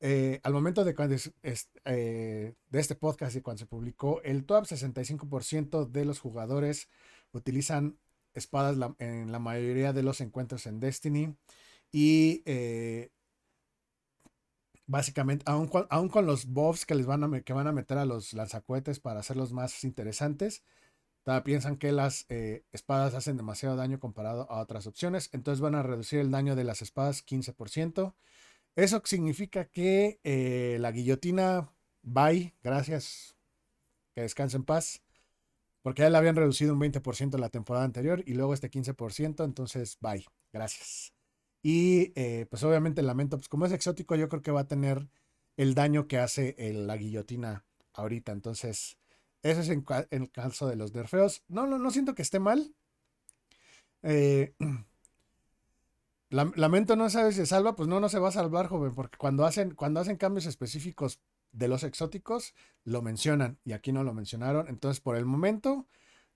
eh, 0.05 0.40
al 0.42 0.53
momento 0.53 0.84
de, 0.84 0.96
cuando 0.96 1.14
eh, 1.44 2.55
de 2.68 2.80
este 2.80 2.96
podcast 2.96 3.36
y 3.36 3.40
cuando 3.40 3.61
se 3.61 3.66
publicó, 3.66 4.20
el 4.24 4.44
top 4.44 4.64
65% 4.64 5.88
de 5.88 6.05
los 6.05 6.18
jugadores 6.18 6.88
utilizan 7.30 8.00
espadas 8.34 8.76
en 8.98 9.30
la 9.30 9.38
mayoría 9.38 9.92
de 9.92 10.03
los 10.03 10.20
encuentros 10.20 10.66
en 10.66 10.80
Destiny. 10.80 11.36
Y 11.92 12.42
eh, 12.46 13.12
básicamente, 14.86 15.44
aún, 15.46 15.68
con 15.68 16.26
los 16.26 16.46
buffs 16.46 16.84
que 16.84 16.96
les 16.96 17.07
van 17.07 17.22
a, 17.22 17.40
que 17.42 17.53
van 17.53 17.68
a 17.68 17.72
meter 17.72 17.98
a 17.98 18.05
los 18.05 18.32
lanzacohetes 18.32 18.98
para 18.98 19.20
hacerlos 19.20 19.53
más 19.53 19.84
interesantes, 19.84 20.64
piensan 21.44 21.76
que 21.76 21.92
las 21.92 22.26
espadas 22.72 23.14
hacen 23.14 23.36
demasiado 23.36 23.76
daño 23.76 24.00
comparado 24.00 24.50
a 24.50 24.61
otras 24.61 24.88
opciones. 24.88 25.30
Entonces 25.32 25.61
van 25.61 25.76
a 25.76 25.84
reducir 25.84 26.18
el 26.18 26.32
daño 26.32 26.57
de 26.57 26.64
las 26.64 26.82
espadas 26.82 27.24
15%. 27.24 28.14
Eso 28.77 29.03
significa 29.05 29.66
que 29.66 30.18
eh, 30.25 30.79
la 30.81 30.93
guillotina, 30.93 31.70
bye, 32.03 32.55
gracias, 32.62 33.37
que 34.14 34.23
descanse 34.23 34.57
en 34.57 34.64
paz, 34.64 35.03
porque 35.83 36.03
ya 36.03 36.11
la 36.11 36.18
habían 36.18 36.37
reducido 36.37 36.73
un 36.75 36.81
20% 36.81 37.39
la 37.39 37.51
temporada 37.51 37.85
anterior 37.85 38.23
y 38.27 38.35
luego 38.35 38.55
este 38.55 38.70
15%, 38.70 39.45
entonces 39.45 39.99
bye, 40.01 40.25
gracias. 40.53 41.12
Y 41.62 42.12
eh, 42.16 42.47
pues 42.51 42.62
obviamente 42.64 43.01
el 43.03 43.07
lamento, 43.07 43.37
pues 43.39 43.49
como 43.49 43.66
es 43.66 43.73
exótico, 43.73 44.16
yo 44.16 44.29
creo 44.29 44.43
que 44.43 44.51
va 44.51 44.62
a 44.62 44.68
tener 44.68 45.09
el 45.57 45.75
daño 45.75 46.09
que 46.09 46.18
hace 46.18 46.57
la 46.73 46.97
guillotina 46.97 47.64
ahorita, 47.95 48.33
entonces 48.33 48.97
eso 49.43 49.61
es 49.61 49.68
en, 49.68 49.85
el 50.11 50.31
caso 50.31 50.68
de 50.68 50.77
los 50.77 50.95
nerfeos. 50.95 51.43
No, 51.49 51.66
no, 51.66 51.79
no 51.79 51.91
siento 51.91 52.14
que 52.14 52.23
esté 52.23 52.39
mal. 52.39 52.75
Eh, 54.03 54.55
Lamento 56.33 56.97
no 56.97 57.11
sabe 57.11 57.33
si 57.33 57.39
se 57.39 57.47
salva, 57.47 57.76
pues 57.76 57.89
no, 57.89 58.01
no 58.01 58.09
se 58.09 58.18
va 58.18 58.30
a 58.30 58.33
salvar, 58.33 58.66
joven, 58.66 58.95
porque 58.95 59.18
cuando 59.18 59.45
hacen, 59.45 59.74
cuando 59.74 60.01
hacen 60.01 60.16
cambios 60.16 60.47
específicos 60.47 61.20
de 61.53 61.68
los 61.68 61.85
exóticos, 61.85 62.55
lo 62.85 63.03
mencionan 63.03 63.59
y 63.64 63.72
aquí 63.72 63.93
no 63.93 64.03
lo 64.03 64.14
mencionaron. 64.14 64.66
Entonces, 64.68 65.01
por 65.01 65.16
el 65.16 65.26
momento, 65.26 65.87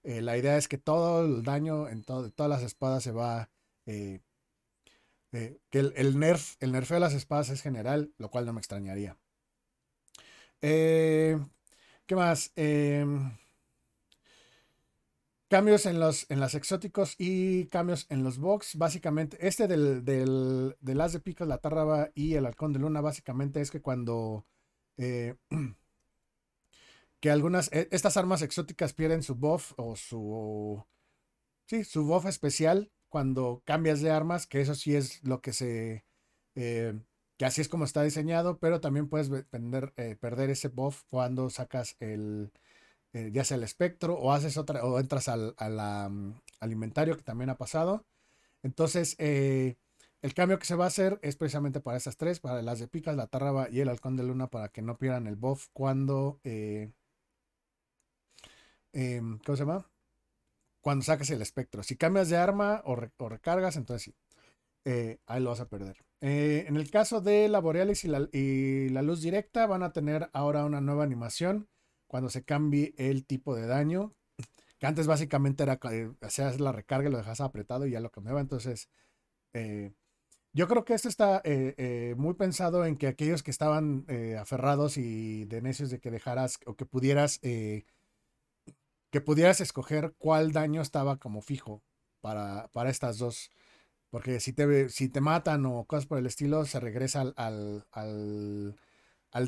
eh, 0.03 0.21
la 0.21 0.37
idea 0.37 0.59
es 0.59 0.69
que 0.69 0.77
todo 0.77 1.25
el 1.25 1.43
daño 1.43 1.89
en 1.89 2.05
todas 2.05 2.33
las 2.51 2.63
espadas 2.63 3.03
se 3.03 3.13
va. 3.13 3.51
Eh, 3.87 4.21
eh, 5.33 5.59
que 5.71 5.79
el, 5.79 6.19
nerf, 6.19 6.57
el 6.61 6.73
nerfeo 6.73 6.97
de 6.97 7.01
las 7.01 7.15
espadas 7.15 7.49
es 7.49 7.63
general, 7.63 8.13
lo 8.19 8.31
cual 8.31 8.47
no 8.47 8.53
me 8.53 8.61
extrañaría. 8.61 9.17
¿Qué 10.61 11.41
más? 12.11 12.53
Em, 12.57 13.33
Cambios 15.49 15.87
en 15.87 16.01
los 16.01 16.29
en 16.29 16.41
las 16.41 16.55
exóticos 16.55 17.15
y 17.19 17.67
cambios 17.67 18.07
en 18.11 18.25
los 18.25 18.39
box. 18.39 18.77
Básicamente, 18.77 19.39
este 19.47 19.69
del, 19.69 20.05
del, 20.05 20.77
del 20.81 21.01
as 21.01 21.13
de 21.13 21.21
picos, 21.21 21.47
la 21.47 21.59
tarraba 21.59 22.11
y 22.15 22.35
el 22.35 22.47
halcón 22.47 22.73
de 22.73 22.81
luna, 22.81 23.01
básicamente 23.01 23.61
es 23.61 23.71
que 23.71 23.81
cuando 23.81 24.45
eh, 24.97 25.37
que 27.21 27.31
algunas, 27.31 27.71
e, 27.73 27.89
estas 27.93 28.17
armas 28.17 28.43
exóticas 28.43 28.93
pierden 28.93 29.23
su 29.23 29.35
buff 29.35 29.73
o 29.77 29.97
su, 29.97 30.85
sí, 31.67 31.85
su 31.85 32.05
buff 32.05 32.27
especial 32.27 32.91
cuando 33.09 33.63
cambias 33.65 34.01
de 34.01 34.11
armas, 34.11 34.47
que 34.47 34.61
eso 34.61 34.75
sí 34.75 34.97
es 34.97 35.23
lo 35.25 35.41
que 35.41 35.53
se, 35.53 36.05
eh, 36.55 36.99
que 37.37 37.45
así 37.45 37.61
es 37.61 37.69
como 37.69 37.85
está 37.85 38.03
diseñado, 38.03 38.59
pero 38.59 38.81
también 38.81 39.09
puedes 39.09 39.31
eh, 39.31 40.17
perder 40.21 40.51
ese 40.51 40.69
buff 40.69 41.03
cuando 41.09 41.51
sacas 41.51 41.97
el, 42.01 42.53
eh, 43.17 43.31
ya 43.33 43.45
sea 43.45 43.57
el 43.57 43.63
espectro 43.63 44.15
o 44.15 44.31
haces 44.31 44.59
otra 44.59 44.85
o 44.85 45.01
entras 45.01 45.29
al, 45.29 45.55
mm, 46.11 46.35
inventario 46.71 47.17
que 47.17 47.23
también 47.23 47.49
ha 47.49 47.57
pasado. 47.57 48.05
Entonces, 48.63 49.17
eh, 49.19 49.77
el 50.21 50.35
cambio 50.35 50.59
que 50.59 50.67
se 50.67 50.75
va 50.75 50.85
a 50.85 50.89
hacer 50.89 51.19
es 51.23 51.37
precisamente 51.37 51.81
para 51.81 51.97
esas 51.97 52.19
tres, 52.19 52.41
para 52.41 52.61
las 52.61 52.79
de 52.79 52.89
picas, 52.89 53.17
la 53.17 53.27
tarraba 53.27 53.71
y 53.71 53.81
el 53.81 53.89
halcón 53.89 54.17
de 54.17 54.25
luna, 54.25 54.49
para 54.49 54.69
que 54.69 54.83
no 54.83 54.99
pierdan 54.99 55.27
el 55.27 55.37
buff 55.37 55.69
cuando... 55.73 56.41
Eh, 56.45 56.93
em, 58.93 59.39
¿Cómo 59.39 59.57
se 59.57 59.65
llama? 59.65 59.87
Cuando 60.83 61.05
saques 61.05 61.31
el 61.31 61.43
espectro. 61.43 61.83
Si 61.83 61.97
cambias 61.97 62.29
de 62.29 62.37
arma 62.37 62.83
o, 62.85 62.97
recargas, 62.97 63.77
entonces 63.77 64.15
sí. 64.15 64.15
ahí 65.27 65.41
lo 65.41 65.51
vas 65.51 65.61
a 65.61 65.69
perder. 65.69 66.05
en 66.21 66.77
el 66.77 66.91
caso 66.91 67.21
de 67.21 67.49
la 67.49 67.61
Borealis 67.61 68.05
y 68.05 68.89
la 68.91 69.03
luz 69.03 69.23
directa, 69.23 69.67
van 69.67 69.83
a 69.83 69.93
tener 69.93 70.29
ahora 70.35 70.65
una 70.67 70.81
nueva 70.81 71.05
animación 71.05 71.69
cuando 72.07 72.31
se 72.31 72.45
cambie 72.45 72.95
el 72.97 73.25
tipo 73.27 73.55
de 73.55 73.67
daño. 73.67 74.15
Que 74.79 74.87
antes 74.87 75.07
básicamente 75.07 75.63
era 75.63 75.79
eh, 75.91 76.13
hacías 76.21 76.61
la 76.61 76.73
recarga 76.73 77.09
y 77.09 77.13
lo 77.13 77.19
dejas 77.19 77.41
apretado 77.41 77.87
y 77.87 77.93
ya 77.93 78.01
lo 78.01 78.11
cambiaba. 78.11 78.41
Entonces, 78.41 78.89
eh, 79.55 79.93
yo 80.53 80.69
creo 80.69 80.85
que 80.85 80.95
esto 80.95 81.09
está 81.09 81.41
eh, 81.45 82.15
muy 82.19 82.35
pensado 82.35 82.85
en 82.85 82.97
que 82.97 83.07
aquellos 83.09 83.43
que 83.43 83.51
estaban 83.51 84.07
aferrados 84.39 84.97
y 84.99 85.45
de 85.47 85.63
necios 85.63 85.91
de 85.91 86.01
que 86.01 86.11
dejaras 86.11 86.59
o 86.67 86.77
que 86.77 86.87
pudieras 86.87 87.41
que 87.41 89.21
pudieras 89.21 89.61
escoger 89.61 90.15
cuál 90.19 90.53
daño 90.53 90.83
estaba 90.83 91.19
como 91.19 91.41
fijo 91.41 91.83
para, 92.21 92.69
para 92.69 92.91
estas 92.91 93.19
dos. 93.19 93.51
Porque 94.11 94.41
si 94.41 94.53
te, 94.53 94.89
si 94.89 95.09
te 95.09 95.21
matan 95.21 95.67
o 95.67 95.85
cosas 95.85 96.07
por 96.07 96.19
el 96.19 96.27
estilo, 96.27 96.65
se 96.67 96.81
regresa 96.81 97.21
al, 97.23 97.35
al 97.37 97.85
al 97.93 98.77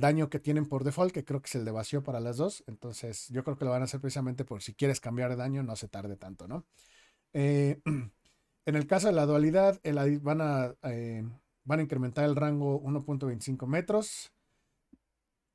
daño 0.01 0.29
que 0.29 0.39
tienen 0.39 0.67
por 0.67 0.85
default, 0.85 1.13
que 1.15 1.25
creo 1.25 1.41
que 1.41 1.47
es 1.47 1.55
el 1.55 1.65
de 1.65 1.71
vacío 1.71 2.03
para 2.03 2.21
las 2.21 2.37
dos. 2.37 2.63
Entonces, 2.67 3.29
yo 3.31 3.43
creo 3.43 3.57
que 3.57 3.65
lo 3.65 3.71
van 3.71 3.81
a 3.81 3.85
hacer 3.87 4.01
precisamente 4.01 4.45
por 4.45 4.63
si 4.63 4.75
quieres 4.75 5.01
cambiar 5.01 5.31
de 5.31 5.37
daño, 5.37 5.63
no 5.63 5.77
se 5.77 5.89
tarde 5.89 6.17
tanto, 6.17 6.47
¿no? 6.47 6.67
Eh, 7.33 7.81
en 8.67 8.77
el 8.77 8.87
caso 8.87 9.07
de 9.07 9.15
la 9.15 9.25
dualidad, 9.25 9.81
van, 10.21 10.41
a, 10.43 10.75
eh, 10.83 11.25
van 11.65 11.81
a 11.81 11.83
incrementar 11.83 12.27
el 12.27 12.37
rango 12.37 12.83
1.25 12.83 13.67
metros, 13.67 14.31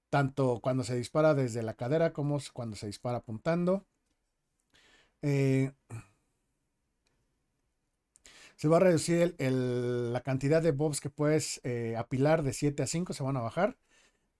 tanto 0.10 0.60
cuando 0.62 0.84
se 0.84 0.96
dispara 0.96 1.36
desde 1.36 1.62
la 1.62 1.76
cadera 1.76 2.12
como 2.12 2.40
cuando 2.54 2.76
se 2.76 2.88
dispara 2.88 3.20
apuntando. 3.20 3.86
Eh, 5.22 5.74
se 8.56 8.68
va 8.68 8.78
a 8.78 8.80
reducir 8.80 9.36
la 9.40 10.22
cantidad 10.22 10.62
de 10.64 10.72
bobs 10.72 11.02
que 11.02 11.10
puedes 11.12 11.62
apilar 11.98 12.42
de 12.42 12.54
7 12.54 12.82
a 12.82 12.88
5, 12.88 13.14
se 13.14 13.24
van 13.24 13.38
a 13.38 13.42
bajar 13.42 13.78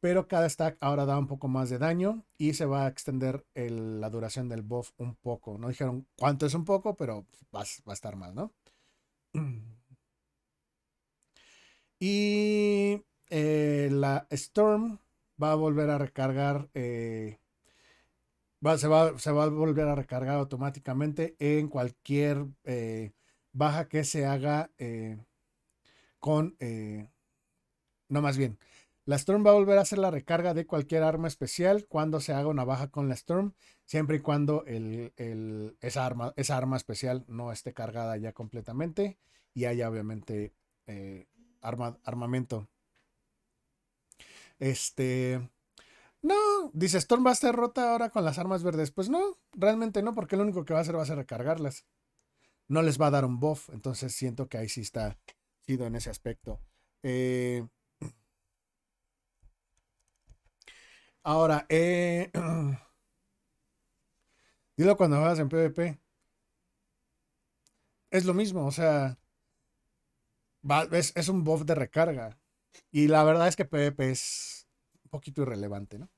pero 0.04 0.28
cada 0.28 0.50
stack 0.50 0.76
ahora 0.82 1.06
da 1.06 1.18
un 1.18 1.28
poco 1.28 1.48
más 1.48 1.70
de 1.70 1.78
daño 1.78 2.26
y 2.38 2.56
se 2.56 2.66
va 2.66 2.84
a 2.84 2.90
extender 2.90 3.46
la 3.56 4.10
duración 4.10 4.50
del 4.50 4.62
buff 4.62 4.92
un 4.98 5.16
poco. 5.16 5.58
No 5.58 5.70
dijeron 5.70 6.06
cuánto 6.18 6.46
es 6.46 6.54
un 6.56 6.66
poco, 6.66 6.98
pero 6.98 7.26
va, 7.56 7.62
a 7.62 7.94
estar 7.94 8.18
mal, 8.18 8.36
¿no? 8.36 8.54
Y 12.02 13.02
eh, 13.30 13.88
la 13.94 14.28
Storm 14.30 15.00
va 15.42 15.54
a 15.54 15.56
volver 15.56 15.90
a 15.90 15.98
recargar. 15.98 16.70
Eh, 16.74 17.40
se, 18.76 18.88
va, 18.90 19.08
a 19.08 19.48
volver 19.48 19.88
a 19.88 19.96
recargar 19.96 20.36
automáticamente 20.36 21.38
en 21.40 21.70
cualquier 21.70 22.46
eh, 22.66 23.14
baja 23.54 23.88
que 23.88 24.04
se 24.04 24.26
haga 24.26 24.70
con. 26.20 26.58
no, 28.10 28.22
más 28.22 28.38
bien 28.38 28.58
la 29.06 29.18
Storm 29.18 29.46
va 29.46 29.52
a 29.52 29.56
volver 29.56 29.78
a 29.78 29.82
hacer 29.82 30.00
la 30.00 30.12
recarga 30.12 30.54
de 30.54 30.66
cualquier 30.66 31.04
arma 31.04 31.28
especial 31.28 31.86
cuando 31.88 32.22
se 32.22 32.34
haga 32.34 32.48
una 32.48 32.64
baja 32.64 32.90
con 32.90 33.10
la 33.10 33.16
Storm, 33.16 33.54
siempre 33.86 34.18
y 34.18 34.20
cuando 34.22 34.64
esa, 34.66 36.06
arma, 36.06 36.34
esa 36.38 36.58
arma 36.58 36.78
especial 36.78 37.26
no 37.28 37.52
esté 37.52 37.74
cargada 37.74 38.16
ya 38.18 38.32
completamente 38.32 39.18
y 39.54 39.66
haya 39.66 39.90
obviamente 39.90 40.54
eh, 40.88 41.28
armamento. 41.62 42.70
Este. 44.60 45.50
No, 46.22 46.36
dice 46.74 46.98
Storm 47.00 47.26
va 47.26 47.32
a 47.32 47.34
estar 47.34 47.54
rota 47.54 47.92
ahora 47.92 48.10
con 48.10 48.24
las 48.24 48.40
armas 48.40 48.64
verdes. 48.64 48.92
Pues 48.92 49.10
no, 49.10 49.38
realmente 49.52 50.02
no, 50.02 50.14
porque 50.14 50.38
lo 50.38 50.44
único 50.44 50.64
que 50.64 50.74
va 50.74 50.80
a 50.80 50.84
hacer 50.84 50.96
va 50.98 51.04
a 51.04 51.06
ser 51.06 51.18
recargarlas. 51.18 51.86
No 52.70 52.82
les 52.82 53.00
va 53.00 53.08
a 53.08 53.12
dar 53.12 53.26
un 53.26 53.42
buff, 53.42 53.70
entonces 53.70 54.16
siento 54.16 54.48
que 54.48 54.58
ahí 54.58 54.70
sí 54.70 54.82
está 54.82 55.18
sido 55.62 55.86
en 55.86 55.96
ese 55.96 56.10
aspecto. 56.10 56.62
Eh, 57.04 57.68
Ahora, 61.24 61.66
eh, 61.70 62.32
dilo 64.78 64.98
cuando 64.98 65.18
juegas 65.18 65.40
en 65.40 65.50
PvP. 65.50 66.00
Es 68.12 68.26
lo 68.26 68.34
mismo, 68.34 68.66
o 68.66 68.72
sea, 68.72 69.18
es, 70.92 71.30
un 71.30 71.44
buff 71.44 71.64
de 71.64 71.76
recarga. 71.76 72.38
Y 72.92 73.08
la 73.08 73.24
verdad 73.24 73.48
es 73.48 73.56
que 73.56 73.66
PvP 73.66 74.12
es 74.12 74.68
un 75.04 75.10
poquito 75.10 75.42
irrelevante, 75.44 76.00
¿no? 76.00 76.10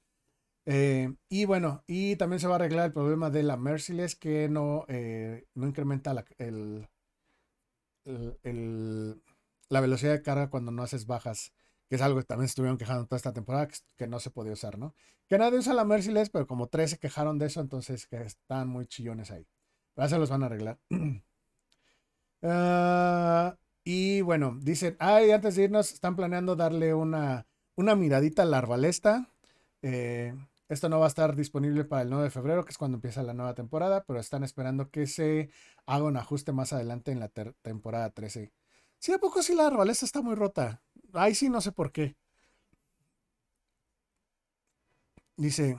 Eh, 0.66 1.14
y 1.30 1.46
bueno, 1.46 1.84
y 1.88 2.16
también 2.16 2.40
se 2.40 2.48
va 2.48 2.54
a 2.54 2.58
arreglar 2.58 2.88
el 2.88 2.94
problema 2.94 3.30
de 3.30 3.44
la 3.44 3.58
Merciless 3.58 4.16
que 4.16 4.50
no, 4.50 4.86
eh, 4.88 5.46
no 5.54 5.68
incrementa 5.68 6.14
la, 6.14 6.26
el, 6.40 6.88
la 9.70 9.82
velocidad 9.82 10.14
de 10.14 10.22
carga 10.24 10.50
cuando 10.50 10.72
no 10.72 10.84
haces 10.84 11.06
bajas, 11.06 11.54
que 11.90 11.96
es 11.96 12.02
algo 12.02 12.20
que 12.20 12.26
también 12.26 12.46
estuvieron 12.46 12.78
quejando 12.78 13.06
toda 13.06 13.18
esta 13.18 13.34
temporada, 13.34 13.68
que, 13.98 14.08
no 14.08 14.20
se 14.20 14.32
podía 14.32 14.54
usar, 14.54 14.78
¿no? 14.78 14.96
Que 15.28 15.38
nadie 15.38 15.60
usa 15.60 15.74
la 15.74 15.86
Merciless, 15.86 16.30
pero 16.30 16.48
como 16.48 16.68
tres 16.68 16.92
se 16.92 16.98
quejaron 17.00 17.40
de 17.40 17.48
eso, 17.48 17.62
entonces 17.62 18.08
que 18.08 18.22
están 18.22 18.68
muy 18.68 18.86
chillones 18.88 19.32
ahí. 19.32 19.48
Pero 19.94 20.10
se 20.10 20.18
los 20.18 20.30
van 20.30 20.44
a 20.44 20.46
arreglar. 20.48 20.80
Ah, 22.48 23.58
y 23.84 24.22
bueno, 24.22 24.56
dicen, 24.62 24.96
ay, 25.00 25.32
antes 25.32 25.56
de 25.56 25.64
irnos, 25.64 25.92
están 25.92 26.16
planeando 26.16 26.56
darle 26.56 26.94
una, 26.94 27.48
una 27.76 27.96
miradita 27.96 28.44
a 28.44 28.46
la 28.46 28.60
arbalesta. 28.60 29.30
Eh, 29.82 30.36
esto 30.68 30.90
no 30.90 31.00
va 31.00 31.06
a 31.06 31.08
estar 31.08 31.36
disponible 31.36 31.86
para 31.86 32.02
el 32.02 32.10
9 32.10 32.26
de 32.26 32.30
febrero, 32.32 32.66
que 32.66 32.72
es 32.72 32.78
cuando 32.78 32.98
empieza 32.98 33.22
la 33.24 33.34
nueva 33.34 33.54
temporada, 33.54 34.04
pero 34.04 34.20
están 34.20 34.44
esperando 34.44 34.90
que 34.90 35.06
se 35.06 35.50
haga 35.86 36.06
un 36.06 36.18
ajuste 36.18 36.52
más 36.52 36.74
adelante 36.74 37.12
en 37.12 37.20
la 37.20 37.30
temporada 37.30 38.10
13. 38.10 38.52
Sí, 38.98 39.14
¿a 39.14 39.20
poco 39.20 39.44
sí 39.44 39.54
la 39.54 39.68
arbalesa 39.68 40.06
está 40.06 40.22
muy 40.24 40.34
rota? 40.34 40.82
Ahí 41.16 41.36
sí 41.36 41.50
no 41.50 41.62
sé 41.62 41.72
por 41.72 41.92
qué. 41.92 42.16
Dice, 45.38 45.78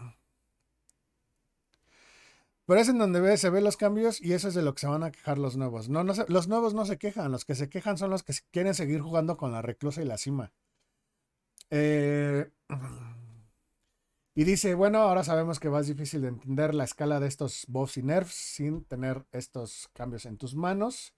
pero 2.66 2.80
es 2.80 2.89
en 2.89 2.99
donde 2.99 3.37
se 3.39 3.49
ven 3.49 3.62
los 3.64 3.76
cambios 3.76 4.20
y 4.20 4.32
eso 4.32 4.49
es 4.49 4.55
de 4.55 4.62
lo 4.62 4.74
que 4.74 4.80
se 4.80 4.89
van 4.89 5.05
a 5.05 5.12
quejar 5.12 5.39
los 5.39 5.57
nuevos. 5.57 5.89
No, 5.89 6.03
no 6.03 6.14
los 6.28 6.49
nuevos 6.49 6.74
no 6.74 6.84
se 6.84 6.99
quejan, 6.99 7.30
los 7.30 7.45
que 7.45 7.55
se 7.55 7.68
quejan 7.68 7.97
son 7.97 8.11
los 8.11 8.24
que 8.24 8.34
quieren 8.51 8.74
seguir 8.74 9.01
jugando 9.01 9.37
con 9.37 9.53
la 9.53 9.62
reclusa 9.62 10.03
y 10.03 10.05
la 10.05 10.18
cima. 10.18 10.53
Eh, 11.70 12.51
y 14.34 14.45
dice, 14.45 14.74
bueno, 14.74 14.99
ahora 14.99 15.22
sabemos 15.22 15.61
que 15.61 15.70
ser 15.70 15.84
difícil 15.84 16.22
de 16.22 16.28
entender 16.28 16.74
la 16.74 16.84
escala 16.84 17.20
de 17.20 17.28
estos 17.28 17.66
buffs 17.68 17.99
y 17.99 18.03
nerfs 18.03 18.34
sin 18.34 18.84
tener 18.84 19.24
estos 19.30 19.89
cambios 19.93 20.26
en 20.26 20.37
tus 20.37 20.57
manos. 20.57 21.14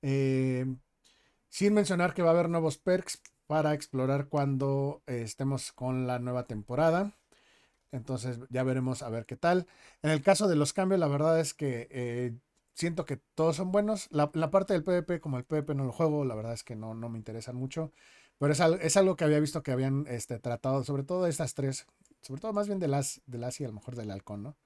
Eh, 0.00 0.64
sin 1.50 1.74
mencionar 1.74 2.14
que 2.14 2.22
va 2.22 2.30
a 2.30 2.32
haber 2.32 2.48
nuevos 2.48 2.78
perks 2.78 3.22
para 3.46 3.74
explorar 3.74 4.28
cuando 4.28 5.02
eh, 5.06 5.22
estemos 5.22 5.72
con 5.72 6.06
la 6.06 6.18
nueva 6.18 6.46
temporada. 6.46 7.12
Entonces 7.92 8.38
ya 8.50 8.62
veremos 8.64 9.02
a 9.02 9.08
ver 9.10 9.26
qué 9.26 9.36
tal. 9.36 9.66
En 10.02 10.10
el 10.10 10.22
caso 10.22 10.48
de 10.48 10.56
los 10.56 10.72
cambios, 10.72 11.00
la 11.00 11.08
verdad 11.08 11.40
es 11.40 11.54
que 11.54 11.88
eh, 11.90 12.34
siento 12.74 13.04
que 13.04 13.18
todos 13.34 13.56
son 13.56 13.72
buenos. 13.72 14.08
La, 14.10 14.30
parte 14.30 14.74
del 14.74 14.84
PvP, 14.84 15.20
como 15.20 15.38
el 15.38 15.44
PvP 15.44 15.74
no 15.74 15.84
lo 15.84 15.92
juego, 15.92 16.24
la 16.24 16.34
verdad 16.34 16.52
es 16.52 16.64
que 16.64 16.76
no, 16.76 16.94
no 16.94 17.08
me 17.08 17.18
interesan 17.18 17.56
mucho. 17.56 17.92
Pero 18.38 18.52
es, 18.52 18.60
es, 18.60 18.96
algo 18.96 19.16
que 19.16 19.24
había 19.24 19.40
visto 19.40 19.62
que 19.62 19.72
habían 19.72 20.06
este, 20.08 20.38
tratado, 20.38 20.84
sobre 20.84 21.04
todo 21.04 21.26
estas 21.26 21.54
tres 21.54 21.86
sobre 22.26 22.40
todo 22.40 22.52
más 22.52 22.66
bien 22.66 22.80
de 22.80 22.88
las, 22.88 23.20
del 23.26 23.44
y 23.58 23.64
a 23.64 23.68
lo 23.68 23.74
mejor 23.74 23.94
del 23.94 24.10
halcón, 24.10 24.42
¿no? 24.42 24.56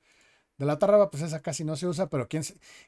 De 0.59 0.67
la 0.67 0.79
tarraba, 0.79 1.11
pues 1.11 1.23
esa 1.23 1.41
casi 1.41 1.65
no 1.65 1.77
se 1.77 1.87
usa, 1.87 2.09
pero 2.09 2.29
quién, 2.29 2.43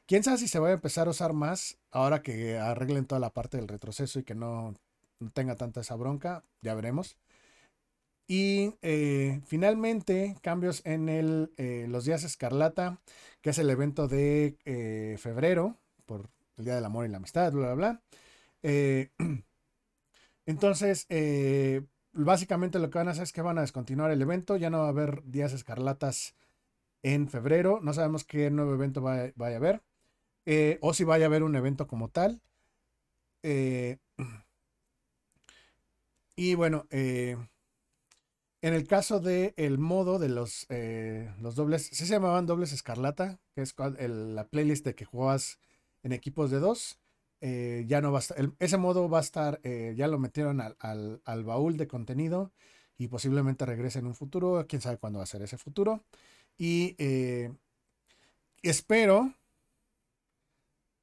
quién 0.05 0.23
sabe 0.23 0.37
si 0.37 0.47
se 0.47 0.59
va 0.59 0.69
a 0.69 0.73
empezar 0.73 1.07
a 1.07 1.11
usar 1.11 1.33
más 1.33 1.77
ahora 1.91 2.21
que 2.21 2.57
arreglen 2.57 3.05
toda 3.05 3.19
la 3.19 3.31
parte 3.31 3.57
del 3.57 3.67
retroceso 3.67 4.19
y 4.19 4.23
que 4.23 4.35
no, 4.35 4.75
tenga 5.31 5.55
tanta 5.55 5.81
esa 5.81 5.95
bronca, 5.95 6.43
ya 6.61 6.75
veremos. 6.75 7.17
Y 8.27 8.75
eh, 8.81 9.41
finalmente, 9.45 10.37
cambios 10.41 10.81
en 10.85 11.09
el, 11.09 11.53
eh, 11.57 11.85
los 11.89 12.05
días 12.05 12.23
escarlata, 12.23 13.01
que 13.41 13.49
es 13.49 13.57
el 13.57 13.69
evento 13.69 14.07
de 14.07 14.57
eh, 14.65 15.17
febrero, 15.19 15.77
por 16.05 16.29
el 16.57 16.65
Día 16.65 16.75
del 16.75 16.85
Amor 16.85 17.05
y 17.05 17.09
la 17.09 17.17
Amistad, 17.17 17.51
bla, 17.51 17.73
bla, 17.73 18.01
bla. 18.01 18.01
entonces, 20.45 21.07
básicamente 22.13 22.79
lo 22.79 22.89
que 22.89 22.97
van 22.97 23.07
a 23.09 23.11
hacer 23.11 23.23
es 23.23 23.33
que 23.33 23.41
van 23.41 23.57
a 23.57 23.61
descontinuar 23.61 24.11
el 24.11 24.21
evento. 24.21 24.55
Ya 24.57 24.69
no 24.69 24.79
va 24.79 24.85
a 24.85 24.89
haber 24.89 25.23
días 25.25 25.53
escarlatas 25.53 26.35
en 27.03 27.27
febrero. 27.29 27.79
No 27.81 27.93
sabemos 27.93 28.23
qué 28.23 28.49
nuevo 28.51 28.73
evento 28.73 29.01
va, 29.01 29.31
vaya 29.35 29.55
a 29.55 29.59
haber. 29.59 29.83
O 30.81 30.93
si 30.93 31.03
vaya 31.03 31.25
a 31.25 31.27
haber 31.27 31.43
un 31.43 31.55
evento 31.55 31.87
como 31.87 32.09
tal. 32.09 32.41
Eh, 36.35 36.41
y 36.41 36.55
bueno, 36.55 36.87
eh, 36.91 37.37
en 38.61 38.73
el 38.73 38.87
caso 38.87 39.19
del 39.19 39.53
el 39.57 39.77
modo 39.77 40.19
de 40.19 40.29
los, 40.29 40.67
los 41.39 41.55
dobles, 41.55 41.87
sí 41.87 42.05
se 42.05 42.13
llamaban 42.13 42.45
dobles 42.45 42.71
escarlata, 42.71 43.39
que 43.55 43.61
es 43.61 43.75
la 43.77 44.47
playlist 44.47 44.85
de 44.85 44.95
que 44.95 45.05
juegas 45.05 45.59
en 46.03 46.13
equipos 46.13 46.51
de 46.51 46.59
dos. 46.59 46.99
Eh, 47.45 47.83
ya 47.87 47.99
no 47.99 48.13
va 48.13 48.19
a 48.19 48.21
estar, 48.21 48.37
ese 48.59 48.77
modo 48.77 49.09
va 49.09 49.17
a 49.17 49.21
estar, 49.21 49.59
eh, 49.63 49.93
ya 49.97 50.07
lo 50.07 50.17
metieron 50.17 50.61
al, 50.61 51.43
baúl 51.43 51.75
de 51.75 51.89
contenido 51.89 52.53
y 52.97 53.09
posiblemente 53.09 53.65
regrese 53.65 53.99
en 53.99 54.07
un 54.07 54.15
futuro, 54.15 54.65
quién 54.65 54.81
sabe 54.81 54.97
cuándo 54.97 55.19
va 55.19 55.23
a 55.23 55.27
ser 55.27 55.41
ese 55.41 55.57
futuro. 55.57 56.05
Y 56.57 56.95
eh, 56.99 57.51
espero, 58.61 59.33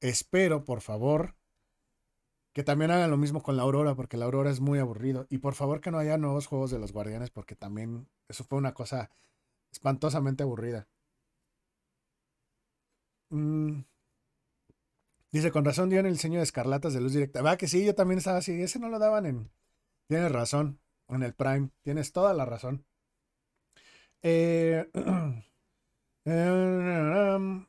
espero 0.01 0.65
por 0.65 0.81
favor, 0.81 1.35
que 2.61 2.65
también 2.65 2.91
hagan 2.91 3.11
lo 3.11 3.17
mismo 3.17 3.43
con 3.43 3.57
la 3.57 3.63
Aurora, 3.63 3.95
porque 3.95 4.19
la 4.19 4.27
Aurora 4.27 4.51
es 4.51 4.61
muy 4.61 4.79
aburrido. 4.79 5.27
Y 5.31 5.39
por 5.39 5.55
favor 5.55 5.81
que 5.81 5.91
no 5.91 5.97
haya 5.97 6.19
nuevos 6.19 6.47
juegos 6.47 6.71
de 6.71 6.79
los 6.79 6.93
Guardianes, 6.93 7.31
porque 7.31 7.57
también 7.57 8.07
eso 8.29 8.45
fue 8.45 8.59
una 8.59 8.75
cosa 8.75 9.11
espantosamente 9.73 10.43
aburrida. 10.43 10.87
Mm, 13.31 13.81
Dice, 15.33 15.51
con 15.51 15.65
razón 15.65 15.89
dieron 15.89 16.05
el 16.07 16.13
diseño 16.13 16.37
de 16.37 16.43
escarlatas 16.45 16.93
de 16.93 17.01
luz 17.01 17.15
directa. 17.15 17.41
Va 17.41 17.57
que 17.57 17.67
sí, 17.67 17.83
yo 17.83 17.95
también 17.95 18.19
estaba 18.19 18.37
así. 18.39 18.61
Ese 18.61 18.79
no 18.79 18.91
lo 18.91 18.99
daban 18.99 19.25
en. 19.25 19.51
Tienes 20.09 20.33
razón. 20.33 20.81
En 21.09 21.23
el 21.23 21.35
Prime. 21.35 21.71
Tienes 21.83 22.13
toda 22.13 22.35
la 22.35 22.45
razón. 22.45 22.85
Eh, 24.23 24.87
eh, 26.27 27.67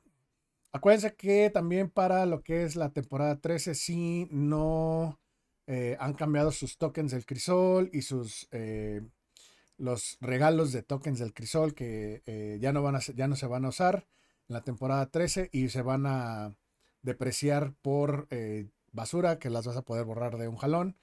acuérdense 0.72 1.16
que 1.16 1.50
también 1.50 1.90
para 1.90 2.26
lo 2.26 2.44
que 2.44 2.64
es 2.64 2.76
la 2.76 2.92
temporada 2.92 3.40
13, 3.40 3.76
sí 3.76 4.28
no 4.32 5.20
eh, 5.68 5.98
han 6.00 6.14
cambiado 6.14 6.52
sus 6.52 6.78
tokens 6.78 7.12
del 7.12 7.26
crisol 7.26 7.90
y 7.94 8.02
sus 8.04 8.48
los 9.78 10.18
regalos 10.22 10.72
de 10.72 10.84
tokens 10.84 11.20
del 11.20 11.34
crisol 11.34 11.74
que 11.74 12.58
ya 12.62 12.72
no 12.72 12.84
van 12.84 12.96
a 12.98 13.00
ya 13.00 13.28
no 13.28 13.36
se 13.36 13.48
van 13.48 13.66
a 13.66 13.70
usar 13.70 14.08
en 14.48 14.54
la 14.54 14.64
temporada 14.64 15.10
13 15.10 15.50
y 15.52 15.70
se 15.70 15.82
van 15.82 16.06
a 16.06 16.56
depreciar 17.02 17.74
por 17.82 18.28
eh, 18.30 18.68
basura 18.92 19.40
que 19.40 19.50
las 19.50 19.66
vas 19.66 19.78
a 19.78 19.82
poder 19.84 20.06
borrar 20.06 20.38
de 20.38 20.48
un 20.48 20.58
jalón. 20.58 20.98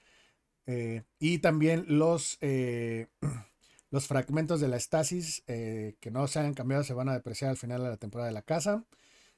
Eh, 0.65 1.03
y 1.19 1.39
también 1.39 1.85
los, 1.87 2.37
eh, 2.41 3.07
los 3.91 4.07
fragmentos 4.07 4.61
de 4.61 4.67
la 4.67 4.77
estasis 4.77 5.43
que 5.47 6.11
no 6.11 6.27
se 6.27 6.39
hayan 6.39 6.53
cambiado 6.53 6.83
se 6.83 6.93
van 6.93 7.09
a 7.09 7.13
depreciar 7.13 7.51
al 7.51 7.57
final 7.57 7.83
de 7.83 7.89
la 7.89 7.97
temporada 7.97 8.27
de 8.27 8.33
la 8.33 8.43
casa. 8.43 8.85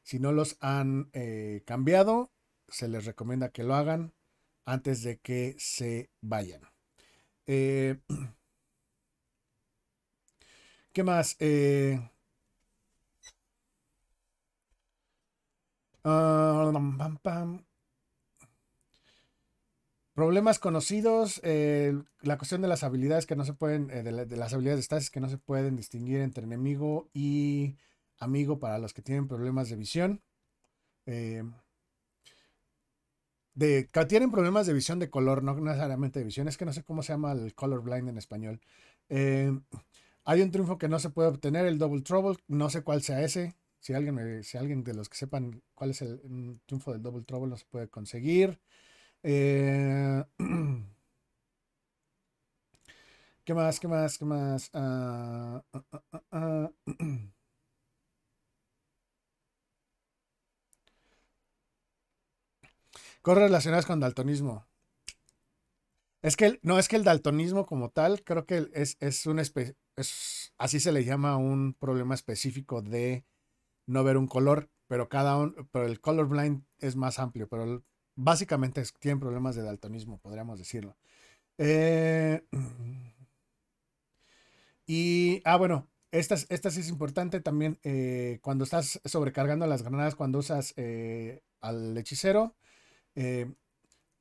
Si 0.04 0.20
no 0.20 0.32
los 0.32 0.58
han 0.60 1.12
cambiado, 1.66 2.32
se 2.68 2.88
les 2.88 3.06
recomienda 3.06 3.50
que 3.50 3.64
lo 3.64 3.76
hagan 3.76 4.14
antes 4.66 5.04
de 5.04 5.20
que 5.20 5.56
se 5.60 6.10
vayan. 6.22 6.62
¿Qué 10.94 11.04
más? 11.04 11.38
Ah, 16.04 16.72
Problemas 20.14 20.60
conocidos, 20.60 21.40
eh, 21.44 21.94
la 22.22 22.38
cuestión 22.38 22.62
de 22.62 22.68
las 22.68 22.84
habilidades 22.84 23.26
que 23.26 23.36
no 23.36 23.46
se 23.46 23.54
pueden, 23.54 23.90
eh, 23.92 24.04
de, 24.04 24.12
las 24.12 24.54
habilidades 24.54 24.78
de 24.78 24.82
estasis 24.82 25.10
que 25.10 25.22
no 25.22 25.30
se 25.30 25.38
pueden 25.38 25.78
distinguir 25.78 26.20
entre 26.20 26.44
enemigo 26.44 27.10
y 27.14 27.78
amigo 28.22 28.60
para 28.60 28.80
los 28.80 28.94
que 28.94 29.02
tienen 29.02 29.28
problemas 29.28 29.70
de 29.70 29.76
visión. 29.76 30.22
Eh, 31.06 31.44
de, 33.54 33.90
tienen 34.08 34.32
problemas 34.32 34.68
de 34.68 34.74
visión 34.74 35.00
de 35.00 35.10
color, 35.10 35.44
no 35.44 35.54
necesariamente 35.56 36.20
de 36.20 36.26
visión, 36.26 36.48
es 36.48 36.58
que 36.58 36.66
no 36.66 36.74
sé 36.74 36.84
cómo 36.84 37.04
se 37.04 37.14
llama 37.14 37.34
el 37.34 37.54
color 37.54 37.84
blind 37.84 38.10
en 38.10 38.18
español. 38.18 38.62
hay 39.10 40.42
un 40.42 40.52
triunfo 40.52 40.78
que 40.78 40.88
no 40.88 41.00
se 41.00 41.10
puede 41.10 41.30
obtener, 41.30 41.66
el 41.66 41.78
double 41.78 42.02
trouble, 42.02 42.38
no 42.48 42.70
sé 42.70 42.84
cuál 42.84 43.02
sea 43.04 43.22
ese. 43.24 43.56
Si 43.82 43.94
alguien, 43.94 44.44
si 44.44 44.58
alguien 44.58 44.84
de 44.84 44.94
los 44.94 45.10
que 45.10 45.18
sepan 45.18 45.62
cuál 45.74 45.90
es 45.92 46.02
el 46.04 46.60
triunfo 46.68 46.94
del 46.94 47.02
Double 47.02 47.24
Trouble, 47.24 47.50
no 47.50 47.58
se 47.58 47.66
puede 47.66 47.90
conseguir. 47.90 48.60
Eh, 49.24 50.24
¿Qué 53.44 53.54
más? 53.54 53.80
¿Qué 53.80 53.88
más? 53.88 54.18
¿Qué 54.18 54.26
más? 54.26 54.70
Ah, 54.74 55.64
ah, 56.32 56.72
Cosas 63.22 63.44
relacionadas 63.44 63.86
con 63.86 64.00
daltonismo. 64.00 64.68
Es 66.22 66.36
que 66.36 66.60
no 66.62 66.78
es 66.78 66.88
que 66.88 66.96
el 66.96 67.04
daltonismo 67.04 67.66
como 67.66 67.90
tal, 67.90 68.24
creo 68.24 68.46
que 68.46 68.70
es, 68.74 68.98
es 69.00 69.26
un 69.26 69.40
es, 69.40 70.54
así 70.58 70.80
se 70.80 70.92
le 70.92 71.04
llama 71.04 71.38
un 71.38 71.74
problema 71.74 72.14
específico 72.14 72.82
de 72.82 73.26
no 73.88 74.04
ver 74.04 74.18
un 74.18 74.28
color, 74.28 74.70
pero 74.88 75.10
cada 75.10 75.38
uno, 75.38 75.54
pero 75.72 75.86
el 75.86 76.00
colorblind 76.00 76.64
es 76.80 76.96
más 76.96 77.18
amplio, 77.20 77.48
pero 77.48 77.84
básicamente 78.16 78.84
tienen 79.00 79.20
problemas 79.20 79.56
de 79.56 79.64
daltonismo, 79.64 80.20
podríamos 80.20 80.60
decirlo. 80.60 80.96
Eh, 81.58 82.44
y, 84.86 85.42
ah, 85.46 85.58
bueno, 85.58 85.88
esta, 86.12 86.36
esta 86.50 86.70
sí 86.70 86.82
es 86.82 86.90
importante 86.90 87.40
también 87.42 87.80
eh, 87.84 88.40
cuando 88.42 88.64
estás 88.64 89.00
sobrecargando 89.06 89.66
las 89.66 89.82
granadas, 89.84 90.16
cuando 90.16 90.40
usas 90.40 90.74
eh, 90.78 91.42
al 91.62 91.98
hechicero. 91.98 92.56
Eh, 93.16 93.54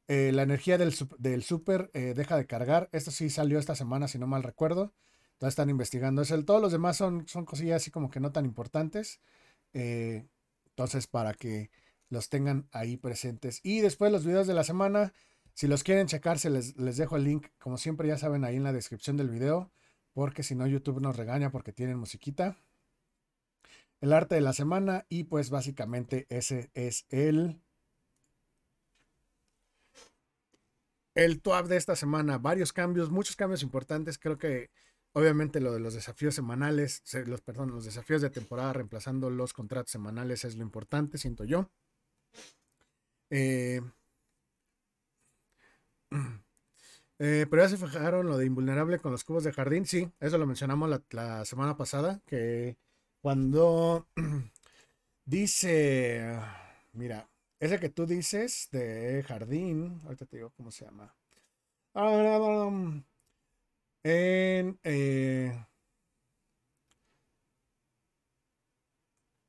la 0.08 0.42
energía 0.42 0.76
del, 0.76 0.92
super 0.92 1.90
deja 1.92 2.36
de 2.36 2.46
cargar. 2.46 2.88
Esto 2.92 3.10
sí 3.10 3.30
salió 3.30 3.58
esta 3.58 3.76
semana, 3.76 4.08
si 4.08 4.18
no 4.18 4.26
mal 4.26 4.42
recuerdo. 4.42 4.92
Entonces 5.34 5.52
están 5.52 5.70
investigando 5.70 6.22
eso. 6.22 6.44
Todos 6.44 6.60
los 6.60 6.72
demás 6.72 6.96
son, 6.96 7.28
son 7.28 7.44
cosillas 7.44 7.82
así 7.82 7.90
como 7.92 8.10
que 8.10 8.18
no 8.20 8.32
tan 8.32 8.44
importantes. 8.44 9.20
entonces, 9.72 11.06
para 11.06 11.34
que 11.34 11.70
los 12.08 12.28
tengan 12.28 12.68
ahí 12.72 12.96
presentes. 12.96 13.60
Y 13.62 13.80
después 13.80 14.10
los 14.10 14.24
videos 14.24 14.46
de 14.46 14.54
la 14.54 14.64
semana. 14.64 15.12
Si 15.54 15.68
los 15.68 15.84
quieren 15.84 16.06
checar, 16.06 16.44
les, 16.44 16.76
les 16.76 16.96
dejo 16.96 17.16
el 17.16 17.24
link, 17.24 17.46
como 17.58 17.76
siempre 17.78 18.08
ya 18.08 18.18
saben, 18.18 18.44
ahí 18.44 18.56
en 18.56 18.64
la 18.64 18.72
descripción 18.72 19.16
del 19.16 19.30
video 19.30 19.70
porque 20.12 20.42
si 20.42 20.54
no 20.54 20.66
YouTube 20.66 21.00
nos 21.00 21.16
regaña 21.16 21.50
porque 21.50 21.72
tienen 21.72 21.98
musiquita. 21.98 22.56
El 24.00 24.12
arte 24.12 24.34
de 24.34 24.40
la 24.40 24.52
semana 24.52 25.06
y 25.08 25.24
pues 25.24 25.50
básicamente 25.50 26.26
ese 26.30 26.70
es 26.74 27.06
el 27.10 27.60
el 31.24 31.42
TWAP 31.42 31.66
de 31.66 31.76
esta 31.76 31.96
semana. 31.96 32.38
Varios 32.38 32.72
cambios, 32.72 33.10
muchos 33.10 33.36
cambios 33.36 33.62
importantes. 33.62 34.18
Creo 34.18 34.38
que 34.38 34.70
obviamente 35.12 35.60
lo 35.60 35.72
de 35.72 35.80
los 35.80 35.94
desafíos 35.94 36.34
semanales, 36.34 37.02
los, 37.26 37.42
perdón, 37.42 37.70
los 37.72 37.84
desafíos 37.84 38.22
de 38.22 38.30
temporada 38.30 38.72
reemplazando 38.72 39.28
los 39.28 39.52
contratos 39.52 39.92
semanales 39.92 40.44
es 40.44 40.56
lo 40.56 40.62
importante, 40.62 41.18
siento 41.18 41.44
yo. 41.44 41.70
Eh, 43.30 43.80
Eh, 47.22 47.46
pero 47.50 47.62
ya 47.62 47.68
se 47.68 47.76
fijaron 47.76 48.26
lo 48.26 48.38
de 48.38 48.46
invulnerable 48.46 48.98
con 48.98 49.12
los 49.12 49.24
cubos 49.24 49.44
de 49.44 49.52
jardín. 49.52 49.84
Sí, 49.84 50.10
eso 50.20 50.38
lo 50.38 50.46
mencionamos 50.46 50.88
la, 51.10 51.44
semana 51.44 51.76
pasada. 51.76 52.22
Que 52.26 52.78
cuando 53.20 54.08
dice, 55.26 56.40
mira, 56.94 57.28
ese 57.60 57.78
que 57.78 57.90
tú 57.90 58.06
dices 58.06 58.68
de 58.72 59.22
jardín, 59.26 60.00
ahorita 60.04 60.26
te 60.26 60.36
digo 60.38 60.50
cómo 60.56 60.70
se 60.70 60.84
llama. 60.86 61.14
En, 64.02 64.78
eh, 64.84 65.52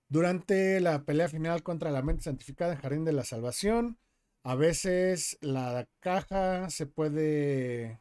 durante 0.10 0.80
la 0.82 1.04
pelea 1.06 1.28
final 1.30 1.64
contra 1.64 1.90
la 1.92 2.02
mente 2.04 2.24
santificada 2.24 2.74
en 2.74 2.80
Jardín 2.80 3.06
de 3.06 3.14
la 3.14 3.24
Salvación, 3.24 3.98
a 4.44 4.56
veces 4.56 5.38
la 5.42 5.88
caja 6.00 6.70
se 6.70 6.86
puede... 6.86 8.00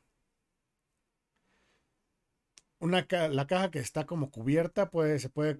Una 2.80 3.06
la 3.30 3.46
caja 3.46 3.70
que 3.70 3.78
está 3.78 4.06
como 4.06 4.30
cubierta 4.32 4.90
puede, 4.90 5.18
se 5.20 5.28
puede 5.28 5.56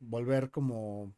volver 0.00 0.50
como 0.50 1.14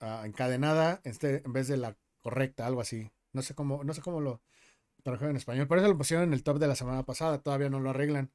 ah, 0.00 0.22
encadenada 0.24 1.00
este, 1.04 1.42
en 1.44 1.52
vez 1.52 1.68
de 1.68 1.76
la 1.76 1.96
correcta, 2.20 2.66
algo 2.66 2.80
así. 2.80 3.10
No 3.32 3.42
sé 3.42 3.54
cómo, 3.54 3.84
no 3.84 3.94
sé 3.94 4.02
cómo 4.02 4.20
lo 4.20 4.42
trajeron 5.02 5.30
en 5.30 5.36
español. 5.36 5.68
Por 5.68 5.78
eso 5.78 5.88
lo 5.88 5.98
pusieron 5.98 6.24
en 6.28 6.32
el 6.32 6.42
top 6.42 6.58
de 6.58 6.68
la 6.68 6.76
semana 6.76 7.04
pasada. 7.04 7.42
Todavía 7.42 7.70
no 7.70 7.80
lo 7.80 7.90
arreglan. 7.90 8.32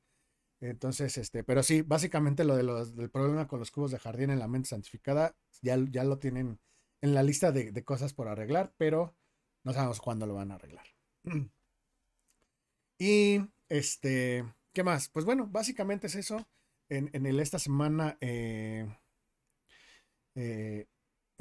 Entonces, 0.62 1.18
este, 1.18 1.44
pero 1.44 1.64
sí, 1.64 1.82
básicamente 1.82 2.44
lo 2.44 2.56
de 2.56 2.64
los, 2.64 2.96
del 2.96 3.10
problema 3.10 3.48
con 3.48 3.60
los 3.60 3.72
cubos 3.72 3.92
de 3.92 4.00
jardín 4.00 4.30
en 4.30 4.40
la 4.40 4.48
mente 4.48 4.70
santificada, 4.70 5.36
ya, 5.62 5.76
ya 5.90 6.04
lo 6.04 6.20
tienen 6.20 6.60
en 7.02 7.14
la 7.16 7.24
lista 7.24 7.52
de, 7.52 7.72
de 7.72 7.84
cosas 7.84 8.14
por 8.14 8.28
arreglar, 8.28 8.74
pero 8.78 9.16
no 9.64 9.74
sabemos 9.74 10.00
cuándo 10.00 10.28
lo 10.28 10.36
van 10.36 10.52
a 10.52 10.56
arreglar. 10.56 10.86
Y 13.04 13.42
este, 13.68 14.46
¿qué 14.74 14.84
más? 14.84 15.10
Pues 15.10 15.26
bueno, 15.26 15.48
básicamente 15.48 16.06
es 16.06 16.14
eso. 16.14 16.48
En, 16.88 17.10
el 17.26 17.40
esta 17.40 17.58
semana, 17.58 18.16
eh, 18.22 18.86
eh, 20.36 20.86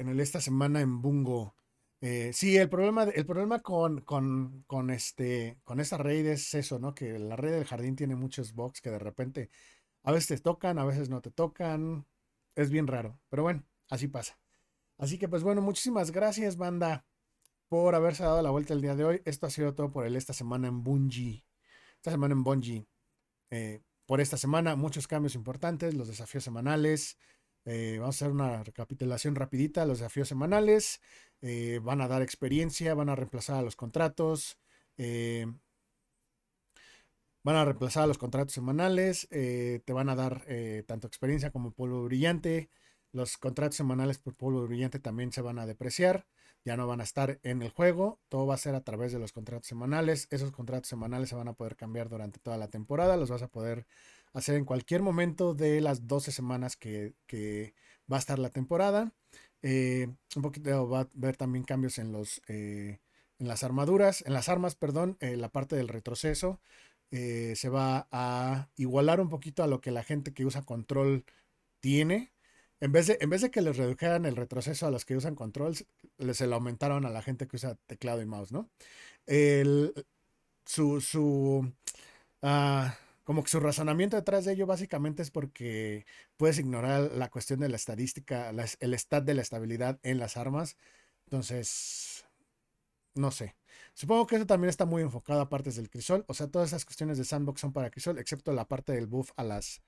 en 0.01 0.09
el 0.09 0.19
esta 0.19 0.41
semana 0.41 0.81
en 0.81 1.01
Bungo. 1.01 1.55
Eh, 2.01 2.31
sí, 2.33 2.57
el 2.57 2.69
problema, 2.69 3.03
el 3.03 3.25
problema 3.25 3.59
con, 3.59 4.01
con, 4.01 4.89
este, 4.89 5.59
con 5.63 5.79
esta 5.79 5.97
raid 5.97 6.25
es 6.25 6.53
eso, 6.55 6.79
¿no? 6.79 6.95
Que 6.95 7.19
la 7.19 7.35
red 7.35 7.51
del 7.51 7.65
jardín 7.65 7.95
tiene 7.95 8.15
muchos 8.15 8.53
bugs 8.53 8.81
que 8.81 8.89
de 8.89 8.99
repente 8.99 9.51
a 10.03 10.11
veces 10.11 10.27
te 10.27 10.43
tocan, 10.43 10.79
a 10.79 10.85
veces 10.85 11.09
no 11.09 11.21
te 11.21 11.31
tocan. 11.31 12.07
Es 12.55 12.71
bien 12.71 12.87
raro, 12.87 13.19
pero 13.29 13.43
bueno, 13.43 13.63
así 13.89 14.07
pasa. 14.07 14.39
Así 14.97 15.19
que 15.19 15.29
pues 15.29 15.43
bueno, 15.43 15.61
muchísimas 15.61 16.11
gracias, 16.11 16.57
banda 16.57 17.05
por 17.69 17.95
haberse 17.95 18.23
dado 18.23 18.41
la 18.41 18.49
vuelta 18.49 18.73
el 18.73 18.81
día 18.81 18.95
de 18.95 19.05
hoy. 19.05 19.21
Esto 19.25 19.45
ha 19.45 19.51
sido 19.51 19.75
todo 19.75 19.91
por 19.91 20.05
el 20.05 20.15
esta 20.15 20.33
semana 20.33 20.67
en 20.67 20.83
Bungie. 20.83 21.45
Esta 21.97 22.11
semana 22.11 22.33
en 22.33 22.43
Bungie. 22.43 22.87
Eh, 23.51 23.81
por 24.07 24.19
esta 24.19 24.37
semana, 24.37 24.75
muchos 24.75 25.07
cambios 25.07 25.35
importantes, 25.35 25.93
los 25.93 26.07
desafíos 26.07 26.43
semanales. 26.43 27.17
Eh, 27.65 27.97
vamos 27.99 28.15
a 28.15 28.25
hacer 28.25 28.31
una 28.31 28.63
recapitulación 28.63 29.35
rapidita. 29.35 29.85
Los 29.85 29.99
desafíos 29.99 30.27
semanales 30.27 31.01
eh, 31.41 31.79
van 31.83 32.01
a 32.01 32.07
dar 32.07 32.21
experiencia, 32.21 32.93
van 32.95 33.09
a 33.09 33.15
reemplazar 33.15 33.57
a 33.57 33.61
los 33.61 33.75
contratos. 33.75 34.57
van 37.43 37.55
a 37.55 37.65
reemplazar 37.65 38.03
a 38.03 38.07
los 38.07 38.17
contratos 38.17 38.53
semanales. 38.53 39.27
te 39.29 39.93
van 39.93 40.09
a 40.09 40.15
dar 40.15 40.45
tanto 40.85 41.07
experiencia 41.07 41.51
como 41.51 41.71
polvo 41.71 42.03
brillante. 42.03 42.69
Los 43.11 43.37
contratos 43.37 43.75
semanales 43.75 44.19
por 44.19 44.35
polvo 44.35 44.65
brillante 44.67 44.99
también 44.99 45.31
se 45.31 45.41
van 45.41 45.59
a 45.59 45.65
depreciar 45.65 46.27
ya 46.63 46.77
no 46.77 46.87
van 46.87 47.01
a 47.01 47.03
estar 47.03 47.39
en 47.43 47.61
el 47.61 47.69
juego, 47.69 48.19
todo 48.29 48.45
va 48.45 48.55
a 48.55 48.57
ser 48.57 48.75
a 48.75 48.83
través 48.83 49.11
de 49.11 49.19
los 49.19 49.31
contratos 49.31 49.67
semanales, 49.67 50.27
esos 50.29 50.51
contratos 50.51 50.89
semanales 50.89 51.29
se 51.29 51.35
van 51.35 51.47
a 51.47 51.53
poder 51.53 51.75
cambiar 51.75 52.09
durante 52.09 52.39
toda 52.39 52.57
la 52.57 52.69
temporada, 52.69 53.17
los 53.17 53.29
vas 53.29 53.41
a 53.41 53.47
poder 53.47 53.87
hacer 54.33 54.55
en 54.55 54.65
cualquier 54.65 55.01
momento 55.01 55.53
de 55.53 55.81
las 55.81 56.07
12 56.07 56.31
semanas 56.31 56.75
que, 56.77 57.13
va 58.11 58.17
a 58.17 58.19
estar 58.19 58.39
la 58.39 58.49
temporada. 58.49 59.13
Eh, 59.61 60.07
un 60.35 60.41
poquito 60.41 60.89
va 60.89 61.01
a 61.01 61.09
ver 61.13 61.37
también 61.37 61.63
cambios 61.63 61.97
en 61.99 62.11
los 62.11 62.41
eh, 62.47 62.99
en 63.41 63.47
las 63.47 63.63
armaduras, 63.63 64.23
en 64.25 64.33
las 64.33 64.49
armas, 64.49 64.75
perdón, 64.75 65.17
en 65.19 65.41
la 65.41 65.49
parte 65.49 65.75
del 65.75 65.87
retroceso. 65.87 66.59
Eh, 67.11 67.55
se 67.57 67.69
va 67.69 68.07
a 68.11 68.69
igualar 68.77 69.19
un 69.19 69.29
poquito 69.29 69.63
a 69.63 69.67
lo 69.67 69.81
que 69.81 69.91
la 69.91 70.03
gente 70.03 70.33
que 70.33 70.45
usa 70.45 70.63
control 70.63 71.25
tiene. 71.81 72.31
En 72.79 72.91
vez, 72.91 73.07
de, 73.07 73.17
en 73.21 73.29
vez 73.29 73.41
de 73.41 73.51
que 73.51 73.61
les 73.61 73.77
redujeran 73.77 74.25
el 74.25 74.35
retroceso 74.35 74.87
a 74.87 74.91
los 74.91 75.05
que 75.05 75.17
usan 75.17 75.35
controls, 75.35 75.85
se 76.33 76.47
lo 76.47 76.55
aumentaron 76.55 77.05
a 77.05 77.09
la 77.09 77.21
gente 77.21 77.47
que 77.47 77.57
usa 77.57 77.75
teclado 77.87 78.21
y 78.21 78.25
mouse, 78.25 78.51
¿no? 78.51 78.69
El, 79.27 79.93
su, 80.65 81.01
su, 81.01 81.71
ah, 82.41 82.95
como 83.31 83.43
que 83.45 83.49
su 83.49 83.61
razonamiento 83.61 84.17
detrás 84.17 84.43
de 84.43 84.51
ello 84.51 84.65
básicamente 84.65 85.21
es 85.21 85.31
porque 85.31 86.05
puedes 86.35 86.59
ignorar 86.59 87.13
la 87.13 87.29
cuestión 87.29 87.61
de 87.61 87.69
la 87.69 87.77
estadística, 87.77 88.49
el 88.49 88.93
stat 88.95 89.23
de 89.23 89.33
la 89.33 89.41
estabilidad 89.41 90.01
en 90.03 90.19
las 90.19 90.35
armas. 90.35 90.75
Entonces, 91.23 92.25
no 93.15 93.31
sé. 93.31 93.55
Supongo 93.93 94.27
que 94.27 94.35
eso 94.35 94.45
también 94.45 94.67
está 94.67 94.85
muy 94.85 95.01
enfocado 95.01 95.39
a 95.39 95.47
partes 95.47 95.77
del 95.77 95.89
crisol. 95.89 96.25
O 96.27 96.33
sea, 96.33 96.49
todas 96.49 96.71
esas 96.71 96.83
cuestiones 96.83 97.17
de 97.17 97.23
sandbox 97.23 97.61
son 97.61 97.71
para 97.71 97.89
crisol, 97.89 98.19
excepto 98.19 98.51
la 98.51 98.67
parte 98.67 98.91
del 98.91 99.07
buff 99.07 99.31
a 99.37 99.45
las 99.45 99.81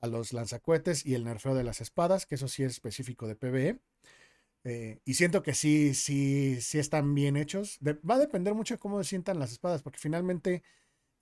a 0.00 0.06
los 0.06 0.32
lanzacuetes 0.32 1.04
y 1.04 1.16
el 1.16 1.24
nerfeo 1.24 1.56
de 1.56 1.64
las 1.64 1.80
espadas, 1.80 2.26
que 2.26 2.36
eso 2.36 2.46
sí 2.46 2.62
es 2.62 2.74
específico 2.74 3.26
de 3.26 3.34
PvE. 3.34 3.80
Eh, 4.62 5.00
y 5.04 5.14
siento 5.14 5.42
que 5.42 5.52
sí, 5.54 5.94
sí, 5.94 6.60
sí 6.60 6.78
están 6.78 7.12
bien 7.12 7.36
hechos. 7.36 7.80
va 7.82 8.14
a 8.14 8.18
depender 8.20 8.54
mucho 8.54 8.74
de 8.74 8.78
cómo 8.78 9.02
se 9.02 9.08
sientan 9.08 9.40
las 9.40 9.50
espadas, 9.50 9.82
porque 9.82 9.98
finalmente 9.98 10.62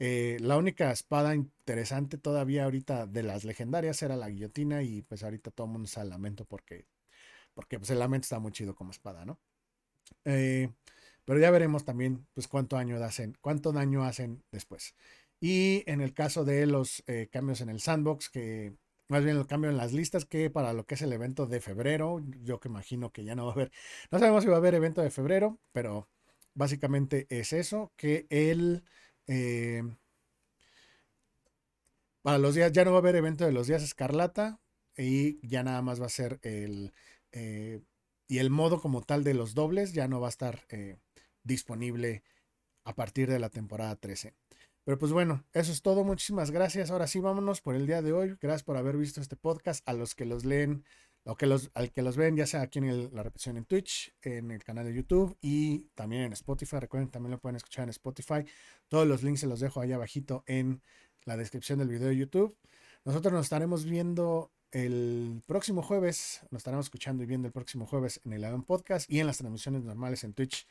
eh, 0.04 0.36
la 0.40 0.56
única 0.56 0.90
espada 0.90 1.36
interesante 1.36 2.18
todavía 2.18 2.64
ahorita 2.64 3.06
de 3.06 3.22
las 3.22 3.44
legendarias 3.44 4.02
era 4.02 4.16
la 4.16 4.30
guillotina 4.30 4.82
y 4.82 5.02
pues 5.02 5.22
ahorita 5.22 5.52
todo 5.52 5.68
el 5.68 5.74
mundo 5.74 5.88
el 5.96 6.08
lamento 6.08 6.44
porque, 6.44 6.88
porque 7.54 7.78
pues 7.78 7.88
el 7.90 8.00
lamento 8.00 8.24
está 8.24 8.40
muy 8.40 8.50
chido 8.50 8.74
como 8.74 8.90
espada, 8.90 9.24
¿no? 9.24 9.38
Eh, 10.24 10.72
pero 11.24 11.38
ya 11.38 11.52
veremos 11.52 11.84
también 11.84 12.26
pues 12.34 12.48
cuánto 12.48 12.74
daño 12.74 12.96
hacen, 12.96 13.38
cuánto 13.40 13.70
daño 13.70 14.02
hacen 14.02 14.42
después. 14.50 14.96
Y 15.38 15.84
en 15.86 16.00
el 16.00 16.14
caso 16.14 16.44
de 16.44 16.66
los 16.66 17.04
eh, 17.06 17.28
cambios 17.30 17.60
en 17.60 17.68
el 17.68 17.78
sandbox, 17.78 18.28
que 18.28 18.74
más 19.06 19.22
bien 19.22 19.36
el 19.36 19.46
cambio 19.46 19.70
en 19.70 19.76
las 19.76 19.92
listas, 19.92 20.24
que 20.24 20.50
para 20.50 20.72
lo 20.72 20.84
que 20.84 20.96
es 20.96 21.02
el 21.02 21.12
evento 21.12 21.46
de 21.46 21.60
febrero, 21.60 22.20
yo 22.42 22.58
que 22.58 22.68
imagino 22.68 23.12
que 23.12 23.22
ya 23.22 23.36
no 23.36 23.44
va 23.44 23.52
a 23.52 23.54
haber, 23.54 23.70
no 24.10 24.18
sabemos 24.18 24.42
si 24.42 24.48
va 24.48 24.56
a 24.56 24.58
haber 24.58 24.74
evento 24.74 25.00
de 25.00 25.10
febrero, 25.12 25.60
pero 25.70 26.08
básicamente 26.54 27.28
es 27.30 27.52
eso, 27.52 27.92
que 27.96 28.26
el... 28.30 28.82
Eh, 29.34 29.82
para 32.20 32.36
los 32.36 32.54
días, 32.54 32.70
ya 32.72 32.84
no 32.84 32.90
va 32.90 32.98
a 32.98 33.00
haber 33.00 33.16
evento 33.16 33.46
de 33.46 33.52
los 33.52 33.66
días 33.66 33.82
escarlata 33.82 34.60
y 34.96 35.46
ya 35.46 35.62
nada 35.62 35.80
más 35.80 36.00
va 36.00 36.06
a 36.06 36.10
ser 36.10 36.38
el... 36.42 36.92
Eh, 37.32 37.80
y 38.28 38.38
el 38.38 38.50
modo 38.50 38.80
como 38.80 39.00
tal 39.00 39.24
de 39.24 39.34
los 39.34 39.54
dobles 39.54 39.92
ya 39.92 40.06
no 40.08 40.20
va 40.20 40.28
a 40.28 40.30
estar 40.30 40.66
disponible 41.42 42.22
a 42.84 42.94
partir 42.94 43.28
de 43.28 43.38
la 43.38 43.50
temporada 43.50 43.96
13. 43.96 44.34
Pero 44.84 44.98
pues 44.98 45.12
bueno, 45.12 45.44
eso 45.52 45.70
es 45.70 45.82
todo. 45.82 46.04
Muchísimas 46.04 46.50
gracias. 46.50 46.90
Ahora 46.90 47.06
sí, 47.06 47.20
vámonos 47.20 47.60
por 47.60 47.74
el 47.74 47.86
día 47.86 48.02
de 48.02 48.12
hoy. 48.12 48.36
Gracias 48.40 48.64
por 48.64 48.76
haber 48.76 48.96
visto 48.96 49.20
este 49.20 49.36
podcast. 49.36 49.86
A 49.88 49.92
los 49.92 50.14
que 50.14 50.24
los 50.24 50.44
leen, 50.44 50.84
o 51.24 51.36
que 51.36 51.46
los, 51.46 51.70
al 51.74 51.92
que 51.92 52.02
los 52.02 52.16
ven, 52.16 52.36
ya 52.36 52.46
sea 52.46 52.62
aquí 52.62 52.78
en 52.78 53.14
la 53.14 53.22
repetición 53.22 53.56
en 53.56 53.64
Twitch, 53.64 54.14
en 54.22 54.50
el 54.50 54.64
canal 54.64 54.84
de 54.84 54.94
YouTube 54.94 55.36
y 55.40 55.86
también 55.94 56.22
en 56.22 56.32
Spotify. 56.32 56.78
Recuerden, 56.80 57.10
también 57.10 57.30
lo 57.32 57.38
pueden 57.38 57.56
escuchar 57.56 57.84
en 57.84 57.90
Spotify. 57.90 58.44
Todos 58.88 59.06
los 59.06 59.22
links 59.22 59.40
se 59.40 59.46
los 59.46 59.60
dejo 59.60 59.80
ahí 59.80 59.92
abajito 59.92 60.42
en 60.46 60.82
la 61.24 61.36
descripción 61.36 61.78
del 61.78 61.88
video 61.88 62.08
de 62.08 62.16
YouTube. 62.16 62.56
Nosotros 63.04 63.32
nos 63.32 63.46
estaremos 63.46 63.84
viendo 63.84 64.50
el 64.72 65.42
próximo 65.46 65.82
jueves, 65.82 66.40
nos 66.50 66.60
estaremos 66.60 66.86
escuchando 66.86 67.22
y 67.22 67.26
viendo 67.26 67.46
el 67.46 67.52
próximo 67.52 67.86
jueves 67.86 68.20
en 68.24 68.32
el 68.32 68.44
Aeon 68.44 68.64
Podcast 68.64 69.10
y 69.10 69.20
en 69.20 69.26
las 69.26 69.38
transmisiones 69.38 69.84
normales 69.84 70.24
en 70.24 70.34
Twitch, 70.34 70.66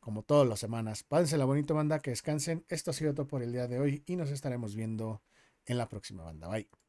como 0.00 0.22
todas 0.22 0.48
las 0.48 0.60
semanas. 0.60 1.04
la 1.10 1.44
bonito 1.44 1.74
banda, 1.74 1.98
que 1.98 2.10
descansen. 2.10 2.64
Esto 2.68 2.92
ha 2.92 2.94
sido 2.94 3.14
todo 3.14 3.26
por 3.26 3.42
el 3.42 3.52
día 3.52 3.66
de 3.66 3.80
hoy 3.80 4.02
y 4.06 4.16
nos 4.16 4.30
estaremos 4.30 4.74
viendo 4.74 5.22
en 5.66 5.78
la 5.78 5.88
próxima 5.88 6.22
banda. 6.22 6.48
Bye. 6.48 6.81